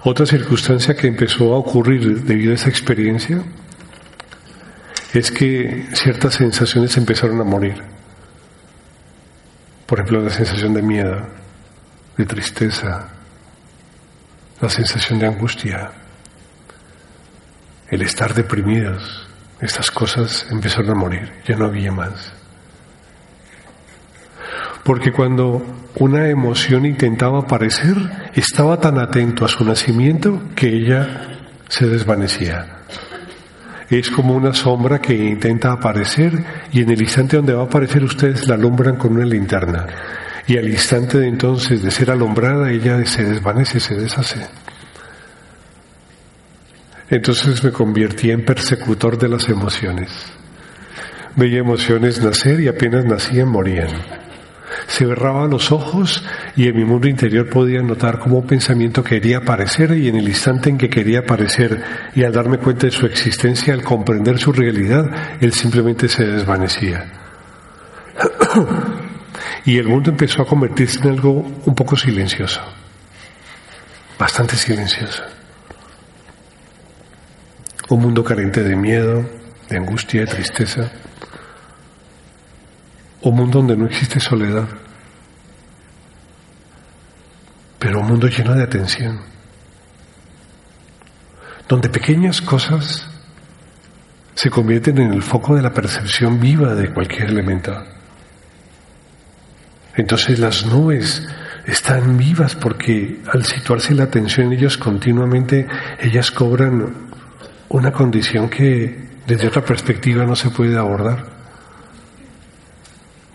Otra 0.05 0.25
circunstancia 0.25 0.95
que 0.95 1.07
empezó 1.07 1.53
a 1.53 1.57
ocurrir 1.57 2.23
debido 2.23 2.53
a 2.53 2.55
esa 2.55 2.69
experiencia 2.69 3.43
es 5.13 5.29
que 5.29 5.89
ciertas 5.93 6.35
sensaciones 6.35 6.95
empezaron 6.95 7.41
a 7.41 7.43
morir. 7.43 7.83
Por 9.85 9.99
ejemplo, 9.99 10.21
la 10.21 10.29
sensación 10.29 10.73
de 10.73 10.81
miedo, 10.81 11.21
de 12.15 12.25
tristeza, 12.25 13.09
la 14.61 14.69
sensación 14.69 15.19
de 15.19 15.27
angustia, 15.27 15.91
el 17.95 18.01
estar 18.01 18.33
deprimidos, 18.33 19.27
estas 19.59 19.89
cosas 19.89 20.47
empezaron 20.51 20.91
a 20.91 20.95
morir, 20.95 21.31
ya 21.47 21.55
no 21.55 21.65
había 21.65 21.91
más. 21.91 22.33
Porque 24.83 25.11
cuando 25.11 25.65
una 25.95 26.29
emoción 26.29 26.85
intentaba 26.85 27.39
aparecer, 27.39 27.95
estaba 28.35 28.79
tan 28.79 28.99
atento 28.99 29.45
a 29.45 29.47
su 29.47 29.65
nacimiento 29.65 30.41
que 30.55 30.67
ella 30.67 31.39
se 31.67 31.87
desvanecía. 31.87 32.83
Es 33.89 34.11
como 34.11 34.35
una 34.35 34.53
sombra 34.53 34.99
que 34.99 35.15
intenta 35.15 35.71
aparecer 35.71 36.33
y 36.71 36.81
en 36.81 36.91
el 36.91 37.01
instante 37.01 37.37
donde 37.37 37.53
va 37.53 37.63
a 37.63 37.65
aparecer 37.65 38.03
ustedes 38.03 38.47
la 38.47 38.55
alumbran 38.55 38.97
con 38.97 39.13
una 39.13 39.25
linterna. 39.25 39.87
Y 40.47 40.57
al 40.57 40.69
instante 40.69 41.17
de 41.17 41.27
entonces 41.27 41.81
de 41.81 41.91
ser 41.91 42.11
alumbrada 42.11 42.69
ella 42.71 43.03
se 43.05 43.23
desvanece, 43.23 43.79
se 43.79 43.95
deshace. 43.95 44.45
Entonces 47.10 47.64
me 47.64 47.72
convertí 47.72 48.32
en 48.32 48.43
persecutor 48.43 49.18
de 49.18 49.30
las 49.30 49.47
emociones. 49.47 50.10
Veía 51.36 51.60
emociones 51.60 52.22
nacer 52.22 52.60
y 52.62 52.68
apenas 52.68 53.06
nacían 53.06 53.49
morían. 53.49 53.89
Se 54.88 55.06
cerraban 55.06 55.49
los 55.49 55.72
ojos 55.72 56.24
y 56.56 56.68
en 56.68 56.76
mi 56.76 56.86
mundo 56.86 57.08
interior 57.08 57.49
podía 57.49 57.82
notar 57.82 58.20
cómo 58.20 58.39
un 58.39 58.47
pensamiento 58.47 59.03
quería 59.03 59.38
aparecer 59.38 59.91
y 59.91 60.10
en 60.10 60.16
el 60.16 60.28
instante 60.28 60.70
en 60.70 60.78
que 60.78 60.89
quería 60.89 61.20
aparecer 61.20 61.84
y 62.16 62.24
al 62.24 62.34
darme 62.34 62.58
cuenta 62.58 62.88
de 62.88 62.91
su 62.91 63.06
existencia, 63.06 63.74
al 63.74 63.84
comprender 63.84 64.39
su 64.39 64.51
realidad, 64.51 65.38
él 65.39 65.53
simplemente 65.53 66.08
se 66.08 66.26
desvanecía. 66.26 67.06
y 69.66 69.78
el 69.78 69.88
mundo 69.88 70.12
empezó 70.12 70.41
a 70.41 70.47
convertirse 70.47 70.99
en 70.99 71.10
algo 71.10 71.32
un 71.66 71.76
poco 71.76 71.95
silencioso, 71.95 72.62
bastante 74.18 74.56
silencioso. 74.56 75.34
Un 77.89 78.01
mundo 78.01 78.23
carente 78.23 78.63
de 78.63 78.75
miedo, 78.75 79.23
de 79.69 79.77
angustia, 79.77 80.21
de 80.21 80.27
tristeza. 80.27 80.91
Un 83.21 83.36
mundo 83.36 83.59
donde 83.59 83.77
no 83.77 83.86
existe 83.86 84.19
soledad. 84.19 84.67
Pero 87.77 87.99
un 87.99 88.07
mundo 88.07 88.27
lleno 88.27 88.55
de 88.55 88.63
atención. 88.63 89.19
Donde 91.67 91.89
pequeñas 91.89 92.41
cosas 92.41 93.07
se 94.33 94.49
convierten 94.49 94.97
en 94.97 95.13
el 95.13 95.21
foco 95.21 95.55
de 95.55 95.61
la 95.61 95.73
percepción 95.73 96.39
viva 96.39 96.73
de 96.73 96.91
cualquier 96.91 97.29
elemento. 97.29 97.71
Entonces 99.95 100.39
las 100.39 100.65
nubes 100.65 101.27
están 101.65 102.17
vivas 102.17 102.55
porque 102.55 103.21
al 103.31 103.45
situarse 103.45 103.95
la 103.95 104.03
atención 104.03 104.47
en 104.47 104.59
ellas 104.59 104.77
continuamente, 104.77 105.67
ellas 105.99 106.31
cobran 106.31 107.05
una 107.70 107.91
condición 107.91 108.49
que 108.49 109.16
desde 109.26 109.47
otra 109.47 109.63
perspectiva 109.63 110.26
no 110.26 110.36
se 110.36 110.49
puede 110.49 110.78
abordar. 110.78 111.26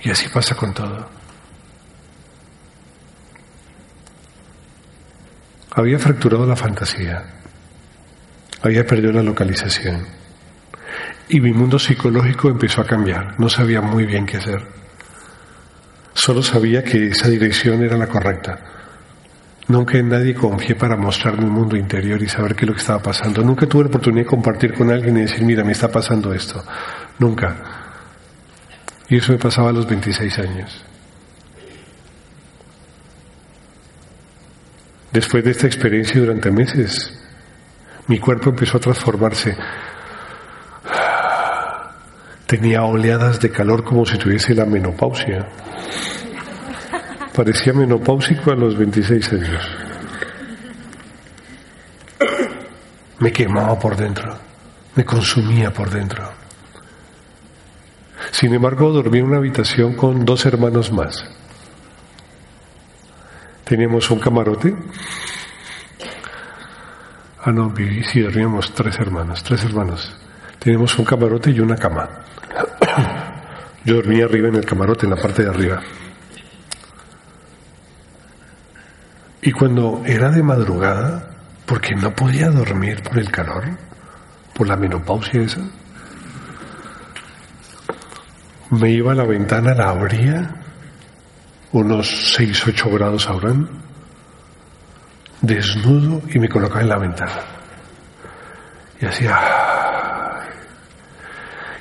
Y 0.03 0.11
así 0.11 0.29
pasa 0.29 0.55
con 0.55 0.73
todo. 0.73 1.09
Había 5.73 5.99
fracturado 5.99 6.47
la 6.47 6.57
fantasía, 6.57 7.23
había 8.63 8.85
perdido 8.85 9.13
la 9.13 9.23
localización 9.23 10.05
y 11.29 11.41
mi 11.41 11.53
mundo 11.53 11.79
psicológico 11.79 12.49
empezó 12.49 12.81
a 12.81 12.87
cambiar, 12.87 13.39
no 13.39 13.49
sabía 13.49 13.81
muy 13.81 14.05
bien 14.05 14.27
qué 14.27 14.39
hacer. 14.39 14.67
Solo 16.13 16.43
sabía 16.43 16.83
que 16.83 17.09
esa 17.09 17.29
dirección 17.29 17.85
era 17.85 17.97
la 17.97 18.09
correcta 18.09 18.80
Nunca 19.71 19.99
en 19.99 20.09
nadie 20.09 20.35
confié 20.35 20.75
para 20.75 20.97
mostrar 20.97 21.39
mi 21.39 21.49
mundo 21.49 21.77
interior 21.77 22.21
y 22.21 22.29
saber 22.29 22.57
qué 22.57 22.65
es 22.65 22.69
lo 22.71 22.75
que 22.75 22.81
estaba 22.81 23.01
pasando. 23.01 23.41
Nunca 23.45 23.69
tuve 23.69 23.85
la 23.85 23.89
oportunidad 23.89 24.25
de 24.25 24.29
compartir 24.29 24.75
con 24.75 24.91
alguien 24.91 25.17
y 25.17 25.21
decir, 25.21 25.45
mira, 25.45 25.63
me 25.63 25.71
está 25.71 25.87
pasando 25.87 26.35
esto. 26.35 26.61
Nunca. 27.21 27.57
Y 29.09 29.19
eso 29.19 29.31
me 29.31 29.39
pasaba 29.39 29.71
a 29.71 29.73
los 29.73 29.87
26 29.87 30.39
años. 30.41 30.85
Después 35.13 35.45
de 35.45 35.53
esta 35.53 35.69
experiencia 35.69 36.21
durante 36.21 36.51
meses, 36.51 37.17
mi 38.09 38.19
cuerpo 38.19 38.51
empezó 38.51 38.79
a 38.79 38.81
transformarse. 38.81 39.57
Tenía 42.45 42.83
oleadas 42.83 43.39
de 43.39 43.51
calor 43.51 43.85
como 43.85 44.05
si 44.05 44.19
tuviese 44.19 44.53
la 44.53 44.65
menopausia. 44.65 45.47
Parecía 47.35 47.73
menopáusico 47.73 48.51
a 48.51 48.57
los 48.57 48.77
26 48.77 49.33
años. 49.33 49.69
Me 53.21 53.33
quemaba 53.33 53.79
por 53.79 53.97
dentro, 53.97 54.37
me 54.97 55.05
consumía 55.05 55.73
por 55.73 55.91
dentro. 55.91 56.29
Sin 58.33 58.55
embargo, 58.55 58.91
dormí 58.91 59.19
en 59.19 59.27
una 59.27 59.37
habitación 59.37 59.95
con 59.95 60.25
dos 60.25 60.45
hermanos 60.47 60.91
más. 60.93 61.25
Teníamos 63.65 64.11
un 64.11 64.19
camarote. 64.19 64.75
Ah, 67.43 67.53
no, 67.53 67.73
sí, 68.11 68.21
dormíamos 68.21 68.73
tres 68.75 68.99
hermanos, 68.99 69.43
tres 69.45 69.65
hermanos. 69.65 70.15
Teníamos 70.59 70.99
un 70.99 71.05
camarote 71.05 71.51
y 71.51 71.61
una 71.61 71.77
cama. 71.77 72.09
Yo 73.85 73.97
dormía 73.97 74.25
arriba 74.25 74.49
en 74.49 74.57
el 74.57 74.65
camarote, 74.65 75.07
en 75.07 75.11
la 75.11 75.17
parte 75.17 75.43
de 75.43 75.51
arriba. 75.51 75.81
Y 79.43 79.53
cuando 79.53 80.03
era 80.05 80.31
de 80.31 80.43
madrugada, 80.43 81.31
porque 81.67 81.95
no 81.95 82.15
podía 82.15 82.51
dormir 82.51 83.03
por 83.03 83.19
el 83.19 83.31
calor, 83.31 83.65
por 84.55 84.67
la 84.69 84.77
menopausia 84.77 85.43
esa, 85.43 85.63
me 88.71 88.91
iba 88.91 89.13
a 89.13 89.15
la 89.15 89.25
ventana, 89.25 89.75
la 89.75 89.91
abría, 89.91 90.55
unos 91.73 92.35
6, 92.35 92.67
8 92.69 92.91
grados 92.91 93.29
habrán, 93.29 93.69
desnudo 95.41 96.23
y 96.33 96.39
me 96.39 96.49
colocaba 96.49 96.83
en 96.83 96.89
la 96.89 96.99
ventana. 96.99 97.41
Y 99.01 99.07
hacía... 99.07 99.39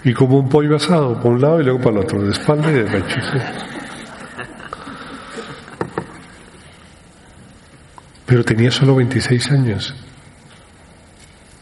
Y 0.03 0.14
como 0.14 0.39
un 0.39 0.47
pollo 0.47 0.78
asado, 0.78 1.20
por 1.20 1.34
un 1.34 1.41
lado 1.41 1.60
y 1.60 1.66
luego 1.66 1.80
para 1.80 1.91
el 1.91 1.97
otro, 2.05 2.24
de 2.24 2.32
espalda 2.32 2.72
y 2.72 2.76
de 2.76 2.84
pecho. 2.86 3.20
Pero 8.30 8.45
tenía 8.45 8.69
solo 8.69 8.93
26 8.95 9.51
años. 9.51 9.95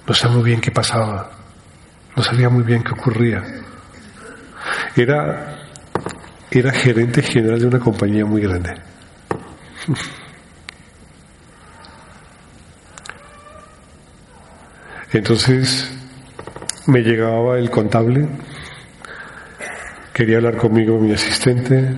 No 0.05 0.13
sabía 0.13 0.35
muy 0.35 0.43
bien 0.43 0.59
qué 0.59 0.69
pasaba, 0.69 1.31
no 2.13 2.21
sabía 2.21 2.49
muy 2.49 2.63
bien 2.63 2.83
qué 2.83 2.91
ocurría. 2.91 3.41
Era, 4.93 5.59
era 6.51 6.73
gerente 6.73 7.21
general 7.21 7.61
de 7.61 7.67
una 7.67 7.79
compañía 7.79 8.25
muy 8.25 8.41
grande. 8.41 8.73
Entonces 15.13 15.89
me 16.85 16.99
llegaba 16.99 17.57
el 17.57 17.69
contable, 17.69 18.27
quería 20.11 20.35
hablar 20.35 20.57
conmigo 20.57 20.99
mi 20.99 21.13
asistente, 21.13 21.95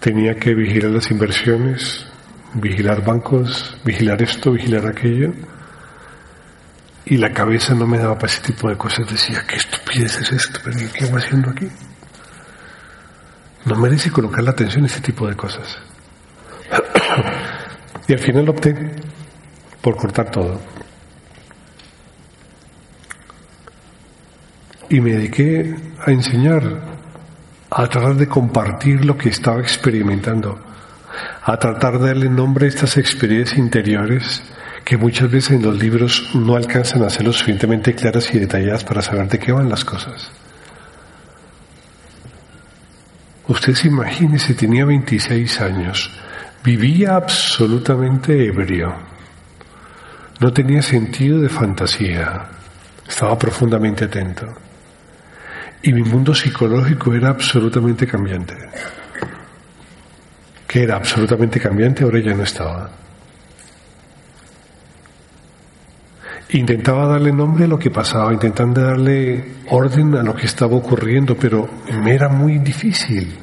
tenía 0.00 0.36
que 0.36 0.54
vigilar 0.54 0.90
las 0.90 1.10
inversiones, 1.10 2.09
vigilar 2.54 3.04
bancos, 3.04 3.76
vigilar 3.84 4.22
esto, 4.22 4.52
vigilar 4.52 4.86
aquello. 4.86 5.32
Y 7.04 7.16
la 7.16 7.32
cabeza 7.32 7.74
no 7.74 7.86
me 7.86 7.98
daba 7.98 8.14
para 8.14 8.32
ese 8.32 8.42
tipo 8.42 8.68
de 8.68 8.76
cosas. 8.76 9.10
Decía, 9.10 9.44
qué 9.46 9.56
estupidez 9.56 10.20
es 10.20 10.32
esto, 10.32 10.60
pero 10.62 10.78
¿qué 10.92 11.04
hago 11.04 11.16
haciendo 11.16 11.50
aquí? 11.50 11.68
No 13.64 13.76
merece 13.76 14.10
colocar 14.10 14.42
la 14.42 14.52
atención 14.52 14.80
en 14.80 14.90
ese 14.90 15.00
tipo 15.00 15.26
de 15.26 15.36
cosas. 15.36 15.78
y 18.08 18.12
al 18.12 18.18
final 18.18 18.48
opté 18.48 18.74
por 19.80 19.96
cortar 19.96 20.30
todo. 20.30 20.60
Y 24.88 25.00
me 25.00 25.12
dediqué 25.12 25.74
a 26.04 26.10
enseñar, 26.10 26.62
a 27.70 27.86
tratar 27.86 28.16
de 28.16 28.28
compartir 28.28 29.04
lo 29.04 29.16
que 29.16 29.28
estaba 29.28 29.60
experimentando 29.60 30.69
a 31.42 31.56
tratar 31.58 31.98
de 31.98 32.08
darle 32.08 32.28
nombre 32.28 32.66
a 32.66 32.68
estas 32.68 32.96
experiencias 32.96 33.58
interiores 33.58 34.42
que 34.84 34.96
muchas 34.96 35.30
veces 35.30 35.52
en 35.52 35.62
los 35.62 35.78
libros 35.78 36.30
no 36.34 36.56
alcanzan 36.56 37.02
a 37.02 37.10
ser 37.10 37.24
lo 37.24 37.32
suficientemente 37.32 37.94
claras 37.94 38.32
y 38.34 38.38
detalladas 38.38 38.84
para 38.84 39.02
saber 39.02 39.28
de 39.28 39.38
qué 39.38 39.52
van 39.52 39.68
las 39.68 39.84
cosas. 39.84 40.30
Usted 43.46 43.74
se 43.74 43.88
imagine 43.88 44.38
si 44.38 44.54
tenía 44.54 44.84
26 44.84 45.60
años, 45.60 46.10
vivía 46.62 47.16
absolutamente 47.16 48.46
ebrio, 48.46 48.94
no 50.40 50.52
tenía 50.52 50.82
sentido 50.82 51.40
de 51.40 51.48
fantasía, 51.48 52.46
estaba 53.08 53.38
profundamente 53.38 54.04
atento. 54.04 54.46
Y 55.82 55.92
mi 55.92 56.02
mundo 56.02 56.34
psicológico 56.34 57.14
era 57.14 57.30
absolutamente 57.30 58.06
cambiante. 58.06 58.54
Que 60.70 60.84
era 60.84 60.94
absolutamente 60.94 61.58
cambiante, 61.58 62.04
ahora 62.04 62.20
ya 62.20 62.32
no 62.32 62.44
estaba. 62.44 62.88
Intentaba 66.50 67.08
darle 67.08 67.32
nombre 67.32 67.64
a 67.64 67.66
lo 67.66 67.76
que 67.76 67.90
pasaba, 67.90 68.32
intentando 68.32 68.80
darle 68.80 69.56
orden 69.68 70.14
a 70.14 70.22
lo 70.22 70.32
que 70.32 70.46
estaba 70.46 70.76
ocurriendo, 70.76 71.34
pero 71.34 71.68
me 72.04 72.14
era 72.14 72.28
muy 72.28 72.58
difícil. 72.58 73.36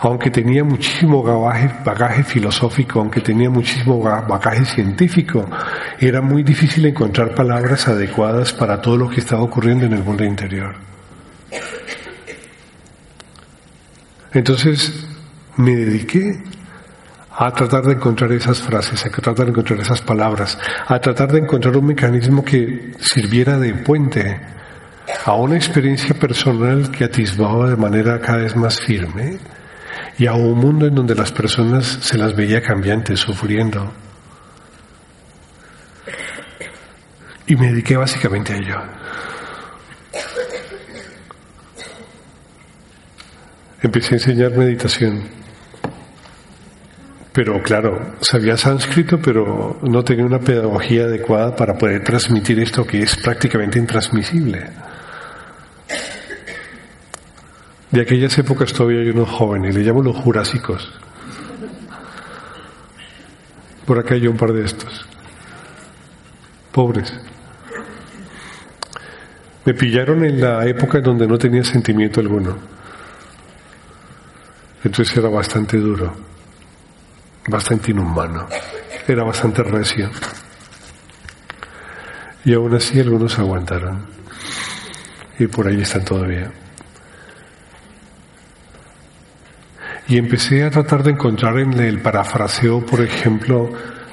Aunque 0.00 0.32
tenía 0.32 0.64
muchísimo 0.64 1.22
bagaje, 1.22 1.70
bagaje 1.84 2.24
filosófico, 2.24 2.98
aunque 2.98 3.20
tenía 3.20 3.48
muchísimo 3.48 4.00
bagaje 4.00 4.64
científico, 4.64 5.48
era 6.00 6.20
muy 6.20 6.42
difícil 6.42 6.84
encontrar 6.84 7.32
palabras 7.32 7.86
adecuadas 7.86 8.52
para 8.52 8.80
todo 8.80 8.96
lo 8.96 9.08
que 9.08 9.20
estaba 9.20 9.42
ocurriendo 9.42 9.86
en 9.86 9.92
el 9.92 10.02
mundo 10.02 10.24
interior. 10.24 10.74
Entonces 14.32 15.09
me 15.56 15.76
dediqué 15.76 16.42
a 17.30 17.50
tratar 17.52 17.84
de 17.84 17.94
encontrar 17.94 18.32
esas 18.32 18.60
frases, 18.60 19.04
a 19.06 19.10
tratar 19.10 19.46
de 19.46 19.50
encontrar 19.50 19.80
esas 19.80 20.02
palabras, 20.02 20.58
a 20.86 20.98
tratar 20.98 21.32
de 21.32 21.38
encontrar 21.38 21.76
un 21.76 21.86
mecanismo 21.86 22.44
que 22.44 22.92
sirviera 22.98 23.58
de 23.58 23.74
puente 23.74 24.40
a 25.24 25.34
una 25.34 25.56
experiencia 25.56 26.14
personal 26.14 26.90
que 26.90 27.04
atisbaba 27.04 27.70
de 27.70 27.76
manera 27.76 28.20
cada 28.20 28.38
vez 28.38 28.56
más 28.56 28.80
firme 28.80 29.38
y 30.18 30.26
a 30.26 30.34
un 30.34 30.58
mundo 30.58 30.86
en 30.86 30.94
donde 30.94 31.14
las 31.14 31.32
personas 31.32 31.86
se 32.02 32.18
las 32.18 32.36
veía 32.36 32.60
cambiantes, 32.60 33.20
sufriendo. 33.20 33.90
Y 37.46 37.56
me 37.56 37.68
dediqué 37.68 37.96
básicamente 37.96 38.52
a 38.52 38.56
ello. 38.56 38.99
Empecé 43.82 44.14
a 44.14 44.18
enseñar 44.18 44.56
meditación. 44.56 45.22
Pero 47.32 47.62
claro, 47.62 48.16
sabía 48.20 48.56
sánscrito, 48.56 49.18
pero 49.18 49.78
no 49.82 50.02
tenía 50.04 50.24
una 50.24 50.40
pedagogía 50.40 51.04
adecuada 51.04 51.54
para 51.54 51.78
poder 51.78 52.02
transmitir 52.02 52.58
esto 52.58 52.84
que 52.84 53.02
es 53.02 53.16
prácticamente 53.16 53.78
intransmisible. 53.78 54.66
De 57.90 58.00
aquellas 58.00 58.36
épocas 58.38 58.72
todavía 58.72 59.00
hay 59.00 59.10
unos 59.10 59.28
jóvenes, 59.28 59.74
le 59.74 59.82
llamo 59.82 60.02
los 60.02 60.16
jurásicos. 60.16 60.92
Por 63.86 63.98
acá 63.98 64.14
hay 64.14 64.26
un 64.26 64.36
par 64.36 64.52
de 64.52 64.64
estos. 64.64 65.06
Pobres. 66.72 67.12
Me 69.64 69.74
pillaron 69.74 70.24
en 70.24 70.40
la 70.40 70.66
época 70.66 70.98
en 70.98 71.04
donde 71.04 71.26
no 71.26 71.38
tenía 71.38 71.64
sentimiento 71.64 72.20
alguno. 72.20 72.79
Entonces 74.84 75.16
era 75.16 75.28
bastante 75.28 75.76
duro 75.76 76.30
bastante 77.50 77.90
inhumano, 77.90 78.46
era 79.06 79.24
bastante 79.24 79.62
recio. 79.62 80.10
Y 82.44 82.54
aún 82.54 82.74
así 82.74 82.98
algunos 83.00 83.38
aguantaron. 83.38 84.06
Y 85.38 85.46
por 85.46 85.66
ahí 85.66 85.80
están 85.80 86.04
todavía. 86.04 86.50
Y 90.08 90.18
empecé 90.18 90.64
a 90.64 90.70
tratar 90.70 91.02
de 91.02 91.12
encontrar 91.12 91.58
en 91.58 91.78
el 91.78 92.00
parafraseo, 92.00 92.84
por 92.84 93.00
ejemplo, 93.00 93.70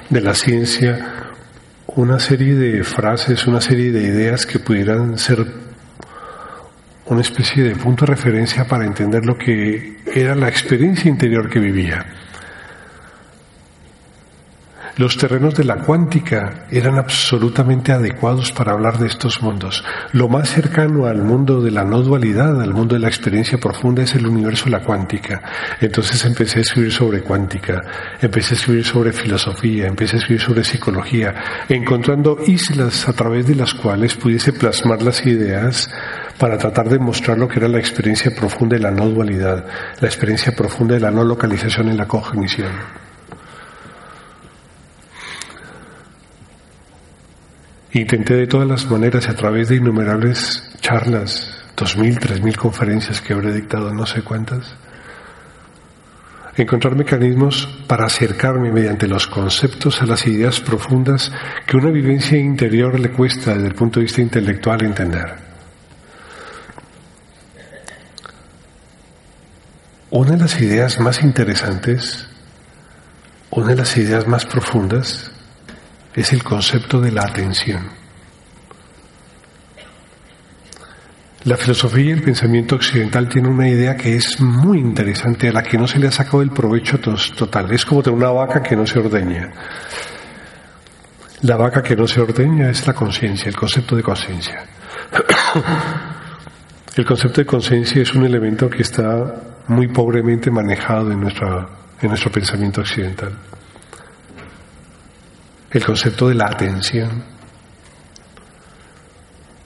de 0.08 0.20
la 0.20 0.34
ciencia, 0.34 1.32
una 1.86 2.18
serie 2.20 2.54
de 2.54 2.84
frases, 2.84 3.46
una 3.46 3.60
serie 3.60 3.90
de 3.90 4.04
ideas 4.04 4.46
que 4.46 4.58
pudieran 4.58 5.18
ser 5.18 5.44
una 7.08 7.20
especie 7.22 7.64
de 7.64 7.76
punto 7.76 8.04
de 8.04 8.12
referencia 8.12 8.66
para 8.66 8.84
entender 8.84 9.24
lo 9.24 9.36
que 9.36 9.98
era 10.14 10.34
la 10.34 10.48
experiencia 10.48 11.08
interior 11.08 11.48
que 11.48 11.58
vivía. 11.58 12.04
Los 14.98 15.16
terrenos 15.16 15.54
de 15.54 15.62
la 15.62 15.76
cuántica 15.76 16.66
eran 16.72 16.98
absolutamente 16.98 17.92
adecuados 17.92 18.50
para 18.50 18.72
hablar 18.72 18.98
de 18.98 19.06
estos 19.06 19.40
mundos. 19.40 19.84
Lo 20.10 20.28
más 20.28 20.48
cercano 20.48 21.06
al 21.06 21.22
mundo 21.22 21.62
de 21.62 21.70
la 21.70 21.84
no 21.84 22.02
dualidad, 22.02 22.60
al 22.60 22.74
mundo 22.74 22.96
de 22.96 23.00
la 23.02 23.06
experiencia 23.06 23.58
profunda, 23.58 24.02
es 24.02 24.16
el 24.16 24.26
universo 24.26 24.68
la 24.68 24.82
cuántica. 24.82 25.40
Entonces 25.80 26.24
empecé 26.24 26.58
a 26.58 26.62
escribir 26.62 26.92
sobre 26.92 27.20
cuántica, 27.20 27.80
empecé 28.20 28.54
a 28.54 28.56
escribir 28.56 28.84
sobre 28.84 29.12
filosofía, 29.12 29.86
empecé 29.86 30.16
a 30.16 30.18
escribir 30.18 30.42
sobre 30.42 30.64
psicología, 30.64 31.32
encontrando 31.68 32.36
islas 32.44 33.08
a 33.08 33.12
través 33.12 33.46
de 33.46 33.54
las 33.54 33.74
cuales 33.74 34.16
pudiese 34.16 34.52
plasmar 34.52 35.00
las 35.00 35.24
ideas 35.24 35.88
para 36.38 36.56
tratar 36.56 36.88
de 36.88 36.98
mostrar 36.98 37.36
lo 37.36 37.48
que 37.48 37.58
era 37.58 37.68
la 37.68 37.78
experiencia 37.78 38.30
profunda 38.34 38.76
de 38.76 38.82
la 38.82 38.90
no 38.90 39.08
dualidad, 39.08 39.66
la 40.00 40.06
experiencia 40.06 40.54
profunda 40.54 40.94
de 40.94 41.00
la 41.00 41.10
no 41.10 41.24
localización 41.24 41.88
en 41.88 41.96
la 41.96 42.06
cognición. 42.06 42.72
Intenté 47.92 48.34
de 48.34 48.46
todas 48.46 48.68
las 48.68 48.88
maneras, 48.88 49.28
a 49.28 49.34
través 49.34 49.68
de 49.68 49.76
innumerables 49.76 50.76
charlas, 50.80 51.64
dos 51.76 51.96
mil, 51.96 52.18
tres 52.18 52.40
mil 52.40 52.56
conferencias 52.56 53.20
que 53.20 53.32
habré 53.32 53.52
dictado, 53.52 53.92
no 53.92 54.06
sé 54.06 54.22
cuántas, 54.22 54.76
encontrar 56.56 56.94
mecanismos 56.94 57.66
para 57.86 58.06
acercarme 58.06 58.70
mediante 58.70 59.08
los 59.08 59.26
conceptos 59.26 60.02
a 60.02 60.06
las 60.06 60.26
ideas 60.26 60.60
profundas 60.60 61.32
que 61.66 61.76
una 61.76 61.90
vivencia 61.90 62.38
interior 62.38 62.98
le 62.98 63.10
cuesta 63.10 63.54
desde 63.54 63.68
el 63.68 63.74
punto 63.74 63.98
de 63.98 64.04
vista 64.04 64.20
intelectual 64.20 64.84
entender. 64.84 65.47
Una 70.10 70.30
de 70.32 70.38
las 70.38 70.58
ideas 70.60 70.98
más 71.00 71.22
interesantes, 71.22 72.26
una 73.50 73.68
de 73.68 73.76
las 73.76 73.94
ideas 73.98 74.26
más 74.26 74.46
profundas, 74.46 75.30
es 76.14 76.32
el 76.32 76.42
concepto 76.42 76.98
de 76.98 77.12
la 77.12 77.22
atención. 77.22 77.90
La 81.44 81.58
filosofía 81.58 82.06
y 82.06 82.10
el 82.10 82.22
pensamiento 82.22 82.76
occidental 82.76 83.28
tienen 83.28 83.52
una 83.52 83.68
idea 83.68 83.96
que 83.96 84.16
es 84.16 84.40
muy 84.40 84.78
interesante, 84.78 85.48
a 85.48 85.52
la 85.52 85.62
que 85.62 85.76
no 85.76 85.86
se 85.86 85.98
le 85.98 86.08
ha 86.08 86.12
sacado 86.12 86.42
el 86.42 86.50
provecho 86.50 86.98
total. 86.98 87.70
Es 87.70 87.84
como 87.84 88.02
tener 88.02 88.16
una 88.16 88.30
vaca 88.30 88.62
que 88.62 88.76
no 88.76 88.86
se 88.86 88.98
ordeña. 88.98 89.52
La 91.42 91.56
vaca 91.56 91.82
que 91.82 91.94
no 91.94 92.08
se 92.08 92.22
ordeña 92.22 92.70
es 92.70 92.86
la 92.86 92.94
conciencia, 92.94 93.48
el 93.48 93.56
concepto 93.56 93.94
de 93.94 94.02
conciencia. 94.02 94.64
El 96.96 97.04
concepto 97.04 97.40
de 97.40 97.46
conciencia 97.46 98.02
es 98.02 98.12
un 98.12 98.24
elemento 98.24 98.68
que 98.68 98.82
está 98.82 99.47
muy 99.68 99.88
pobremente 99.88 100.50
manejado 100.50 101.12
en, 101.12 101.22
en 101.22 102.08
nuestro 102.08 102.32
pensamiento 102.32 102.80
occidental 102.80 103.32
el 105.70 105.84
concepto 105.84 106.28
de 106.28 106.34
la 106.34 106.46
atención, 106.46 107.24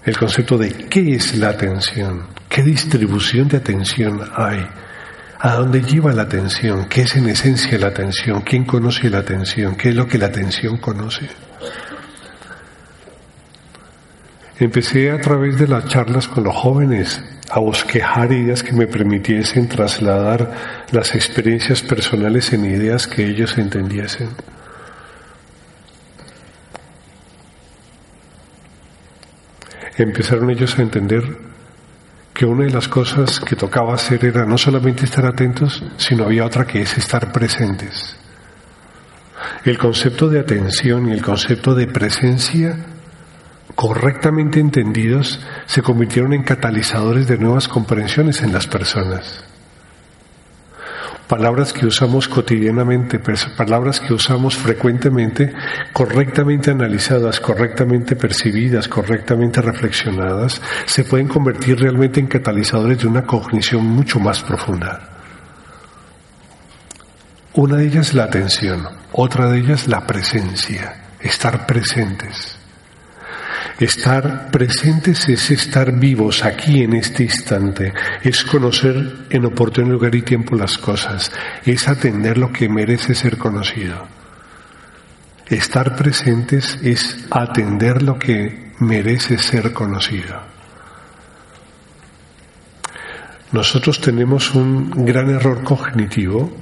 el 0.04 0.16
concepto 0.16 0.58
de 0.58 0.72
qué 0.88 1.14
es 1.14 1.36
la 1.36 1.50
atención, 1.50 2.26
qué 2.48 2.62
distribución 2.62 3.48
de 3.48 3.58
atención 3.58 4.20
hay, 4.34 4.66
a 5.38 5.54
dónde 5.54 5.82
lleva 5.82 6.12
la 6.12 6.22
atención, 6.22 6.86
qué 6.88 7.02
es 7.02 7.14
en 7.16 7.28
esencia 7.28 7.78
la 7.78 7.88
atención, 7.88 8.40
quién 8.42 8.64
conoce 8.64 9.08
la 9.10 9.18
atención, 9.18 9.76
qué 9.76 9.90
es 9.90 9.94
lo 9.94 10.06
que 10.06 10.18
la 10.18 10.26
atención 10.26 10.78
conoce. 10.78 11.28
Empecé 14.62 15.10
a 15.10 15.20
través 15.20 15.58
de 15.58 15.66
las 15.66 15.86
charlas 15.86 16.28
con 16.28 16.44
los 16.44 16.54
jóvenes 16.54 17.20
a 17.50 17.58
bosquejar 17.58 18.30
ideas 18.30 18.62
que 18.62 18.72
me 18.72 18.86
permitiesen 18.86 19.68
trasladar 19.68 20.86
las 20.92 21.16
experiencias 21.16 21.82
personales 21.82 22.52
en 22.52 22.66
ideas 22.66 23.08
que 23.08 23.26
ellos 23.26 23.58
entendiesen. 23.58 24.28
empezaron 29.98 30.48
ellos 30.50 30.78
a 30.78 30.82
entender 30.82 31.24
que 32.32 32.46
una 32.46 32.64
de 32.64 32.70
las 32.70 32.86
cosas 32.86 33.40
que 33.40 33.56
tocaba 33.56 33.94
hacer 33.94 34.24
era 34.24 34.46
no 34.46 34.58
solamente 34.58 35.06
estar 35.06 35.26
atentos, 35.26 35.82
sino 35.96 36.22
había 36.22 36.46
otra 36.46 36.68
que 36.68 36.82
es 36.82 36.96
estar 36.96 37.32
presentes. 37.32 38.16
El 39.64 39.76
concepto 39.76 40.28
de 40.28 40.38
atención 40.38 41.08
y 41.08 41.12
el 41.12 41.22
concepto 41.22 41.74
de 41.74 41.88
presencia, 41.88 42.78
correctamente 43.74 44.60
entendidos, 44.60 45.40
se 45.66 45.82
convirtieron 45.82 46.32
en 46.32 46.42
catalizadores 46.42 47.26
de 47.28 47.38
nuevas 47.38 47.68
comprensiones 47.68 48.42
en 48.42 48.52
las 48.52 48.66
personas 48.66 49.44
palabras 51.32 51.72
que 51.72 51.86
usamos 51.86 52.28
cotidianamente, 52.28 53.18
palabras 53.56 54.00
que 54.00 54.12
usamos 54.12 54.54
frecuentemente, 54.54 55.50
correctamente 55.90 56.70
analizadas, 56.70 57.40
correctamente 57.40 58.16
percibidas, 58.16 58.86
correctamente 58.86 59.62
reflexionadas, 59.62 60.60
se 60.84 61.04
pueden 61.04 61.28
convertir 61.28 61.80
realmente 61.80 62.20
en 62.20 62.26
catalizadores 62.26 62.98
de 62.98 63.06
una 63.06 63.24
cognición 63.24 63.86
mucho 63.86 64.20
más 64.20 64.42
profunda. 64.42 65.08
Una 67.54 67.76
de 67.76 67.86
ellas 67.86 68.12
la 68.12 68.24
atención, 68.24 68.86
otra 69.12 69.48
de 69.48 69.60
ellas 69.60 69.88
la 69.88 70.06
presencia, 70.06 71.14
estar 71.18 71.66
presentes. 71.66 72.61
Estar 73.82 74.52
presentes 74.52 75.28
es 75.28 75.50
estar 75.50 75.90
vivos 75.98 76.44
aquí 76.44 76.84
en 76.84 76.94
este 76.94 77.24
instante, 77.24 77.92
es 78.22 78.44
conocer 78.44 79.26
en 79.28 79.44
oportuno 79.44 79.90
lugar 79.90 80.14
y 80.14 80.22
tiempo 80.22 80.54
las 80.54 80.78
cosas, 80.78 81.32
es 81.64 81.88
atender 81.88 82.38
lo 82.38 82.52
que 82.52 82.68
merece 82.68 83.16
ser 83.16 83.36
conocido. 83.36 84.06
Estar 85.48 85.96
presentes 85.96 86.78
es 86.80 87.26
atender 87.32 88.02
lo 88.02 88.20
que 88.20 88.70
merece 88.78 89.36
ser 89.36 89.72
conocido. 89.72 90.40
Nosotros 93.50 94.00
tenemos 94.00 94.54
un 94.54 95.04
gran 95.04 95.28
error 95.28 95.64
cognitivo 95.64 96.56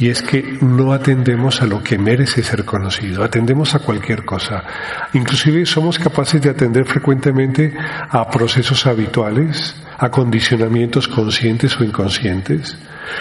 y 0.00 0.08
es 0.08 0.22
que 0.22 0.56
no 0.62 0.94
atendemos 0.94 1.60
a 1.60 1.66
lo 1.66 1.82
que 1.82 1.98
merece 1.98 2.42
ser 2.42 2.64
conocido, 2.64 3.22
atendemos 3.22 3.74
a 3.74 3.80
cualquier 3.80 4.24
cosa. 4.24 4.64
Inclusive 5.12 5.66
somos 5.66 5.98
capaces 5.98 6.40
de 6.40 6.48
atender 6.48 6.86
frecuentemente 6.86 7.74
a 8.08 8.26
procesos 8.30 8.86
habituales, 8.86 9.76
a 9.98 10.10
condicionamientos 10.10 11.06
conscientes 11.06 11.78
o 11.78 11.84
inconscientes, 11.84 12.78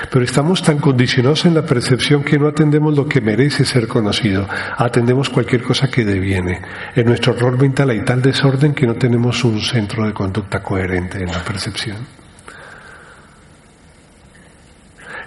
pero 0.09 0.23
estamos 0.23 0.63
tan 0.63 0.80
condicionados 0.80 1.45
en 1.45 1.55
la 1.55 1.65
percepción 1.65 2.23
que 2.23 2.39
no 2.39 2.47
atendemos 2.47 2.95
lo 2.95 3.05
que 3.09 3.19
merece 3.19 3.65
ser 3.65 3.86
conocido, 3.86 4.47
atendemos 4.77 5.30
cualquier 5.30 5.63
cosa 5.63 5.89
que 5.91 6.05
deviene. 6.05 6.61
En 6.95 7.07
nuestro 7.07 7.34
rol 7.34 7.57
mental 7.57 7.89
hay 7.89 8.05
tal 8.05 8.21
desorden 8.21 8.73
que 8.73 8.88
no 8.88 8.95
tenemos 8.95 9.43
un 9.43 9.59
centro 9.59 10.07
de 10.07 10.13
conducta 10.13 10.63
coherente 10.63 11.21
en 11.21 11.27
la 11.30 11.43
percepción. 11.43 12.18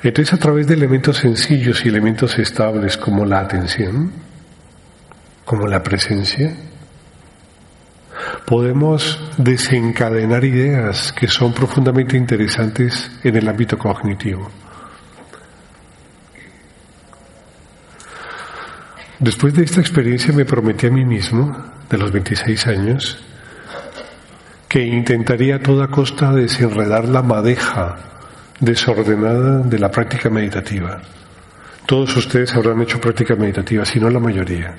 Entonces, 0.03 0.35
a 0.35 0.39
través 0.39 0.67
de 0.67 0.75
elementos 0.75 1.19
sencillos 1.19 1.85
y 1.85 1.89
elementos 1.89 2.37
estables 2.39 2.97
como 2.97 3.25
la 3.25 3.39
atención, 3.41 4.13
como 5.45 5.69
la 5.69 5.83
presencia, 5.83 6.53
podemos 8.45 9.21
desencadenar 9.37 10.45
ideas 10.45 11.13
que 11.13 11.29
son 11.29 11.53
profundamente 11.53 12.17
interesantes 12.17 13.13
en 13.23 13.37
el 13.37 13.49
ámbito 13.49 13.79
cognitivo. 13.79 14.51
Después 19.21 19.55
de 19.55 19.63
esta 19.63 19.81
experiencia 19.81 20.33
me 20.35 20.45
prometí 20.45 20.89
a 20.89 20.91
mí 20.91 21.05
mismo, 21.05 21.57
de 21.89 21.97
los 21.97 22.11
26 22.11 22.67
años, 22.67 23.25
que 24.69 24.85
intentaría 24.85 25.57
a 25.57 25.61
toda 25.61 25.87
costa 25.87 26.33
desenredar 26.33 27.07
la 27.07 27.23
madeja 27.23 28.13
desordenada 28.63 29.59
de 29.59 29.79
la 29.79 29.91
práctica 29.91 30.31
meditativa. 30.31 31.03
Todos 31.85 32.17
ustedes 32.17 32.55
habrán 32.55 32.81
hecho 32.81 33.01
práctica 33.01 33.35
meditativa, 33.35 33.85
si 33.85 33.99
no 33.99 34.09
la 34.09 34.21
mayoría. 34.21 34.75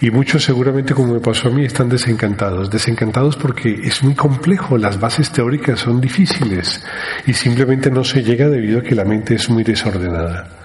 Y 0.00 0.10
muchos 0.10 0.42
seguramente, 0.42 0.92
como 0.92 1.14
me 1.14 1.20
pasó 1.20 1.48
a 1.48 1.50
mí, 1.52 1.64
están 1.64 1.88
desencantados. 1.88 2.70
Desencantados 2.70 3.36
porque 3.36 3.72
es 3.84 4.02
muy 4.02 4.14
complejo, 4.14 4.76
las 4.76 4.98
bases 4.98 5.30
teóricas 5.30 5.80
son 5.80 6.00
difíciles 6.00 6.84
y 7.26 7.32
simplemente 7.34 7.90
no 7.90 8.02
se 8.02 8.22
llega 8.22 8.48
debido 8.48 8.80
a 8.80 8.82
que 8.82 8.94
la 8.94 9.04
mente 9.04 9.34
es 9.34 9.48
muy 9.50 9.62
desordenada. 9.62 10.59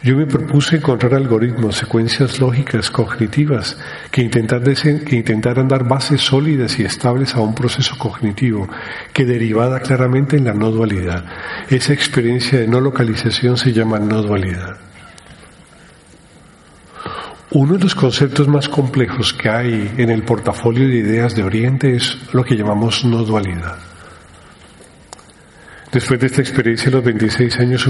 Yo 0.00 0.16
me 0.16 0.26
propuse 0.26 0.76
encontrar 0.76 1.14
algoritmos, 1.14 1.76
secuencias 1.76 2.38
lógicas, 2.38 2.88
cognitivas, 2.88 3.76
que, 4.12 4.22
intentar 4.22 4.62
que 4.62 5.16
intentaran 5.16 5.66
dar 5.66 5.88
bases 5.88 6.20
sólidas 6.20 6.78
y 6.78 6.84
estables 6.84 7.34
a 7.34 7.40
un 7.40 7.52
proceso 7.52 7.98
cognitivo, 7.98 8.68
que 9.12 9.24
derivada 9.24 9.80
claramente 9.80 10.36
en 10.36 10.44
la 10.44 10.54
no 10.54 10.70
dualidad. 10.70 11.24
Esa 11.68 11.92
experiencia 11.92 12.60
de 12.60 12.68
no 12.68 12.80
localización 12.80 13.56
se 13.56 13.72
llama 13.72 13.98
no 13.98 14.22
dualidad. 14.22 14.76
Uno 17.50 17.72
de 17.72 17.80
los 17.80 17.94
conceptos 17.94 18.46
más 18.46 18.68
complejos 18.68 19.32
que 19.32 19.48
hay 19.48 19.94
en 19.96 20.10
el 20.10 20.22
portafolio 20.22 20.86
de 20.86 20.98
ideas 20.98 21.34
de 21.34 21.42
Oriente 21.42 21.96
es 21.96 22.18
lo 22.32 22.44
que 22.44 22.56
llamamos 22.56 23.04
no 23.04 23.24
dualidad. 23.24 23.87
Después 25.92 26.20
de 26.20 26.26
esta 26.26 26.42
experiencia, 26.42 26.90
los 26.90 27.02
26 27.02 27.60
años, 27.60 27.80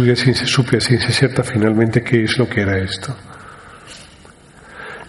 supe 0.44 0.76
a 0.76 0.80
ciencia 0.80 1.11
cierta 1.11 1.42
finalmente 1.42 2.03
qué 2.03 2.22
es 2.22 2.38
lo 2.38 2.49
que 2.49 2.61
era 2.61 2.78
esto. 2.78 3.16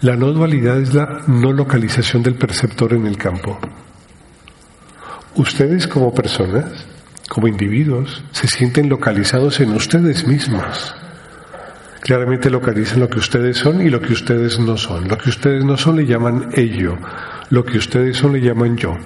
La 0.00 0.16
no 0.16 0.32
dualidad 0.32 0.80
es 0.80 0.92
la 0.92 1.22
no 1.28 1.52
localización 1.52 2.22
del 2.22 2.34
perceptor 2.34 2.94
en 2.94 3.06
el 3.06 3.16
campo. 3.16 3.60
Ustedes 5.36 5.86
como 5.86 6.12
personas, 6.12 6.64
como 7.28 7.46
individuos, 7.46 8.24
se 8.32 8.48
sienten 8.48 8.88
localizados 8.88 9.60
en 9.60 9.72
ustedes 9.72 10.26
mismos. 10.26 10.94
Claramente 12.00 12.50
localizan 12.50 13.00
lo 13.00 13.08
que 13.08 13.18
ustedes 13.20 13.58
son 13.58 13.82
y 13.82 13.90
lo 13.90 14.00
que 14.00 14.14
ustedes 14.14 14.58
no 14.58 14.76
son. 14.76 15.06
Lo 15.06 15.16
que 15.16 15.30
ustedes 15.30 15.64
no 15.64 15.76
son 15.76 15.96
le 15.96 16.06
llaman 16.06 16.48
ello, 16.54 16.98
lo 17.50 17.64
que 17.64 17.78
ustedes 17.78 18.16
son 18.16 18.32
le 18.32 18.40
llaman 18.40 18.76
yo. 18.76 18.96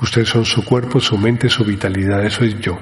Ustedes 0.00 0.28
son 0.28 0.44
su 0.44 0.64
cuerpo, 0.64 1.00
su 1.00 1.18
mente, 1.18 1.48
su 1.48 1.64
vitalidad, 1.64 2.24
eso 2.24 2.44
es 2.44 2.60
yo. 2.60 2.78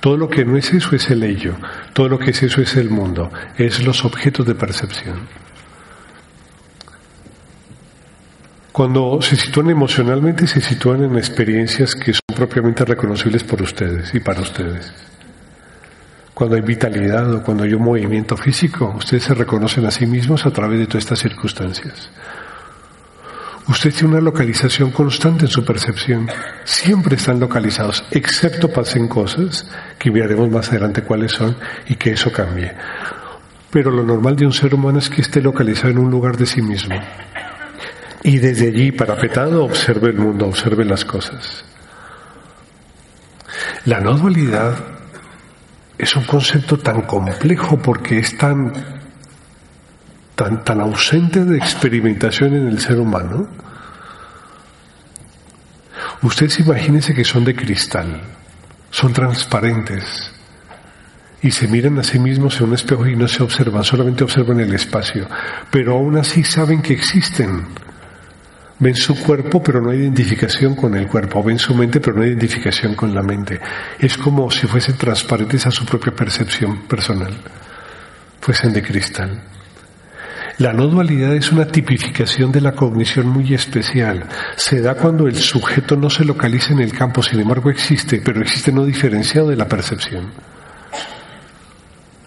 Todo 0.00 0.16
lo 0.16 0.28
que 0.28 0.44
no 0.44 0.56
es 0.56 0.72
eso 0.72 0.96
es 0.96 1.10
el 1.10 1.22
ello, 1.22 1.56
todo 1.92 2.08
lo 2.08 2.18
que 2.18 2.30
es 2.30 2.42
eso 2.42 2.62
es 2.62 2.74
el 2.76 2.88
mundo, 2.88 3.30
es 3.56 3.84
los 3.84 4.04
objetos 4.04 4.46
de 4.46 4.54
percepción. 4.54 5.28
Cuando 8.72 9.20
se 9.20 9.36
sitúan 9.36 9.68
emocionalmente, 9.68 10.46
se 10.46 10.62
sitúan 10.62 11.04
en 11.04 11.18
experiencias 11.18 11.94
que 11.94 12.14
son 12.14 12.34
propiamente 12.34 12.84
reconocibles 12.84 13.44
por 13.44 13.60
ustedes 13.60 14.14
y 14.14 14.20
para 14.20 14.40
ustedes. 14.40 14.90
Cuando 16.32 16.56
hay 16.56 16.62
vitalidad 16.62 17.34
o 17.34 17.42
cuando 17.42 17.64
hay 17.64 17.74
un 17.74 17.82
movimiento 17.82 18.38
físico, 18.38 18.94
ustedes 18.96 19.24
se 19.24 19.34
reconocen 19.34 19.84
a 19.84 19.90
sí 19.90 20.06
mismos 20.06 20.46
a 20.46 20.50
través 20.50 20.78
de 20.78 20.86
todas 20.86 21.04
estas 21.04 21.18
circunstancias. 21.18 22.10
Usted 23.68 23.92
tiene 23.92 24.08
una 24.14 24.20
localización 24.20 24.90
constante 24.90 25.44
en 25.44 25.50
su 25.50 25.64
percepción. 25.64 26.28
Siempre 26.64 27.16
están 27.16 27.38
localizados, 27.38 28.04
excepto 28.10 28.68
pasen 28.68 29.06
cosas 29.06 29.66
que 29.98 30.10
veremos 30.10 30.50
más 30.50 30.70
adelante 30.70 31.02
cuáles 31.02 31.32
son 31.32 31.56
y 31.86 31.94
que 31.94 32.12
eso 32.12 32.32
cambie. 32.32 32.72
Pero 33.70 33.90
lo 33.90 34.02
normal 34.02 34.34
de 34.34 34.46
un 34.46 34.52
ser 34.52 34.74
humano 34.74 34.98
es 34.98 35.08
que 35.08 35.20
esté 35.20 35.40
localizado 35.40 35.90
en 35.90 35.98
un 35.98 36.10
lugar 36.10 36.36
de 36.36 36.46
sí 36.46 36.60
mismo. 36.60 36.96
Y 38.22 38.38
desde 38.38 38.68
allí, 38.68 38.92
parapetado, 38.92 39.64
observe 39.64 40.08
el 40.08 40.16
mundo, 40.16 40.46
observe 40.46 40.84
las 40.84 41.04
cosas. 41.04 41.64
La 43.84 44.00
no 44.00 44.14
dualidad 44.14 44.74
es 45.96 46.16
un 46.16 46.24
concepto 46.24 46.78
tan 46.78 47.02
complejo 47.02 47.78
porque 47.78 48.18
es 48.18 48.36
tan 48.36 48.99
tan, 50.64 50.80
ausente 50.80 51.44
de 51.44 51.58
experimentación 51.58 52.54
en 52.54 52.68
el 52.68 52.80
ser 52.80 52.98
humano. 52.98 53.46
Ustedes 56.22 56.60
imagínense 56.60 57.14
que 57.14 57.24
son 57.24 57.44
de 57.44 57.54
cristal, 57.54 58.20
son 58.90 59.12
transparentes 59.12 60.32
y 61.42 61.50
se 61.50 61.68
miran 61.68 61.98
a 61.98 62.02
sí 62.02 62.18
mismos 62.18 62.58
en 62.60 62.68
un 62.68 62.74
espejo 62.74 63.06
y 63.06 63.16
no 63.16 63.28
se 63.28 63.42
observan, 63.42 63.84
solamente 63.84 64.24
observan 64.24 64.60
el 64.60 64.74
espacio, 64.74 65.28
pero 65.70 65.94
aún 65.94 66.16
así 66.16 66.42
saben 66.44 66.82
que 66.82 66.94
existen. 66.94 67.66
Ven 68.78 68.96
su 68.96 69.14
cuerpo, 69.22 69.62
pero 69.62 69.82
no 69.82 69.90
hay 69.90 69.98
identificación 69.98 70.74
con 70.74 70.94
el 70.94 71.06
cuerpo. 71.06 71.42
Ven 71.42 71.58
su 71.58 71.74
mente, 71.74 72.00
pero 72.00 72.16
no 72.16 72.22
hay 72.22 72.30
identificación 72.30 72.94
con 72.94 73.14
la 73.14 73.20
mente. 73.20 73.60
Es 73.98 74.16
como 74.16 74.50
si 74.50 74.66
fuesen 74.66 74.96
transparentes 74.96 75.66
a 75.66 75.70
su 75.70 75.84
propia 75.84 76.14
percepción 76.14 76.86
personal. 76.88 77.34
Fuesen 78.40 78.72
de 78.72 78.82
cristal. 78.82 79.42
La 80.58 80.72
no 80.72 80.86
dualidad 80.86 81.34
es 81.34 81.52
una 81.52 81.66
tipificación 81.66 82.52
de 82.52 82.60
la 82.60 82.72
cognición 82.72 83.28
muy 83.28 83.54
especial. 83.54 84.26
Se 84.56 84.80
da 84.80 84.94
cuando 84.94 85.26
el 85.26 85.36
sujeto 85.36 85.96
no 85.96 86.10
se 86.10 86.24
localiza 86.24 86.72
en 86.72 86.80
el 86.80 86.92
campo, 86.92 87.22
sin 87.22 87.40
embargo 87.40 87.70
existe, 87.70 88.20
pero 88.24 88.40
existe 88.42 88.72
no 88.72 88.84
diferenciado 88.84 89.48
de 89.48 89.56
la 89.56 89.68
percepción. 89.68 90.30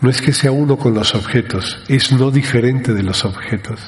No 0.02 0.10
es 0.10 0.22
que 0.22 0.34
sea 0.34 0.52
uno 0.52 0.78
con 0.78 0.94
los 0.94 1.16
objetos, 1.16 1.82
es 1.88 2.12
no 2.12 2.32
diferente 2.32 2.94
de 2.94 3.04
los 3.04 3.24
objetos. 3.24 3.80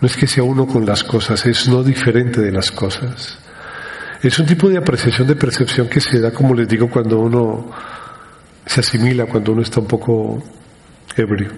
No 0.00 0.06
es 0.06 0.16
que 0.16 0.26
sea 0.26 0.42
uno 0.42 0.66
con 0.66 0.84
las 0.84 1.04
cosas, 1.04 1.46
es 1.46 1.68
no 1.68 1.82
diferente 1.82 2.40
de 2.40 2.52
las 2.52 2.70
cosas. 2.70 3.38
Es 4.22 4.38
un 4.38 4.46
tipo 4.46 4.68
de 4.68 4.78
apreciación 4.78 5.26
de 5.26 5.36
percepción 5.36 5.88
que 5.88 6.00
se 6.00 6.20
da, 6.20 6.30
como 6.30 6.54
les 6.54 6.68
digo, 6.68 6.88
cuando 6.88 7.18
uno 7.18 7.70
se 8.66 8.80
asimila, 8.80 9.26
cuando 9.26 9.52
uno 9.52 9.62
está 9.62 9.80
un 9.80 9.86
poco 9.86 10.42
ebrio. 11.16 11.50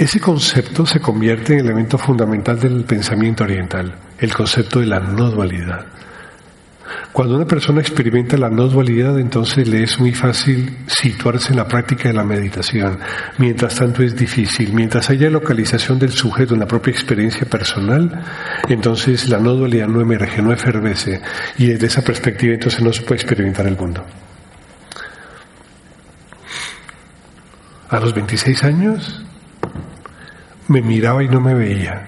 Ese 0.00 0.18
concepto 0.18 0.86
se 0.86 0.98
convierte 0.98 1.52
en 1.52 1.66
elemento 1.66 1.98
fundamental 1.98 2.58
del 2.58 2.84
pensamiento 2.84 3.44
oriental, 3.44 3.94
el 4.18 4.32
concepto 4.32 4.80
de 4.80 4.86
la 4.86 4.98
no 4.98 5.30
dualidad. 5.30 5.84
Cuando 7.12 7.36
una 7.36 7.44
persona 7.44 7.82
experimenta 7.82 8.38
la 8.38 8.48
no 8.48 8.66
dualidad, 8.66 9.20
entonces 9.20 9.68
le 9.68 9.82
es 9.82 10.00
muy 10.00 10.14
fácil 10.14 10.74
situarse 10.86 11.50
en 11.50 11.58
la 11.58 11.68
práctica 11.68 12.08
de 12.08 12.14
la 12.14 12.24
meditación. 12.24 12.98
Mientras 13.36 13.74
tanto 13.74 14.02
es 14.02 14.16
difícil. 14.16 14.72
Mientras 14.72 15.10
haya 15.10 15.28
localización 15.28 15.98
del 15.98 16.12
sujeto 16.12 16.54
en 16.54 16.60
la 16.60 16.66
propia 16.66 16.92
experiencia 16.92 17.46
personal, 17.46 18.24
entonces 18.70 19.28
la 19.28 19.38
no 19.38 19.52
dualidad 19.52 19.88
no 19.88 20.00
emerge, 20.00 20.40
no 20.40 20.50
efervece. 20.50 21.20
Y 21.58 21.66
desde 21.66 21.88
esa 21.88 22.00
perspectiva 22.00 22.54
entonces 22.54 22.80
no 22.80 22.90
se 22.90 23.02
puede 23.02 23.20
experimentar 23.20 23.66
el 23.66 23.76
mundo. 23.76 24.02
A 27.90 28.00
los 28.00 28.14
26 28.14 28.64
años 28.64 29.26
me 30.70 30.82
miraba 30.82 31.20
y 31.24 31.28
no 31.28 31.40
me 31.40 31.52
veía. 31.52 32.06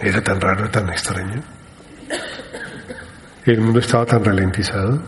Era 0.00 0.20
tan 0.20 0.40
raro, 0.40 0.68
tan 0.70 0.88
extraño. 0.90 1.40
El 3.44 3.60
mundo 3.60 3.78
estaba 3.78 4.04
tan 4.04 4.24
ralentizado. 4.24 5.00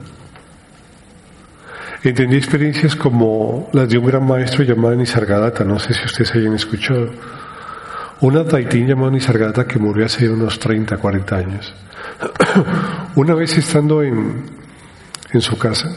Entendí 2.05 2.37
experiencias 2.37 2.95
como 2.95 3.69
las 3.73 3.89
de 3.89 3.99
un 3.99 4.07
gran 4.07 4.25
maestro 4.25 4.63
llamado 4.63 4.95
Nisargadatta, 4.95 5.65
no 5.65 5.81
sé 5.81 5.93
si 5.93 6.05
ustedes 6.05 6.37
hayan 6.37 6.55
escuchado. 6.55 7.11
Una 8.21 8.45
taitín 8.45 8.87
llamada 8.87 9.11
Nisargadatta 9.11 9.67
que 9.67 9.81
murió 9.81 10.07
hace 10.07 10.31
unos 10.31 10.61
30, 10.61 10.99
40 10.99 11.37
años. 11.37 11.75
Una 13.17 13.35
vez 13.35 13.59
estando 13.59 14.05
en, 14.05 14.45
en 15.33 15.41
su 15.41 15.59
casa, 15.59 15.91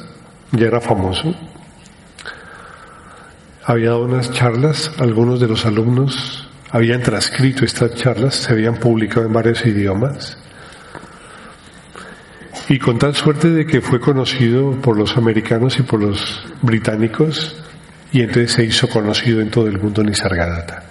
ya 0.51 0.65
era 0.65 0.81
famoso, 0.81 1.35
había 3.65 3.89
dado 3.89 4.03
unas 4.03 4.31
charlas, 4.31 4.91
algunos 4.97 5.39
de 5.39 5.47
los 5.47 5.65
alumnos 5.65 6.49
habían 6.69 7.01
transcrito 7.03 7.65
estas 7.65 7.93
charlas, 7.93 8.35
se 8.35 8.51
habían 8.51 8.75
publicado 8.75 9.27
en 9.27 9.33
varios 9.33 9.63
idiomas. 9.65 10.37
Y 12.67 12.79
con 12.79 12.97
tal 12.97 13.15
suerte 13.15 13.49
de 13.49 13.67
que 13.67 13.81
fue 13.81 13.99
conocido 13.99 14.71
por 14.81 14.97
los 14.97 15.15
americanos 15.15 15.77
y 15.77 15.83
por 15.83 16.01
los 16.01 16.43
británicos, 16.63 17.55
y 18.11 18.21
entonces 18.21 18.53
se 18.53 18.65
hizo 18.65 18.87
conocido 18.89 19.39
en 19.39 19.51
todo 19.51 19.67
el 19.67 19.79
mundo 19.79 20.03
Nisargadatta. 20.03 20.83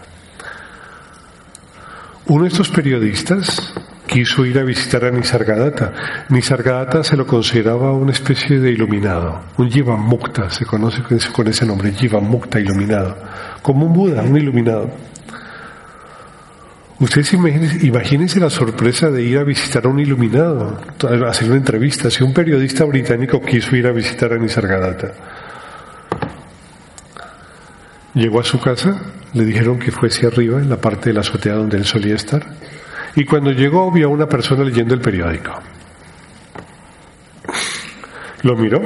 Uno 2.26 2.44
de 2.44 2.50
estos 2.50 2.68
periodistas 2.68 3.74
quiso 4.12 4.44
ir 4.44 4.58
a 4.58 4.62
visitar 4.62 5.04
a 5.04 5.10
Nisargadatta. 5.10 6.26
Nisargadatta 6.28 7.02
se 7.02 7.16
lo 7.16 7.26
consideraba 7.26 7.92
una 7.92 8.12
especie 8.12 8.58
de 8.58 8.70
iluminado, 8.70 9.40
un 9.56 9.70
Jiva 9.70 9.96
Mukta, 9.96 10.50
se 10.50 10.66
conoce 10.66 11.02
con 11.32 11.48
ese 11.48 11.64
nombre, 11.64 11.92
Jiva 11.92 12.20
Mukta 12.20 12.60
iluminado, 12.60 13.16
como 13.62 13.86
un 13.86 13.92
Buda, 13.92 14.22
un 14.22 14.36
iluminado. 14.36 14.90
Ustedes 16.98 17.32
imagínense, 17.32 17.86
imagínense, 17.86 18.38
la 18.38 18.50
sorpresa 18.50 19.10
de 19.10 19.22
ir 19.22 19.38
a 19.38 19.44
visitar 19.44 19.86
a 19.86 19.88
un 19.88 19.98
iluminado, 19.98 20.78
hacer 21.26 21.48
una 21.48 21.56
entrevista. 21.56 22.10
Si 22.10 22.22
un 22.22 22.32
periodista 22.32 22.84
británico 22.84 23.40
quiso 23.40 23.74
ir 23.74 23.86
a 23.86 23.92
visitar 23.92 24.32
a 24.32 24.38
Nisargadatta, 24.38 25.12
llegó 28.14 28.40
a 28.40 28.44
su 28.44 28.60
casa, 28.60 29.00
le 29.32 29.44
dijeron 29.44 29.78
que 29.78 29.90
fuese 29.90 30.26
arriba, 30.26 30.60
en 30.60 30.68
la 30.68 30.76
parte 30.76 31.08
de 31.08 31.14
la 31.14 31.20
azotea 31.20 31.54
donde 31.54 31.78
él 31.78 31.86
solía 31.86 32.14
estar, 32.14 32.46
y 33.14 33.24
cuando 33.24 33.50
llegó 33.50 33.90
vio 33.90 34.06
a 34.06 34.10
una 34.10 34.26
persona 34.26 34.64
leyendo 34.64 34.94
el 34.94 35.00
periódico. 35.00 35.52
Lo 38.42 38.56
miró, 38.56 38.80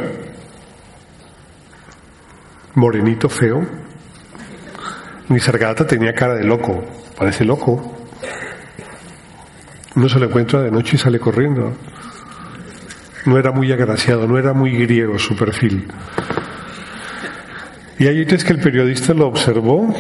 morenito 2.74 3.28
feo. 3.28 3.62
Nisargadatta 5.28 5.86
tenía 5.86 6.12
cara 6.12 6.34
de 6.34 6.44
loco, 6.44 6.84
parece 7.16 7.44
loco. 7.44 7.96
Uno 9.94 10.08
se 10.08 10.18
lo 10.18 10.26
encuentra 10.26 10.60
de 10.60 10.70
noche 10.70 10.96
y 10.96 10.98
sale 10.98 11.18
corriendo. 11.18 11.72
No 13.24 13.38
era 13.38 13.50
muy 13.50 13.72
agraciado, 13.72 14.26
no 14.28 14.38
era 14.38 14.52
muy 14.52 14.72
griego 14.76 15.18
su 15.18 15.34
perfil. 15.34 15.88
Y 17.98 18.06
hay 18.06 18.20
es 18.22 18.44
que 18.44 18.52
el 18.52 18.60
periodista 18.60 19.14
lo 19.14 19.26
observó 19.26 19.92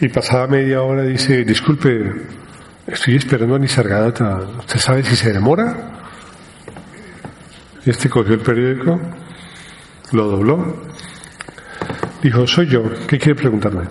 y 0.00 0.08
pasaba 0.08 0.46
media 0.46 0.82
hora 0.82 1.02
dice, 1.02 1.44
disculpe, 1.44 2.12
estoy 2.86 3.16
esperando 3.16 3.56
a 3.56 3.58
Nisargadatta, 3.58 4.40
¿usted 4.58 4.78
sabe 4.78 5.02
si 5.02 5.16
se 5.16 5.32
demora? 5.32 5.76
Y 7.84 7.90
este 7.90 8.08
cogió 8.08 8.34
el 8.34 8.40
periódico, 8.40 9.00
lo 10.12 10.28
dobló, 10.28 10.82
dijo, 12.22 12.46
soy 12.46 12.66
yo, 12.68 12.84
¿qué 13.06 13.18
quiere 13.18 13.34
preguntarme? 13.34 13.84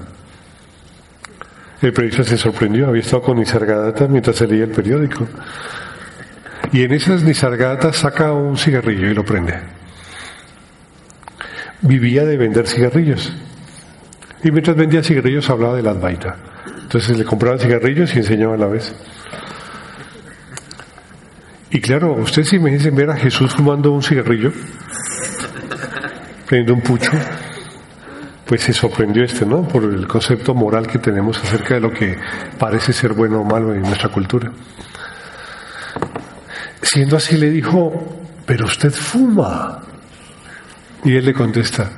El 1.81 1.93
periodista 1.93 2.23
se 2.23 2.37
sorprendió, 2.37 2.87
había 2.87 3.01
estado 3.01 3.21
con 3.21 3.37
Nisargadatta 3.37 4.07
mientras 4.07 4.37
se 4.37 4.47
leía 4.47 4.63
el 4.63 4.71
periódico. 4.71 5.27
Y 6.71 6.83
en 6.83 6.93
esas 6.93 7.23
Nisargadatta 7.23 7.93
saca 7.93 8.31
un 8.31 8.57
cigarrillo 8.57 9.09
y 9.09 9.13
lo 9.13 9.23
prende. 9.23 9.59
Vivía 11.81 12.25
de 12.25 12.37
vender 12.37 12.65
cigarrillos. 12.65 13.31
Y 14.43 14.51
mientras 14.51 14.75
vendía 14.75 15.03
cigarrillos 15.03 15.49
hablaba 15.49 15.75
de 15.75 15.83
la 15.83 15.91
Advaita. 15.91 16.35
Entonces 16.83 17.17
le 17.17 17.25
compraban 17.25 17.59
cigarrillos 17.59 18.15
y 18.15 18.19
enseñaba 18.19 18.55
a 18.55 18.57
la 18.57 18.67
vez. 18.67 18.95
Y 21.69 21.81
claro, 21.81 22.13
ustedes 22.13 22.53
imaginen 22.53 22.95
ver 22.95 23.09
a 23.09 23.17
Jesús 23.17 23.53
fumando 23.53 23.91
un 23.91 24.01
cigarrillo, 24.01 24.51
prendiendo 26.47 26.75
un 26.75 26.81
pucho, 26.81 27.11
pues 28.45 28.63
se 28.63 28.71
sorprendió 28.71 29.23
este, 29.25 29.45
¿no? 29.45 29.67
Por 29.67 29.83
el 29.83 30.07
concepto 30.07 30.53
moral 30.53 30.87
que 30.87 30.97
tenemos 30.97 31.37
acerca 31.37 31.73
de 31.73 31.81
lo 31.81 31.91
que 31.91 32.17
parece 32.57 32.93
ser 32.93 33.13
bueno 33.13 33.41
o 33.41 33.43
malo 33.43 33.73
en 33.73 33.81
nuestra 33.81 34.09
cultura. 34.09 34.49
Siendo 36.81 37.17
así, 37.17 37.35
le 37.35 37.49
dijo, 37.49 38.17
pero 38.45 38.65
usted 38.65 38.91
fuma. 38.91 39.81
Y 41.03 41.17
él 41.17 41.25
le 41.25 41.33
contesta, 41.33 41.91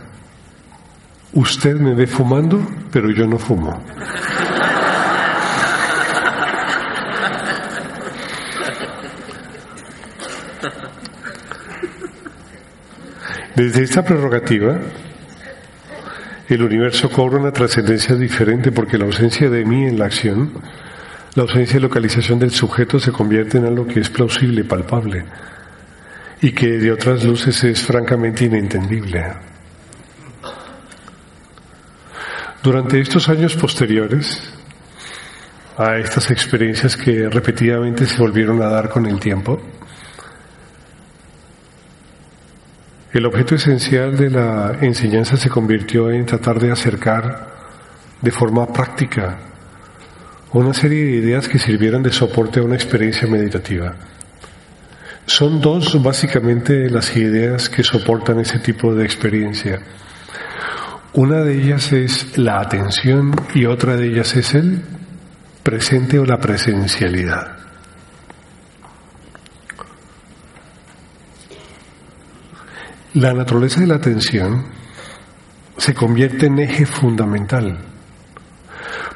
usted 1.33 1.75
me 1.75 1.93
ve 1.93 2.07
fumando, 2.07 2.65
pero 2.91 3.11
yo 3.11 3.27
no 3.27 3.37
fumo. 3.37 3.81
Desde 13.55 13.83
esta 13.83 14.03
prerrogativa, 14.03 14.79
el 16.47 16.63
universo 16.63 17.09
cobra 17.09 17.39
una 17.39 17.51
trascendencia 17.51 18.15
diferente 18.15 18.71
porque 18.71 18.97
la 18.97 19.03
ausencia 19.05 19.49
de 19.49 19.65
mí 19.65 19.85
en 19.85 19.99
la 19.99 20.05
acción, 20.05 20.53
la 21.35 21.43
ausencia 21.43 21.75
de 21.75 21.81
localización 21.81 22.39
del 22.39 22.51
sujeto 22.51 22.99
se 22.99 23.11
convierte 23.11 23.57
en 23.57 23.65
algo 23.65 23.85
que 23.85 23.99
es 23.99 24.09
plausible, 24.09 24.63
palpable 24.63 25.25
y 26.41 26.53
que 26.53 26.77
de 26.77 26.91
otras 26.91 27.25
luces 27.25 27.61
es 27.65 27.81
francamente 27.81 28.45
inentendible. 28.45 29.25
Durante 32.61 32.99
estos 32.99 33.29
años 33.29 33.55
posteriores 33.55 34.53
a 35.77 35.97
estas 35.97 36.29
experiencias 36.31 36.97
que 36.97 37.29
repetidamente 37.29 38.05
se 38.05 38.17
volvieron 38.17 38.61
a 38.61 38.67
dar 38.67 38.89
con 38.89 39.05
el 39.05 39.19
tiempo, 39.19 39.61
El 43.11 43.25
objeto 43.25 43.55
esencial 43.55 44.15
de 44.15 44.29
la 44.29 44.77
enseñanza 44.81 45.35
se 45.35 45.49
convirtió 45.49 46.11
en 46.11 46.27
tratar 46.27 46.59
de 46.59 46.71
acercar 46.71 47.47
de 48.21 48.29
forma 48.29 48.71
práctica 48.71 49.39
una 50.53 50.75
serie 50.75 51.05
de 51.05 51.11
ideas 51.17 51.47
que 51.47 51.57
sirvieran 51.57 52.03
de 52.03 52.11
soporte 52.11 52.59
a 52.59 52.63
una 52.63 52.75
experiencia 52.75 53.27
meditativa. 53.27 53.95
Son 55.25 55.59
dos 55.59 55.99
básicamente 56.03 56.87
las 56.87 57.15
ideas 57.17 57.67
que 57.67 57.83
soportan 57.83 58.41
ese 58.41 58.59
tipo 58.59 58.93
de 58.93 59.05
experiencia. 59.05 59.79
Una 61.13 61.41
de 61.41 61.55
ellas 61.55 61.91
es 61.91 62.37
la 62.37 62.59
atención 62.59 63.33
y 63.55 63.65
otra 63.65 63.95
de 63.95 64.07
ellas 64.07 64.35
es 64.35 64.53
el 64.53 64.81
presente 65.63 66.19
o 66.19 66.25
la 66.25 66.37
presencialidad. 66.37 67.57
La 73.15 73.33
naturaleza 73.33 73.81
de 73.81 73.87
la 73.87 73.95
atención 73.95 74.65
se 75.77 75.95
convierte 75.95 76.45
en 76.45 76.59
eje 76.59 76.85
fundamental, 76.85 77.79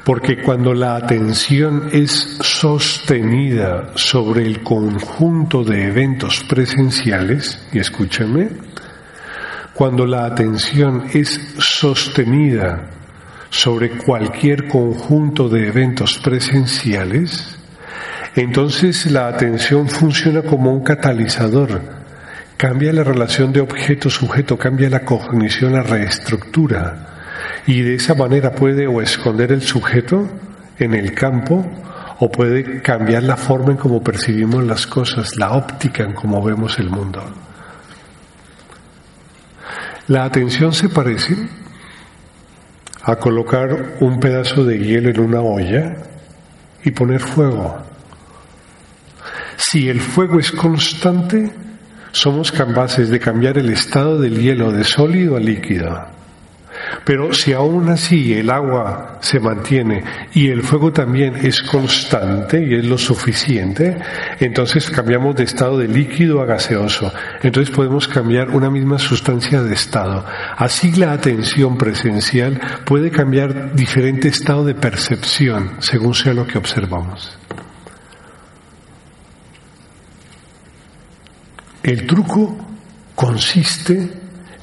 porque 0.04 0.42
cuando 0.42 0.74
la 0.74 0.96
atención 0.96 1.90
es 1.92 2.38
sostenida 2.40 3.92
sobre 3.94 4.44
el 4.44 4.64
conjunto 4.64 5.62
de 5.62 5.86
eventos 5.86 6.42
presenciales, 6.48 7.64
y 7.72 7.78
escúchame, 7.78 8.48
cuando 9.74 10.06
la 10.06 10.26
atención 10.26 11.04
es 11.12 11.54
sostenida 11.58 12.90
sobre 13.50 13.90
cualquier 13.90 14.68
conjunto 14.68 15.48
de 15.48 15.68
eventos 15.68 16.18
presenciales, 16.18 17.58
entonces 18.34 19.10
la 19.10 19.28
atención 19.28 19.88
funciona 19.88 20.42
como 20.42 20.72
un 20.72 20.82
catalizador 20.82 22.04
Cambia 22.56 22.92
la 22.92 23.02
relación 23.02 23.52
de 23.52 23.60
objeto-sujeto, 23.60 24.56
cambia 24.56 24.88
la 24.88 25.04
cognición, 25.04 25.72
la 25.72 25.82
reestructura. 25.82 26.96
Y 27.66 27.82
de 27.82 27.96
esa 27.96 28.14
manera 28.14 28.52
puede 28.52 28.86
o 28.86 29.02
esconder 29.02 29.50
el 29.50 29.60
sujeto 29.60 30.28
en 30.78 30.94
el 30.94 31.12
campo 31.14 31.66
o 32.20 32.30
puede 32.30 32.80
cambiar 32.80 33.24
la 33.24 33.36
forma 33.36 33.72
en 33.72 33.76
cómo 33.76 34.02
percibimos 34.02 34.64
las 34.64 34.86
cosas, 34.86 35.36
la 35.36 35.52
óptica 35.52 36.04
en 36.04 36.14
cómo 36.14 36.42
vemos 36.42 36.78
el 36.78 36.90
mundo. 36.90 37.22
La 40.08 40.24
atención 40.24 40.72
se 40.74 40.90
parece 40.90 41.34
a 43.02 43.16
colocar 43.16 43.96
un 44.00 44.20
pedazo 44.20 44.64
de 44.64 44.78
hielo 44.78 45.08
en 45.08 45.20
una 45.20 45.40
olla 45.40 45.96
y 46.84 46.90
poner 46.90 47.20
fuego. 47.20 47.78
Si 49.56 49.88
el 49.88 50.00
fuego 50.00 50.38
es 50.38 50.52
constante, 50.52 51.50
somos 52.12 52.52
capaces 52.52 53.08
de 53.08 53.18
cambiar 53.18 53.56
el 53.56 53.70
estado 53.70 54.20
del 54.20 54.38
hielo 54.38 54.72
de 54.72 54.84
sólido 54.84 55.36
a 55.36 55.40
líquido. 55.40 56.06
Pero 57.04 57.32
si 57.32 57.52
aún 57.52 57.88
así 57.88 58.34
el 58.34 58.50
agua 58.50 59.18
se 59.20 59.40
mantiene 59.40 60.04
y 60.32 60.48
el 60.48 60.62
fuego 60.62 60.92
también 60.92 61.36
es 61.36 61.62
constante 61.62 62.64
y 62.64 62.74
es 62.74 62.84
lo 62.84 62.98
suficiente, 62.98 63.96
entonces 64.40 64.90
cambiamos 64.90 65.36
de 65.36 65.44
estado 65.44 65.78
de 65.78 65.88
líquido 65.88 66.40
a 66.40 66.46
gaseoso. 66.46 67.12
Entonces 67.42 67.74
podemos 67.74 68.08
cambiar 68.08 68.50
una 68.50 68.70
misma 68.70 68.98
sustancia 68.98 69.62
de 69.62 69.74
estado. 69.74 70.24
Así 70.56 70.92
la 70.92 71.12
atención 71.12 71.76
presencial 71.76 72.60
puede 72.84 73.10
cambiar 73.10 73.74
diferente 73.74 74.28
estado 74.28 74.64
de 74.64 74.74
percepción 74.74 75.76
según 75.80 76.14
sea 76.14 76.34
lo 76.34 76.46
que 76.46 76.58
observamos. 76.58 77.38
El 81.82 82.06
truco 82.06 82.56
consiste 83.14 84.10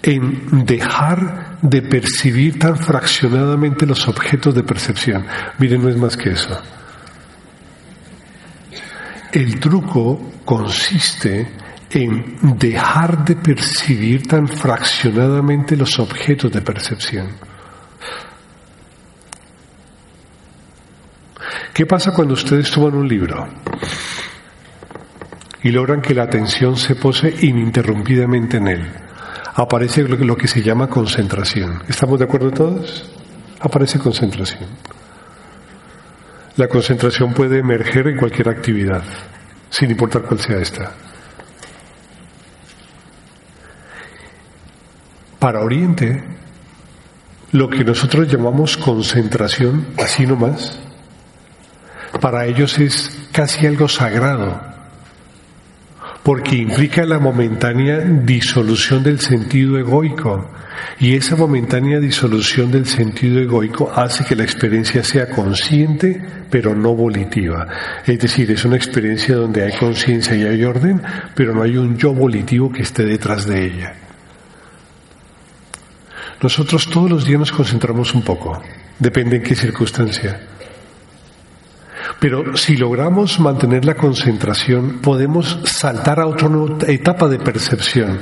en 0.01 0.65
dejar 0.65 1.50
de 1.61 1.81
percibir 1.81 2.57
tan 2.57 2.77
fraccionadamente 2.77 3.85
los 3.85 4.07
objetos 4.07 4.55
de 4.55 4.63
percepción. 4.63 5.25
Miren, 5.59 5.81
no 5.81 5.89
es 5.89 5.97
más 5.97 6.17
que 6.17 6.31
eso. 6.31 6.59
El 9.31 9.59
truco 9.59 10.31
consiste 10.43 11.47
en 11.91 12.57
dejar 12.57 13.23
de 13.23 13.35
percibir 13.35 14.27
tan 14.27 14.47
fraccionadamente 14.47 15.75
los 15.77 15.99
objetos 15.99 16.51
de 16.51 16.61
percepción. 16.61 17.27
¿Qué 21.73 21.85
pasa 21.85 22.13
cuando 22.13 22.33
ustedes 22.33 22.69
toman 22.71 22.95
un 22.95 23.07
libro 23.07 23.47
y 25.63 25.69
logran 25.69 26.01
que 26.01 26.13
la 26.13 26.23
atención 26.23 26.75
se 26.75 26.95
pose 26.95 27.33
ininterrumpidamente 27.41 28.57
en 28.57 28.67
él? 28.67 29.10
Aparece 29.53 30.03
lo 30.03 30.35
que 30.35 30.47
se 30.47 30.61
llama 30.61 30.87
concentración. 30.87 31.83
¿Estamos 31.87 32.19
de 32.19 32.25
acuerdo 32.25 32.51
todos? 32.51 33.09
Aparece 33.59 33.99
concentración. 33.99 34.69
La 36.57 36.67
concentración 36.67 37.33
puede 37.33 37.59
emerger 37.59 38.07
en 38.07 38.17
cualquier 38.17 38.49
actividad, 38.49 39.03
sin 39.69 39.91
importar 39.91 40.23
cuál 40.23 40.39
sea 40.39 40.57
esta. 40.57 40.91
Para 45.39 45.61
Oriente, 45.61 46.23
lo 47.51 47.69
que 47.69 47.83
nosotros 47.83 48.27
llamamos 48.31 48.77
concentración, 48.77 49.87
así 49.97 50.25
nomás, 50.25 50.79
para 52.19 52.45
ellos 52.45 52.77
es 52.79 53.27
casi 53.31 53.65
algo 53.65 53.87
sagrado, 53.87 54.61
porque 56.23 56.55
implica 56.55 57.03
la 57.03 57.19
momentánea 57.19 57.99
disolución 57.99 59.03
del 59.03 59.19
sentido 59.19 59.77
egoico. 59.77 60.51
Y 60.99 61.15
esa 61.15 61.35
momentánea 61.35 61.99
disolución 61.99 62.71
del 62.71 62.85
sentido 62.85 63.39
egoico 63.39 63.91
hace 63.93 64.23
que 64.23 64.35
la 64.35 64.43
experiencia 64.43 65.03
sea 65.03 65.29
consciente, 65.29 66.21
pero 66.49 66.75
no 66.75 66.93
volitiva. 66.93 67.67
Es 68.05 68.19
decir, 68.19 68.51
es 68.51 68.65
una 68.65 68.75
experiencia 68.75 69.35
donde 69.35 69.63
hay 69.63 69.77
conciencia 69.77 70.35
y 70.35 70.43
hay 70.43 70.63
orden, 70.63 71.01
pero 71.35 71.53
no 71.53 71.63
hay 71.63 71.77
un 71.77 71.97
yo 71.97 72.13
volitivo 72.13 72.71
que 72.71 72.83
esté 72.83 73.03
detrás 73.05 73.45
de 73.47 73.65
ella. 73.65 73.93
Nosotros 76.41 76.87
todos 76.87 77.09
los 77.09 77.25
días 77.25 77.39
nos 77.39 77.51
concentramos 77.51 78.13
un 78.15 78.23
poco, 78.23 78.61
depende 78.97 79.37
en 79.37 79.43
qué 79.43 79.55
circunstancia. 79.55 80.39
Pero 82.21 82.55
si 82.55 82.77
logramos 82.77 83.39
mantener 83.39 83.83
la 83.83 83.95
concentración, 83.95 84.99
podemos 84.99 85.59
saltar 85.65 86.19
a 86.19 86.27
otra 86.27 86.47
etapa 86.87 87.27
de 87.27 87.39
percepción, 87.39 88.19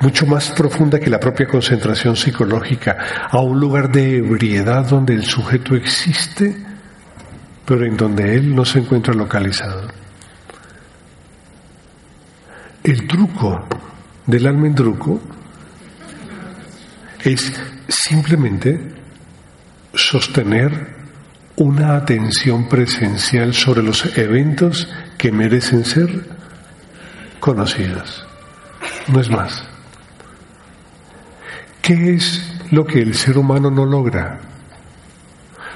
mucho 0.00 0.24
más 0.24 0.52
profunda 0.52 0.98
que 0.98 1.10
la 1.10 1.20
propia 1.20 1.46
concentración 1.46 2.16
psicológica, 2.16 3.28
a 3.30 3.42
un 3.42 3.60
lugar 3.60 3.92
de 3.92 4.16
ebriedad 4.16 4.88
donde 4.88 5.12
el 5.12 5.26
sujeto 5.26 5.76
existe, 5.76 6.56
pero 7.66 7.84
en 7.84 7.94
donde 7.94 8.36
él 8.36 8.54
no 8.54 8.64
se 8.64 8.78
encuentra 8.78 9.12
localizado. 9.12 9.86
El 12.82 13.06
truco 13.06 13.66
del 14.24 14.46
almendruco 14.46 15.20
es 17.22 17.52
simplemente 17.86 18.94
sostener 19.92 21.01
una 21.56 21.96
atención 21.96 22.68
presencial 22.68 23.54
sobre 23.54 23.82
los 23.82 24.16
eventos 24.16 24.88
que 25.18 25.32
merecen 25.32 25.84
ser 25.84 26.08
conocidos. 27.40 28.26
No 29.08 29.20
es 29.20 29.30
más. 29.30 29.62
¿Qué 31.80 32.14
es 32.14 32.42
lo 32.70 32.84
que 32.84 33.00
el 33.00 33.14
ser 33.14 33.38
humano 33.38 33.70
no 33.70 33.84
logra? 33.84 34.40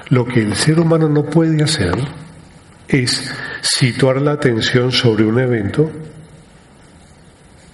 Lo 0.09 0.25
que 0.25 0.41
el 0.41 0.55
ser 0.55 0.79
humano 0.79 1.09
no 1.09 1.25
puede 1.25 1.63
hacer 1.63 1.93
es 2.87 3.29
situar 3.61 4.21
la 4.21 4.31
atención 4.31 4.91
sobre 4.91 5.25
un 5.25 5.39
evento, 5.39 5.91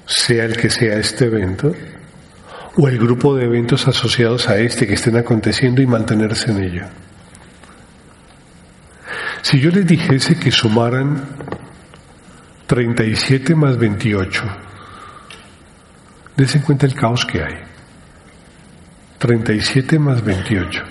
sea 0.05 0.45
el 0.45 0.57
que 0.57 0.69
sea 0.69 0.97
este 0.97 1.25
evento, 1.25 1.71
o 2.75 2.87
el 2.87 2.97
grupo 2.97 3.35
de 3.35 3.45
eventos 3.45 3.87
asociados 3.87 4.49
a 4.49 4.57
este 4.57 4.87
que 4.87 4.95
estén 4.95 5.15
aconteciendo 5.15 5.81
y 5.81 5.85
mantenerse 5.85 6.51
en 6.51 6.63
ello. 6.63 6.85
Si 9.43 9.59
yo 9.59 9.71
les 9.71 9.85
dijese 9.85 10.39
que 10.39 10.51
sumaran 10.51 11.21
37 12.65 13.53
más 13.55 13.77
28, 13.77 14.41
des 16.37 16.55
en 16.55 16.61
cuenta 16.61 16.85
el 16.85 16.95
caos 16.95 17.25
que 17.25 17.43
hay. 17.43 17.55
37 19.17 19.99
más 19.99 20.23
28. 20.23 20.81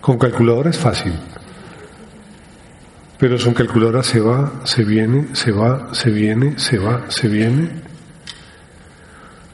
Con 0.00 0.18
calculadora 0.18 0.70
es 0.70 0.78
fácil, 0.78 1.12
pero 3.18 3.38
son 3.38 3.52
calculadora 3.52 4.02
se 4.02 4.20
va, 4.20 4.62
se 4.64 4.82
viene, 4.82 5.28
se 5.34 5.52
va, 5.52 5.92
se 5.92 6.10
viene, 6.10 6.58
se 6.58 6.78
va, 6.78 7.10
se 7.10 7.28
viene. 7.28 7.68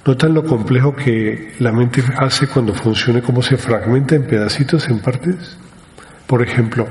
¿Notan 0.06 0.34
lo 0.34 0.44
complejo 0.44 0.94
que 0.94 1.56
la 1.58 1.72
mente 1.72 2.00
hace 2.16 2.46
cuando 2.46 2.74
funciona, 2.74 3.20
cómo 3.20 3.42
se 3.42 3.56
fragmenta 3.56 4.14
en 4.14 4.24
pedacitos, 4.28 4.88
en 4.88 5.00
partes? 5.00 5.56
Por 6.28 6.42
ejemplo, 6.42 6.88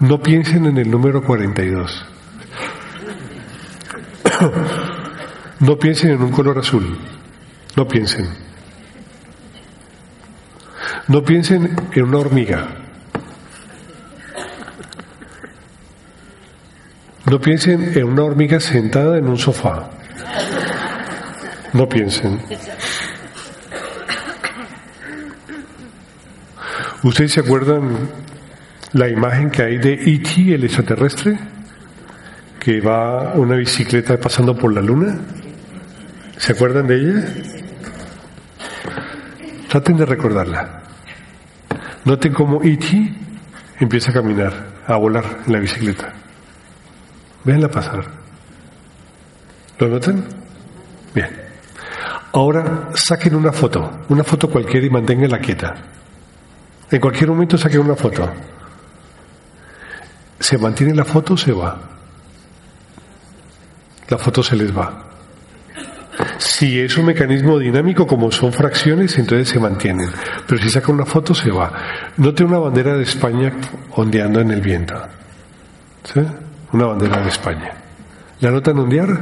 no 0.00 0.20
piensen 0.20 0.66
en 0.66 0.78
el 0.78 0.90
número 0.90 1.22
42. 1.22 2.06
No 5.60 5.76
piensen 5.76 6.12
en 6.12 6.22
un 6.22 6.30
color 6.30 6.56
azul. 6.60 6.96
No 7.74 7.88
piensen. 7.88 8.28
No 11.08 11.24
piensen 11.24 11.76
en 11.90 12.04
una 12.04 12.18
hormiga. 12.18 12.68
No 17.28 17.40
piensen 17.40 17.98
en 17.98 18.04
una 18.04 18.22
hormiga 18.22 18.60
sentada 18.60 19.18
en 19.18 19.26
un 19.26 19.36
sofá. 19.36 19.90
No 21.72 21.88
piensen. 21.88 22.40
¿Ustedes 27.02 27.32
se 27.32 27.40
acuerdan 27.40 28.27
la 28.92 29.08
imagen 29.08 29.50
que 29.50 29.62
hay 29.62 29.78
de 29.78 29.92
E.T., 29.92 30.54
el 30.54 30.64
extraterrestre, 30.64 31.38
que 32.58 32.80
va 32.80 33.34
una 33.34 33.56
bicicleta 33.56 34.18
pasando 34.18 34.56
por 34.56 34.72
la 34.72 34.80
luna. 34.80 35.18
¿Se 36.36 36.52
acuerdan 36.52 36.86
de 36.86 36.96
ella? 36.96 37.24
Traten 39.68 39.96
de 39.96 40.06
recordarla. 40.06 40.82
Noten 42.04 42.32
cómo 42.32 42.62
E.T. 42.62 43.14
empieza 43.80 44.10
a 44.10 44.14
caminar, 44.14 44.52
a 44.86 44.96
volar 44.96 45.24
en 45.46 45.52
la 45.52 45.58
bicicleta. 45.58 46.12
Véanla 47.44 47.68
pasar. 47.68 48.04
¿Lo 49.78 49.88
notan? 49.88 50.24
Bien. 51.14 51.28
Ahora 52.32 52.88
saquen 52.94 53.34
una 53.34 53.52
foto, 53.52 54.04
una 54.08 54.24
foto 54.24 54.50
cualquiera 54.50 54.86
y 54.86 54.90
manténganla 54.90 55.38
quieta. 55.38 55.74
En 56.90 57.00
cualquier 57.00 57.28
momento 57.30 57.56
saquen 57.56 57.80
una 57.80 57.94
foto 57.94 58.28
se 60.38 60.58
mantiene 60.58 60.94
la 60.94 61.04
foto, 61.04 61.36
se 61.36 61.52
va. 61.52 61.78
La 64.08 64.18
foto 64.18 64.42
se 64.42 64.56
les 64.56 64.76
va. 64.76 65.04
Si 66.38 66.80
es 66.80 66.96
un 66.96 67.06
mecanismo 67.06 67.58
dinámico, 67.58 68.06
como 68.06 68.30
son 68.30 68.52
fracciones, 68.52 69.18
entonces 69.18 69.48
se 69.48 69.60
mantienen. 69.60 70.10
Pero 70.46 70.60
si 70.60 70.70
saca 70.70 70.90
una 70.90 71.04
foto, 71.04 71.34
se 71.34 71.50
va. 71.50 71.72
Note 72.16 72.44
una 72.44 72.58
bandera 72.58 72.96
de 72.96 73.02
España 73.02 73.52
ondeando 73.92 74.40
en 74.40 74.50
el 74.50 74.60
viento. 74.60 74.94
¿Sí? 76.04 76.20
Una 76.72 76.86
bandera 76.86 77.22
de 77.22 77.28
España. 77.28 77.72
¿La 78.40 78.50
notan 78.50 78.78
ondear? 78.78 79.20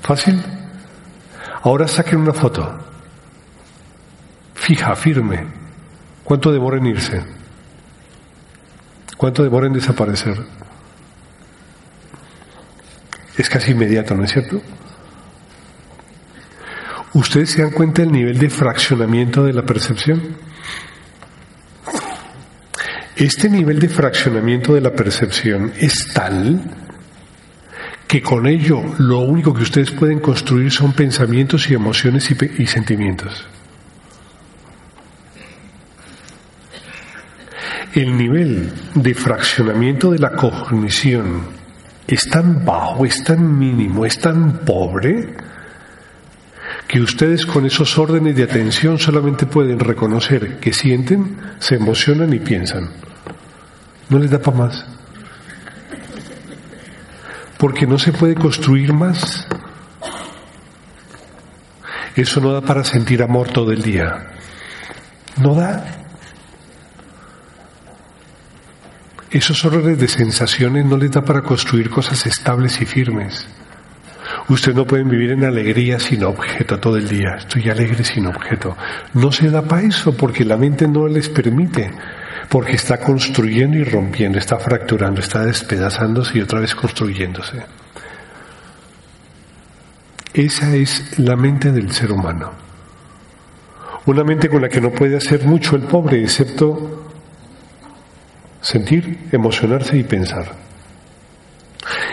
¿Fácil? 0.00 0.42
Ahora 1.62 1.86
saquen 1.86 2.20
una 2.20 2.32
foto. 2.32 2.78
Fija, 4.54 4.94
firme. 4.94 5.46
¿Cuánto 6.24 6.52
demora 6.52 6.78
en 6.78 6.86
irse? 6.86 7.39
¿Cuánto 9.20 9.42
demora 9.42 9.66
en 9.66 9.74
desaparecer? 9.74 10.34
Es 13.36 13.50
casi 13.50 13.72
inmediato, 13.72 14.14
¿no 14.14 14.24
es 14.24 14.32
cierto? 14.32 14.62
¿Ustedes 17.12 17.50
se 17.50 17.60
dan 17.60 17.72
cuenta 17.72 18.00
del 18.00 18.12
nivel 18.12 18.38
de 18.38 18.48
fraccionamiento 18.48 19.44
de 19.44 19.52
la 19.52 19.60
percepción? 19.60 20.22
Este 23.14 23.50
nivel 23.50 23.78
de 23.78 23.90
fraccionamiento 23.90 24.72
de 24.72 24.80
la 24.80 24.92
percepción 24.92 25.70
es 25.78 26.14
tal 26.14 26.62
que 28.08 28.22
con 28.22 28.46
ello 28.46 28.82
lo 28.96 29.18
único 29.18 29.52
que 29.52 29.64
ustedes 29.64 29.90
pueden 29.90 30.20
construir 30.20 30.72
son 30.72 30.94
pensamientos 30.94 31.68
y 31.68 31.74
emociones 31.74 32.30
y, 32.30 32.62
y 32.62 32.66
sentimientos. 32.66 33.46
El 37.94 38.16
nivel 38.16 38.72
de 38.94 39.14
fraccionamiento 39.14 40.10
de 40.12 40.18
la 40.18 40.30
cognición 40.30 41.42
es 42.06 42.28
tan 42.28 42.64
bajo, 42.64 43.04
es 43.04 43.22
tan 43.24 43.58
mínimo, 43.58 44.06
es 44.06 44.18
tan 44.18 44.58
pobre, 44.64 45.34
que 46.86 47.00
ustedes 47.00 47.46
con 47.46 47.66
esos 47.66 47.98
órdenes 47.98 48.34
de 48.36 48.42
atención 48.42 48.98
solamente 48.98 49.46
pueden 49.46 49.78
reconocer 49.78 50.58
que 50.58 50.72
sienten, 50.72 51.36
se 51.58 51.76
emocionan 51.76 52.32
y 52.32 52.40
piensan. 52.40 52.90
No 54.08 54.18
les 54.18 54.30
da 54.30 54.40
para 54.40 54.56
más. 54.56 54.84
Porque 57.58 57.86
no 57.86 57.98
se 57.98 58.12
puede 58.12 58.34
construir 58.34 58.92
más. 58.92 59.46
Eso 62.16 62.40
no 62.40 62.52
da 62.52 62.60
para 62.60 62.82
sentir 62.82 63.22
amor 63.22 63.48
todo 63.48 63.70
el 63.70 63.82
día. 63.82 64.26
No 65.40 65.54
da. 65.54 65.99
Esos 69.30 69.64
órdenes 69.64 69.98
de 69.98 70.08
sensaciones 70.08 70.84
no 70.84 70.96
les 70.96 71.12
da 71.12 71.22
para 71.22 71.42
construir 71.42 71.88
cosas 71.88 72.26
estables 72.26 72.80
y 72.80 72.84
firmes. 72.84 73.46
Usted 74.48 74.74
no 74.74 74.84
puede 74.84 75.04
vivir 75.04 75.30
en 75.30 75.44
alegría 75.44 76.00
sin 76.00 76.24
objeto 76.24 76.80
todo 76.80 76.96
el 76.96 77.08
día. 77.08 77.36
Estoy 77.38 77.70
alegre 77.70 78.02
sin 78.02 78.26
objeto. 78.26 78.76
No 79.14 79.30
se 79.30 79.48
da 79.48 79.62
para 79.62 79.82
eso 79.82 80.16
porque 80.16 80.44
la 80.44 80.56
mente 80.56 80.88
no 80.88 81.06
les 81.06 81.28
permite. 81.28 81.92
Porque 82.48 82.72
está 82.72 82.98
construyendo 82.98 83.76
y 83.76 83.84
rompiendo, 83.84 84.38
está 84.38 84.58
fracturando, 84.58 85.20
está 85.20 85.44
despedazándose 85.44 86.38
y 86.38 86.40
otra 86.40 86.58
vez 86.58 86.74
construyéndose. 86.74 87.62
Esa 90.34 90.74
es 90.74 91.20
la 91.20 91.36
mente 91.36 91.70
del 91.70 91.92
ser 91.92 92.10
humano. 92.10 92.50
Una 94.06 94.24
mente 94.24 94.48
con 94.48 94.62
la 94.62 94.68
que 94.68 94.80
no 94.80 94.90
puede 94.90 95.16
hacer 95.16 95.44
mucho 95.44 95.76
el 95.76 95.82
pobre, 95.82 96.20
excepto 96.20 97.00
sentir, 98.60 99.28
emocionarse 99.32 99.96
y 99.96 100.04
pensar. 100.04 100.54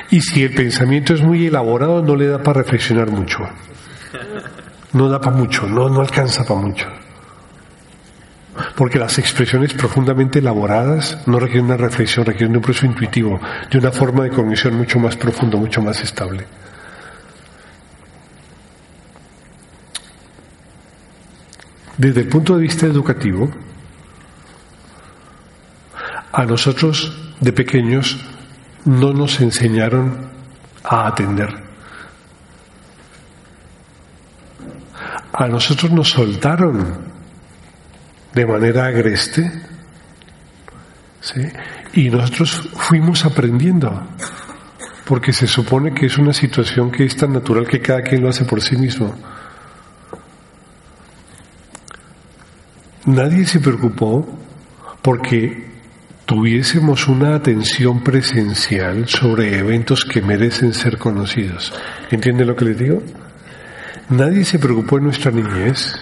Y 0.10 0.22
si 0.22 0.44
el 0.44 0.54
pensamiento 0.54 1.14
es 1.14 1.22
muy 1.22 1.48
elaborado, 1.48 2.02
no 2.02 2.16
le 2.16 2.28
da 2.28 2.42
para 2.42 2.62
reflexionar 2.62 3.12
mucho. 3.12 3.40
No 4.94 5.10
da 5.10 5.20
para 5.20 5.36
mucho, 5.36 5.68
no, 5.68 5.90
no 5.90 6.02
alcanza 6.02 6.46
para 6.46 6.62
mucho. 6.62 6.88
Porque 8.76 8.98
las 8.98 9.20
expresiones 9.20 9.74
profundamente 9.74 10.40
elaboradas 10.40 11.28
no 11.28 11.40
requieren 11.40 11.66
una 11.66 11.78
reflexión, 11.78 12.26
requieren 12.26 12.56
un 12.56 12.62
proceso 12.62 12.86
intuitivo, 12.86 13.40
de 13.70 13.78
una 13.78 13.92
forma 13.92 14.24
de 14.24 14.30
cognición 14.30 14.76
mucho 14.76 15.00
más 15.00 15.16
profundo, 15.18 15.58
mucho 15.58 15.82
más 15.82 16.02
estable. 16.02 16.46
Desde 21.98 22.22
el 22.22 22.28
punto 22.28 22.56
de 22.56 22.62
vista 22.62 22.86
educativo, 22.86 23.50
a 26.38 26.46
nosotros 26.46 27.18
de 27.42 27.52
pequeños 27.52 28.16
no 28.86 29.12
nos 29.12 29.42
enseñaron 29.42 30.30
a 30.84 31.08
atender. 31.08 31.50
A 35.34 35.48
nosotros 35.48 35.92
nos 35.92 36.12
soltaron 36.12 37.08
de 38.36 38.46
manera 38.46 38.86
agreste, 38.86 39.52
¿sí? 41.22 41.42
y 41.94 42.12
nosotros 42.12 42.70
fuimos 42.76 43.26
aprendiendo, 43.26 44.08
porque 45.06 45.34
se 45.34 45.48
supone 45.48 45.92
que 45.92 46.06
es 46.06 46.20
una 46.20 46.34
situación 46.34 46.92
que 46.92 47.06
es 47.06 47.18
tan 47.18 47.34
natural 47.34 47.68
que 47.68 47.82
cada 47.82 48.04
quien 48.04 48.22
lo 48.22 48.30
hace 48.30 48.46
por 48.46 48.62
sí 48.62 48.78
mismo. 48.78 49.16
Nadie 53.06 53.44
se 53.48 53.60
preocupó 53.60 54.38
porque 55.02 55.77
tuviésemos 56.28 57.08
una 57.08 57.36
atención 57.36 58.04
presencial 58.04 59.08
sobre 59.08 59.58
eventos 59.58 60.04
que 60.04 60.22
merecen 60.22 60.74
ser 60.74 60.98
conocidos. 60.98 61.74
¿Entiende 62.12 62.44
lo 62.44 62.54
que 62.54 62.66
les 62.66 62.78
digo? 62.78 63.02
Nadie 64.10 64.44
se 64.44 64.60
preocupó 64.60 64.98
en 64.98 65.06
nuestra 65.06 65.32
niñez 65.32 65.96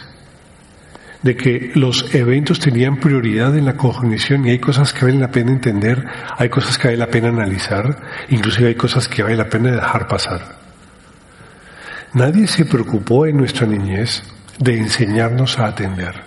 de 1.21 1.37
que 1.37 1.71
los 1.75 2.13
eventos 2.15 2.59
tenían 2.59 2.99
prioridad 2.99 3.55
en 3.55 3.65
la 3.65 3.77
cognición 3.77 4.47
y 4.47 4.49
hay 4.49 4.59
cosas 4.59 4.93
que 4.93 5.05
vale 5.05 5.19
la 5.19 5.29
pena 5.29 5.51
entender, 5.51 6.03
hay 6.35 6.49
cosas 6.49 6.79
que 6.79 6.87
vale 6.87 6.97
la 6.97 7.07
pena 7.07 7.29
analizar, 7.29 7.95
inclusive 8.29 8.69
hay 8.69 8.75
cosas 8.75 9.07
que 9.07 9.21
vale 9.21 9.35
la 9.35 9.47
pena 9.47 9.73
dejar 9.73 10.07
pasar. 10.07 10.57
Nadie 12.13 12.47
se 12.47 12.65
preocupó 12.65 13.27
en 13.27 13.37
nuestra 13.37 13.67
niñez 13.67 14.23
de 14.57 14.75
enseñarnos 14.75 15.59
a 15.59 15.67
atender 15.67 16.24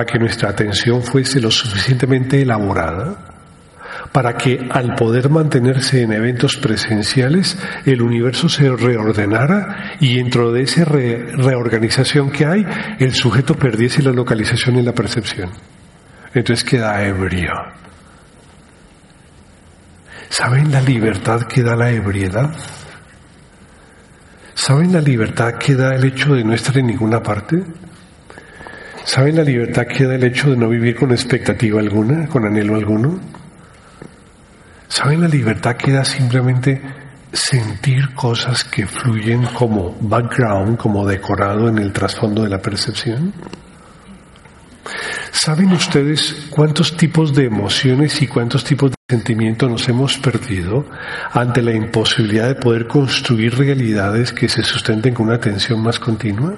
a 0.00 0.04
que 0.04 0.18
nuestra 0.18 0.50
atención 0.50 1.02
fuese 1.02 1.40
lo 1.40 1.50
suficientemente 1.50 2.40
elaborada 2.42 3.16
para 4.12 4.36
que 4.36 4.66
al 4.70 4.94
poder 4.94 5.28
mantenerse 5.28 6.02
en 6.02 6.12
eventos 6.12 6.56
presenciales 6.56 7.58
el 7.84 8.02
universo 8.02 8.48
se 8.48 8.70
reordenara 8.70 9.96
y 10.00 10.16
dentro 10.16 10.52
de 10.52 10.62
esa 10.62 10.84
reorganización 10.84 12.30
que 12.30 12.46
hay 12.46 12.66
el 12.98 13.14
sujeto 13.14 13.54
perdiese 13.54 14.02
la 14.02 14.12
localización 14.12 14.76
y 14.76 14.82
la 14.82 14.92
percepción. 14.92 15.50
Entonces 16.34 16.64
queda 16.64 17.02
ebrio. 17.04 17.52
¿Saben 20.28 20.70
la 20.70 20.80
libertad 20.80 21.42
que 21.42 21.62
da 21.62 21.76
la 21.76 21.90
ebriedad? 21.90 22.54
¿Saben 24.54 24.92
la 24.92 25.00
libertad 25.00 25.54
que 25.54 25.74
da 25.74 25.94
el 25.94 26.04
hecho 26.04 26.34
de 26.34 26.44
no 26.44 26.52
estar 26.52 26.76
en 26.78 26.86
ninguna 26.86 27.22
parte? 27.22 27.62
¿Saben 29.06 29.36
la 29.36 29.44
libertad 29.44 29.86
que 29.86 30.04
da 30.04 30.16
el 30.16 30.24
hecho 30.24 30.50
de 30.50 30.56
no 30.56 30.68
vivir 30.68 30.96
con 30.96 31.12
expectativa 31.12 31.78
alguna, 31.78 32.26
con 32.26 32.44
anhelo 32.44 32.74
alguno? 32.74 33.20
¿Saben 34.88 35.20
la 35.20 35.28
libertad 35.28 35.76
que 35.76 35.92
da 35.92 36.04
simplemente 36.04 36.82
sentir 37.32 38.14
cosas 38.14 38.64
que 38.64 38.84
fluyen 38.84 39.44
como 39.54 39.96
background, 40.00 40.76
como 40.76 41.06
decorado 41.06 41.68
en 41.68 41.78
el 41.78 41.92
trasfondo 41.92 42.42
de 42.42 42.48
la 42.48 42.60
percepción? 42.60 43.32
¿Saben 45.30 45.70
ustedes 45.70 46.48
cuántos 46.50 46.96
tipos 46.96 47.32
de 47.32 47.44
emociones 47.44 48.20
y 48.22 48.26
cuántos 48.26 48.64
tipos 48.64 48.90
de 48.90 48.96
sentimientos 49.08 49.70
nos 49.70 49.88
hemos 49.88 50.18
perdido 50.18 50.84
ante 51.30 51.62
la 51.62 51.72
imposibilidad 51.72 52.48
de 52.48 52.56
poder 52.56 52.88
construir 52.88 53.56
realidades 53.56 54.32
que 54.32 54.48
se 54.48 54.64
sustenten 54.64 55.14
con 55.14 55.26
una 55.26 55.36
atención 55.36 55.80
más 55.80 56.00
continua? 56.00 56.56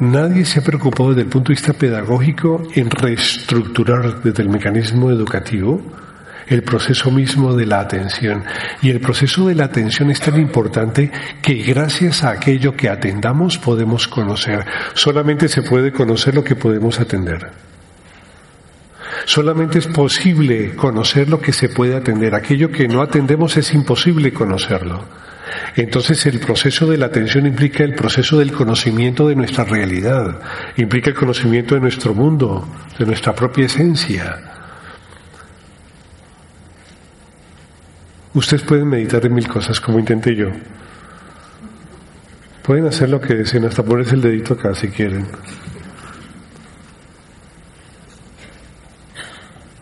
Nadie 0.00 0.44
se 0.44 0.58
ha 0.58 0.64
preocupado 0.64 1.10
desde 1.10 1.22
el 1.22 1.28
punto 1.28 1.48
de 1.48 1.54
vista 1.54 1.72
pedagógico 1.72 2.62
en 2.74 2.90
reestructurar 2.90 4.22
desde 4.22 4.42
el 4.42 4.48
mecanismo 4.48 5.10
educativo 5.10 5.80
el 6.46 6.62
proceso 6.62 7.10
mismo 7.10 7.54
de 7.54 7.66
la 7.66 7.80
atención. 7.80 8.44
Y 8.82 8.90
el 8.90 9.00
proceso 9.00 9.46
de 9.46 9.54
la 9.54 9.64
atención 9.64 10.10
es 10.10 10.20
tan 10.20 10.38
importante 10.40 11.10
que 11.40 11.54
gracias 11.54 12.24
a 12.24 12.30
aquello 12.30 12.76
que 12.76 12.88
atendamos 12.88 13.56
podemos 13.58 14.08
conocer. 14.08 14.64
Solamente 14.94 15.48
se 15.48 15.62
puede 15.62 15.92
conocer 15.92 16.34
lo 16.34 16.44
que 16.44 16.56
podemos 16.56 17.00
atender. 17.00 17.52
Solamente 19.26 19.78
es 19.78 19.86
posible 19.86 20.74
conocer 20.74 21.28
lo 21.28 21.40
que 21.40 21.52
se 21.52 21.68
puede 21.68 21.96
atender. 21.96 22.34
Aquello 22.34 22.70
que 22.70 22.88
no 22.88 23.00
atendemos 23.00 23.56
es 23.56 23.72
imposible 23.72 24.32
conocerlo. 24.32 25.23
Entonces 25.76 26.24
el 26.26 26.38
proceso 26.38 26.86
de 26.86 26.98
la 26.98 27.06
atención 27.06 27.46
implica 27.46 27.82
el 27.82 27.94
proceso 27.94 28.38
del 28.38 28.52
conocimiento 28.52 29.26
de 29.28 29.34
nuestra 29.34 29.64
realidad, 29.64 30.40
implica 30.76 31.10
el 31.10 31.16
conocimiento 31.16 31.74
de 31.74 31.80
nuestro 31.80 32.14
mundo, 32.14 32.68
de 32.96 33.06
nuestra 33.06 33.34
propia 33.34 33.66
esencia. 33.66 34.36
Ustedes 38.34 38.62
pueden 38.62 38.88
meditar 38.88 39.24
en 39.26 39.34
mil 39.34 39.48
cosas 39.48 39.80
como 39.80 39.98
intenté 39.98 40.36
yo. 40.36 40.48
Pueden 42.62 42.86
hacer 42.86 43.08
lo 43.10 43.20
que 43.20 43.34
deseen, 43.34 43.64
hasta 43.64 43.82
ponerse 43.82 44.14
el 44.14 44.22
dedito 44.22 44.54
acá 44.54 44.74
si 44.74 44.88
quieren. 44.88 45.26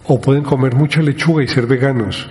O 0.05 0.21
pueden 0.21 0.43
comer 0.43 0.75
mucha 0.75 1.01
lechuga 1.01 1.45
y 1.45 1.49
ser 1.49 1.67
veganos. 1.67 2.29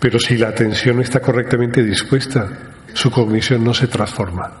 Pero 0.00 0.18
si 0.18 0.36
la 0.36 0.48
atención 0.48 1.00
está 1.00 1.20
correctamente 1.20 1.82
dispuesta, 1.82 2.48
su 2.92 3.10
cognición 3.10 3.64
no 3.64 3.72
se 3.72 3.86
transforma. 3.86 4.52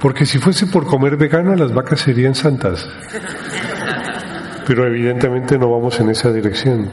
Porque 0.00 0.26
si 0.26 0.38
fuese 0.38 0.66
por 0.66 0.86
comer 0.86 1.16
vegano, 1.16 1.54
las 1.54 1.72
vacas 1.72 2.00
serían 2.00 2.34
santas. 2.34 2.86
Pero 4.66 4.86
evidentemente 4.86 5.58
no 5.58 5.70
vamos 5.70 5.98
en 6.00 6.10
esa 6.10 6.32
dirección. 6.32 6.90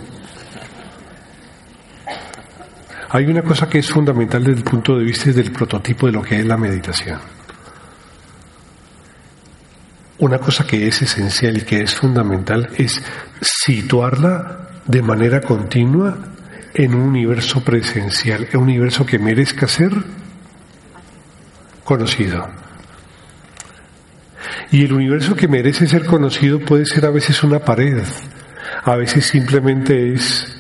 Hay 3.10 3.26
una 3.26 3.42
cosa 3.42 3.68
que 3.68 3.80
es 3.80 3.90
fundamental 3.90 4.44
desde 4.44 4.60
el 4.60 4.64
punto 4.64 4.98
de 4.98 5.04
vista 5.04 5.32
del 5.32 5.52
prototipo 5.52 6.08
de 6.08 6.14
lo 6.14 6.22
que 6.22 6.40
es 6.40 6.46
la 6.46 6.58
meditación. 6.58 7.20
Una 10.20 10.40
cosa 10.40 10.66
que 10.66 10.88
es 10.88 11.02
esencial 11.02 11.58
y 11.58 11.62
que 11.62 11.82
es 11.82 11.96
fundamental 11.96 12.70
es 12.78 13.04
situarla 13.42 14.70
de 14.86 15.02
manera 15.02 15.42
continua 15.42 16.18
en 16.74 16.96
un 16.96 17.02
universo 17.02 17.64
presencial, 17.64 18.48
en 18.52 18.58
un 18.58 18.64
universo 18.64 19.06
que 19.06 19.20
merezca 19.20 19.68
ser 19.68 19.92
conocido. 21.84 22.48
Y 24.72 24.86
el 24.86 24.94
universo 24.94 25.36
que 25.36 25.48
merece 25.48 25.88
ser 25.88 26.06
conocido 26.06 26.60
puede 26.60 26.86
ser 26.86 27.06
a 27.06 27.10
veces 27.10 27.44
una 27.44 27.60
pared, 27.60 28.04
a 28.84 28.96
veces 28.96 29.26
simplemente 29.26 30.14
es 30.14 30.58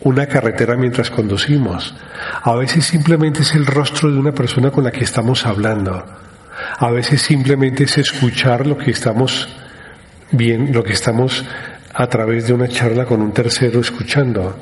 una 0.00 0.26
carretera 0.26 0.76
mientras 0.76 1.10
conducimos, 1.10 1.94
a 2.42 2.54
veces 2.54 2.86
simplemente 2.86 3.42
es 3.42 3.54
el 3.54 3.66
rostro 3.66 4.10
de 4.10 4.18
una 4.18 4.32
persona 4.32 4.70
con 4.70 4.84
la 4.84 4.90
que 4.90 5.04
estamos 5.04 5.44
hablando, 5.44 6.02
a 6.78 6.90
veces 6.90 7.20
simplemente 7.20 7.84
es 7.84 7.98
escuchar 7.98 8.66
lo 8.66 8.78
que 8.78 8.92
estamos 8.92 9.48
bien, 10.32 10.72
lo 10.72 10.82
que 10.82 10.94
estamos 10.94 11.44
a 11.92 12.06
través 12.06 12.46
de 12.46 12.54
una 12.54 12.68
charla 12.68 13.04
con 13.04 13.20
un 13.20 13.32
tercero 13.32 13.80
escuchando. 13.80 14.56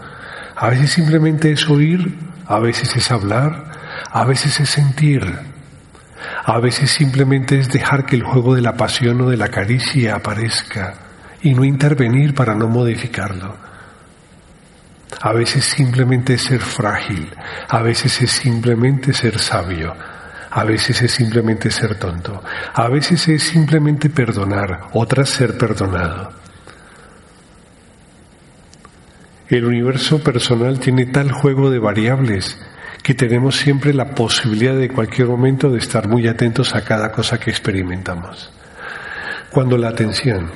A 0.60 0.70
veces 0.70 0.90
simplemente 0.90 1.52
es 1.52 1.68
oír, 1.68 2.18
a 2.46 2.58
veces 2.58 2.96
es 2.96 3.12
hablar, 3.12 3.70
a 4.10 4.24
veces 4.24 4.58
es 4.58 4.68
sentir. 4.68 5.24
A 6.44 6.58
veces 6.58 6.90
simplemente 6.90 7.60
es 7.60 7.68
dejar 7.68 8.06
que 8.06 8.16
el 8.16 8.24
juego 8.24 8.56
de 8.56 8.62
la 8.62 8.76
pasión 8.76 9.20
o 9.20 9.30
de 9.30 9.36
la 9.36 9.50
caricia 9.50 10.16
aparezca 10.16 10.94
y 11.42 11.54
no 11.54 11.64
intervenir 11.64 12.34
para 12.34 12.56
no 12.56 12.66
modificarlo. 12.66 13.54
A 15.20 15.32
veces 15.32 15.64
simplemente 15.64 16.34
es 16.34 16.42
ser 16.42 16.60
frágil, 16.60 17.32
a 17.68 17.80
veces 17.80 18.20
es 18.20 18.32
simplemente 18.32 19.12
ser 19.12 19.38
sabio, 19.38 19.94
a 20.50 20.64
veces 20.64 21.00
es 21.02 21.12
simplemente 21.12 21.70
ser 21.70 22.00
tonto, 22.00 22.42
a 22.74 22.88
veces 22.88 23.28
es 23.28 23.44
simplemente 23.44 24.10
perdonar, 24.10 24.88
otras 24.92 25.28
ser 25.30 25.56
perdonado. 25.56 26.32
El 29.48 29.64
universo 29.64 30.22
personal 30.22 30.78
tiene 30.78 31.06
tal 31.06 31.32
juego 31.32 31.70
de 31.70 31.78
variables 31.78 32.60
que 33.02 33.14
tenemos 33.14 33.56
siempre 33.56 33.94
la 33.94 34.10
posibilidad 34.14 34.76
de 34.76 34.90
cualquier 34.90 35.28
momento 35.28 35.70
de 35.70 35.78
estar 35.78 36.08
muy 36.08 36.28
atentos 36.28 36.74
a 36.74 36.82
cada 36.82 37.10
cosa 37.10 37.38
que 37.38 37.50
experimentamos. 37.50 38.52
Cuando 39.50 39.78
la 39.78 39.88
atención 39.88 40.50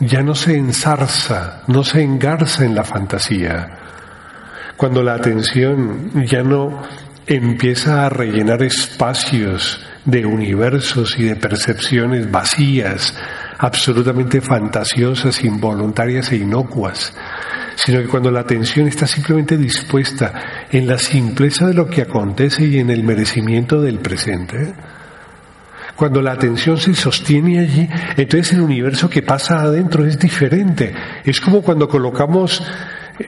ya 0.00 0.22
no 0.22 0.34
se 0.34 0.56
enzarza, 0.56 1.62
no 1.66 1.82
se 1.82 2.02
engarza 2.02 2.64
en 2.64 2.74
la 2.74 2.84
fantasía, 2.84 3.78
cuando 4.76 5.02
la 5.02 5.14
atención 5.14 6.26
ya 6.26 6.42
no 6.42 6.82
empieza 7.26 8.06
a 8.06 8.08
rellenar 8.10 8.62
espacios 8.62 9.80
de 10.04 10.24
universos 10.24 11.18
y 11.18 11.24
de 11.24 11.36
percepciones 11.36 12.30
vacías, 12.30 13.18
absolutamente 13.58 14.40
fantasiosas, 14.40 15.42
involuntarias 15.44 16.30
e 16.32 16.36
inocuas, 16.36 17.12
sino 17.74 18.00
que 18.00 18.08
cuando 18.08 18.30
la 18.30 18.40
atención 18.40 18.86
está 18.88 19.06
simplemente 19.06 19.56
dispuesta 19.56 20.66
en 20.70 20.86
la 20.86 20.98
simpleza 20.98 21.66
de 21.66 21.74
lo 21.74 21.88
que 21.88 22.02
acontece 22.02 22.64
y 22.64 22.78
en 22.78 22.90
el 22.90 23.02
merecimiento 23.02 23.80
del 23.80 23.98
presente, 23.98 24.74
cuando 25.96 26.22
la 26.22 26.32
atención 26.32 26.78
se 26.78 26.94
sostiene 26.94 27.58
allí, 27.58 27.88
entonces 28.16 28.52
el 28.52 28.60
universo 28.60 29.10
que 29.10 29.22
pasa 29.22 29.60
adentro 29.62 30.06
es 30.06 30.16
diferente. 30.16 30.94
Es 31.24 31.40
como 31.40 31.60
cuando 31.60 31.88
colocamos 31.88 32.62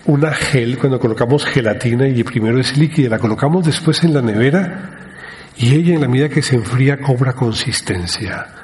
una 0.07 0.33
gel, 0.33 0.79
cuando 0.79 1.01
colocamos 1.01 1.45
gelatina 1.45 2.07
y 2.07 2.23
primero 2.23 2.61
es 2.61 2.77
líquida, 2.77 3.09
la 3.09 3.19
colocamos 3.19 3.67
después 3.67 4.05
en 4.05 4.15
la 4.15 4.23
nevera 4.23 4.99
y 5.57 5.75
ella 5.75 5.95
en 5.95 6.01
la 6.01 6.07
medida 6.09 6.29
que 6.29 6.43
se 6.43 6.55
enfría 6.55 6.99
cobra 6.99 7.33
consistencia. 7.33 8.60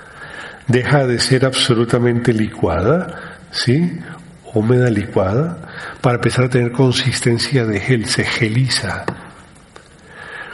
Deja 0.68 1.06
de 1.06 1.18
ser 1.20 1.44
absolutamente 1.44 2.32
licuada, 2.32 3.38
¿sí? 3.50 4.00
húmeda 4.56 4.90
licuada 4.90 5.58
para 6.00 6.16
empezar 6.16 6.46
a 6.46 6.48
tener 6.48 6.72
consistencia 6.72 7.64
de 7.64 7.80
gel, 7.80 8.06
se 8.06 8.24
geliza. 8.24 9.04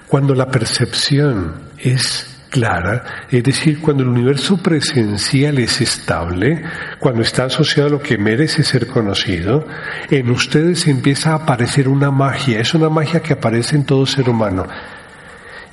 Cuando 0.09 0.34
la 0.34 0.51
percepción 0.51 1.55
es 1.78 2.28
clara, 2.51 3.26
es 3.30 3.43
decir, 3.43 3.80
cuando 3.80 4.02
el 4.02 4.10
universo 4.10 4.59
presencial 4.59 5.59
es 5.59 5.80
estable, 5.80 6.62
cuando 6.98 7.22
está 7.22 7.44
asociado 7.44 7.89
a 7.89 7.93
lo 7.93 8.02
que 8.02 8.18
merece 8.18 8.62
ser 8.62 8.89
conocido, 8.89 9.66
en 10.10 10.30
ustedes 10.30 10.86
empieza 10.86 11.30
a 11.30 11.36
aparecer 11.36 11.89
una 11.89 12.10
magia, 12.10 12.60
es 12.60 12.74
una 12.74 12.90
magia 12.90 13.20
que 13.20 13.32
aparece 13.32 13.76
en 13.76 13.84
todo 13.84 14.05
ser 14.05 14.28
humano 14.28 14.66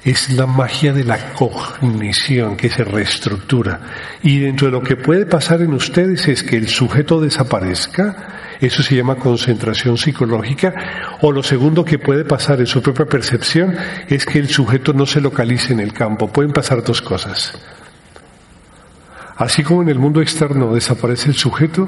es 0.03 0.31
la 0.31 0.45
magia 0.45 0.93
de 0.93 1.03
la 1.03 1.33
cognición 1.33 2.55
que 2.55 2.69
se 2.69 2.83
reestructura. 2.83 3.81
Y 4.23 4.39
dentro 4.39 4.67
de 4.67 4.71
lo 4.71 4.81
que 4.81 4.95
puede 4.95 5.25
pasar 5.25 5.61
en 5.61 5.73
ustedes 5.73 6.27
es 6.27 6.43
que 6.43 6.55
el 6.55 6.67
sujeto 6.67 7.19
desaparezca, 7.19 8.57
eso 8.61 8.81
se 8.81 8.95
llama 8.95 9.15
concentración 9.15 9.97
psicológica, 9.97 10.73
o 11.21 11.31
lo 11.31 11.43
segundo 11.43 11.83
que 11.83 11.99
puede 11.99 12.25
pasar 12.25 12.59
en 12.59 12.67
su 12.67 12.81
propia 12.81 13.05
percepción 13.05 13.75
es 14.07 14.25
que 14.25 14.39
el 14.39 14.49
sujeto 14.49 14.93
no 14.93 15.05
se 15.05 15.21
localice 15.21 15.73
en 15.73 15.79
el 15.79 15.93
campo. 15.93 16.27
Pueden 16.27 16.51
pasar 16.51 16.83
dos 16.83 17.01
cosas. 17.01 17.53
Así 19.37 19.63
como 19.63 19.81
en 19.81 19.89
el 19.89 19.99
mundo 19.99 20.21
externo 20.21 20.73
desaparece 20.73 21.29
el 21.29 21.35
sujeto, 21.35 21.87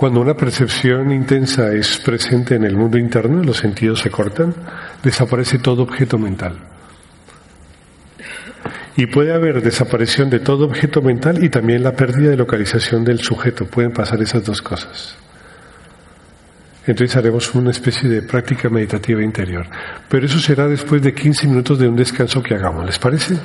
cuando 0.00 0.22
una 0.22 0.32
percepción 0.32 1.12
intensa 1.12 1.74
es 1.74 1.98
presente 1.98 2.54
en 2.54 2.64
el 2.64 2.74
mundo 2.74 2.96
interno, 2.96 3.44
los 3.44 3.58
sentidos 3.58 4.00
se 4.00 4.08
cortan, 4.08 4.54
desaparece 5.02 5.58
todo 5.58 5.82
objeto 5.82 6.16
mental. 6.16 6.56
Y 8.96 9.04
puede 9.08 9.34
haber 9.34 9.60
desaparición 9.60 10.30
de 10.30 10.40
todo 10.40 10.64
objeto 10.64 11.02
mental 11.02 11.44
y 11.44 11.50
también 11.50 11.82
la 11.82 11.92
pérdida 11.92 12.30
de 12.30 12.38
localización 12.38 13.04
del 13.04 13.18
sujeto. 13.18 13.66
Pueden 13.66 13.92
pasar 13.92 14.22
esas 14.22 14.42
dos 14.42 14.62
cosas. 14.62 15.18
Entonces 16.86 17.14
haremos 17.16 17.54
una 17.54 17.70
especie 17.70 18.08
de 18.08 18.22
práctica 18.22 18.70
meditativa 18.70 19.22
interior. 19.22 19.66
Pero 20.08 20.24
eso 20.24 20.38
será 20.38 20.66
después 20.66 21.02
de 21.02 21.12
15 21.12 21.46
minutos 21.46 21.78
de 21.78 21.86
un 21.86 21.96
descanso 21.96 22.42
que 22.42 22.54
hagamos. 22.54 22.86
¿Les 22.86 22.98
parece? 22.98 23.36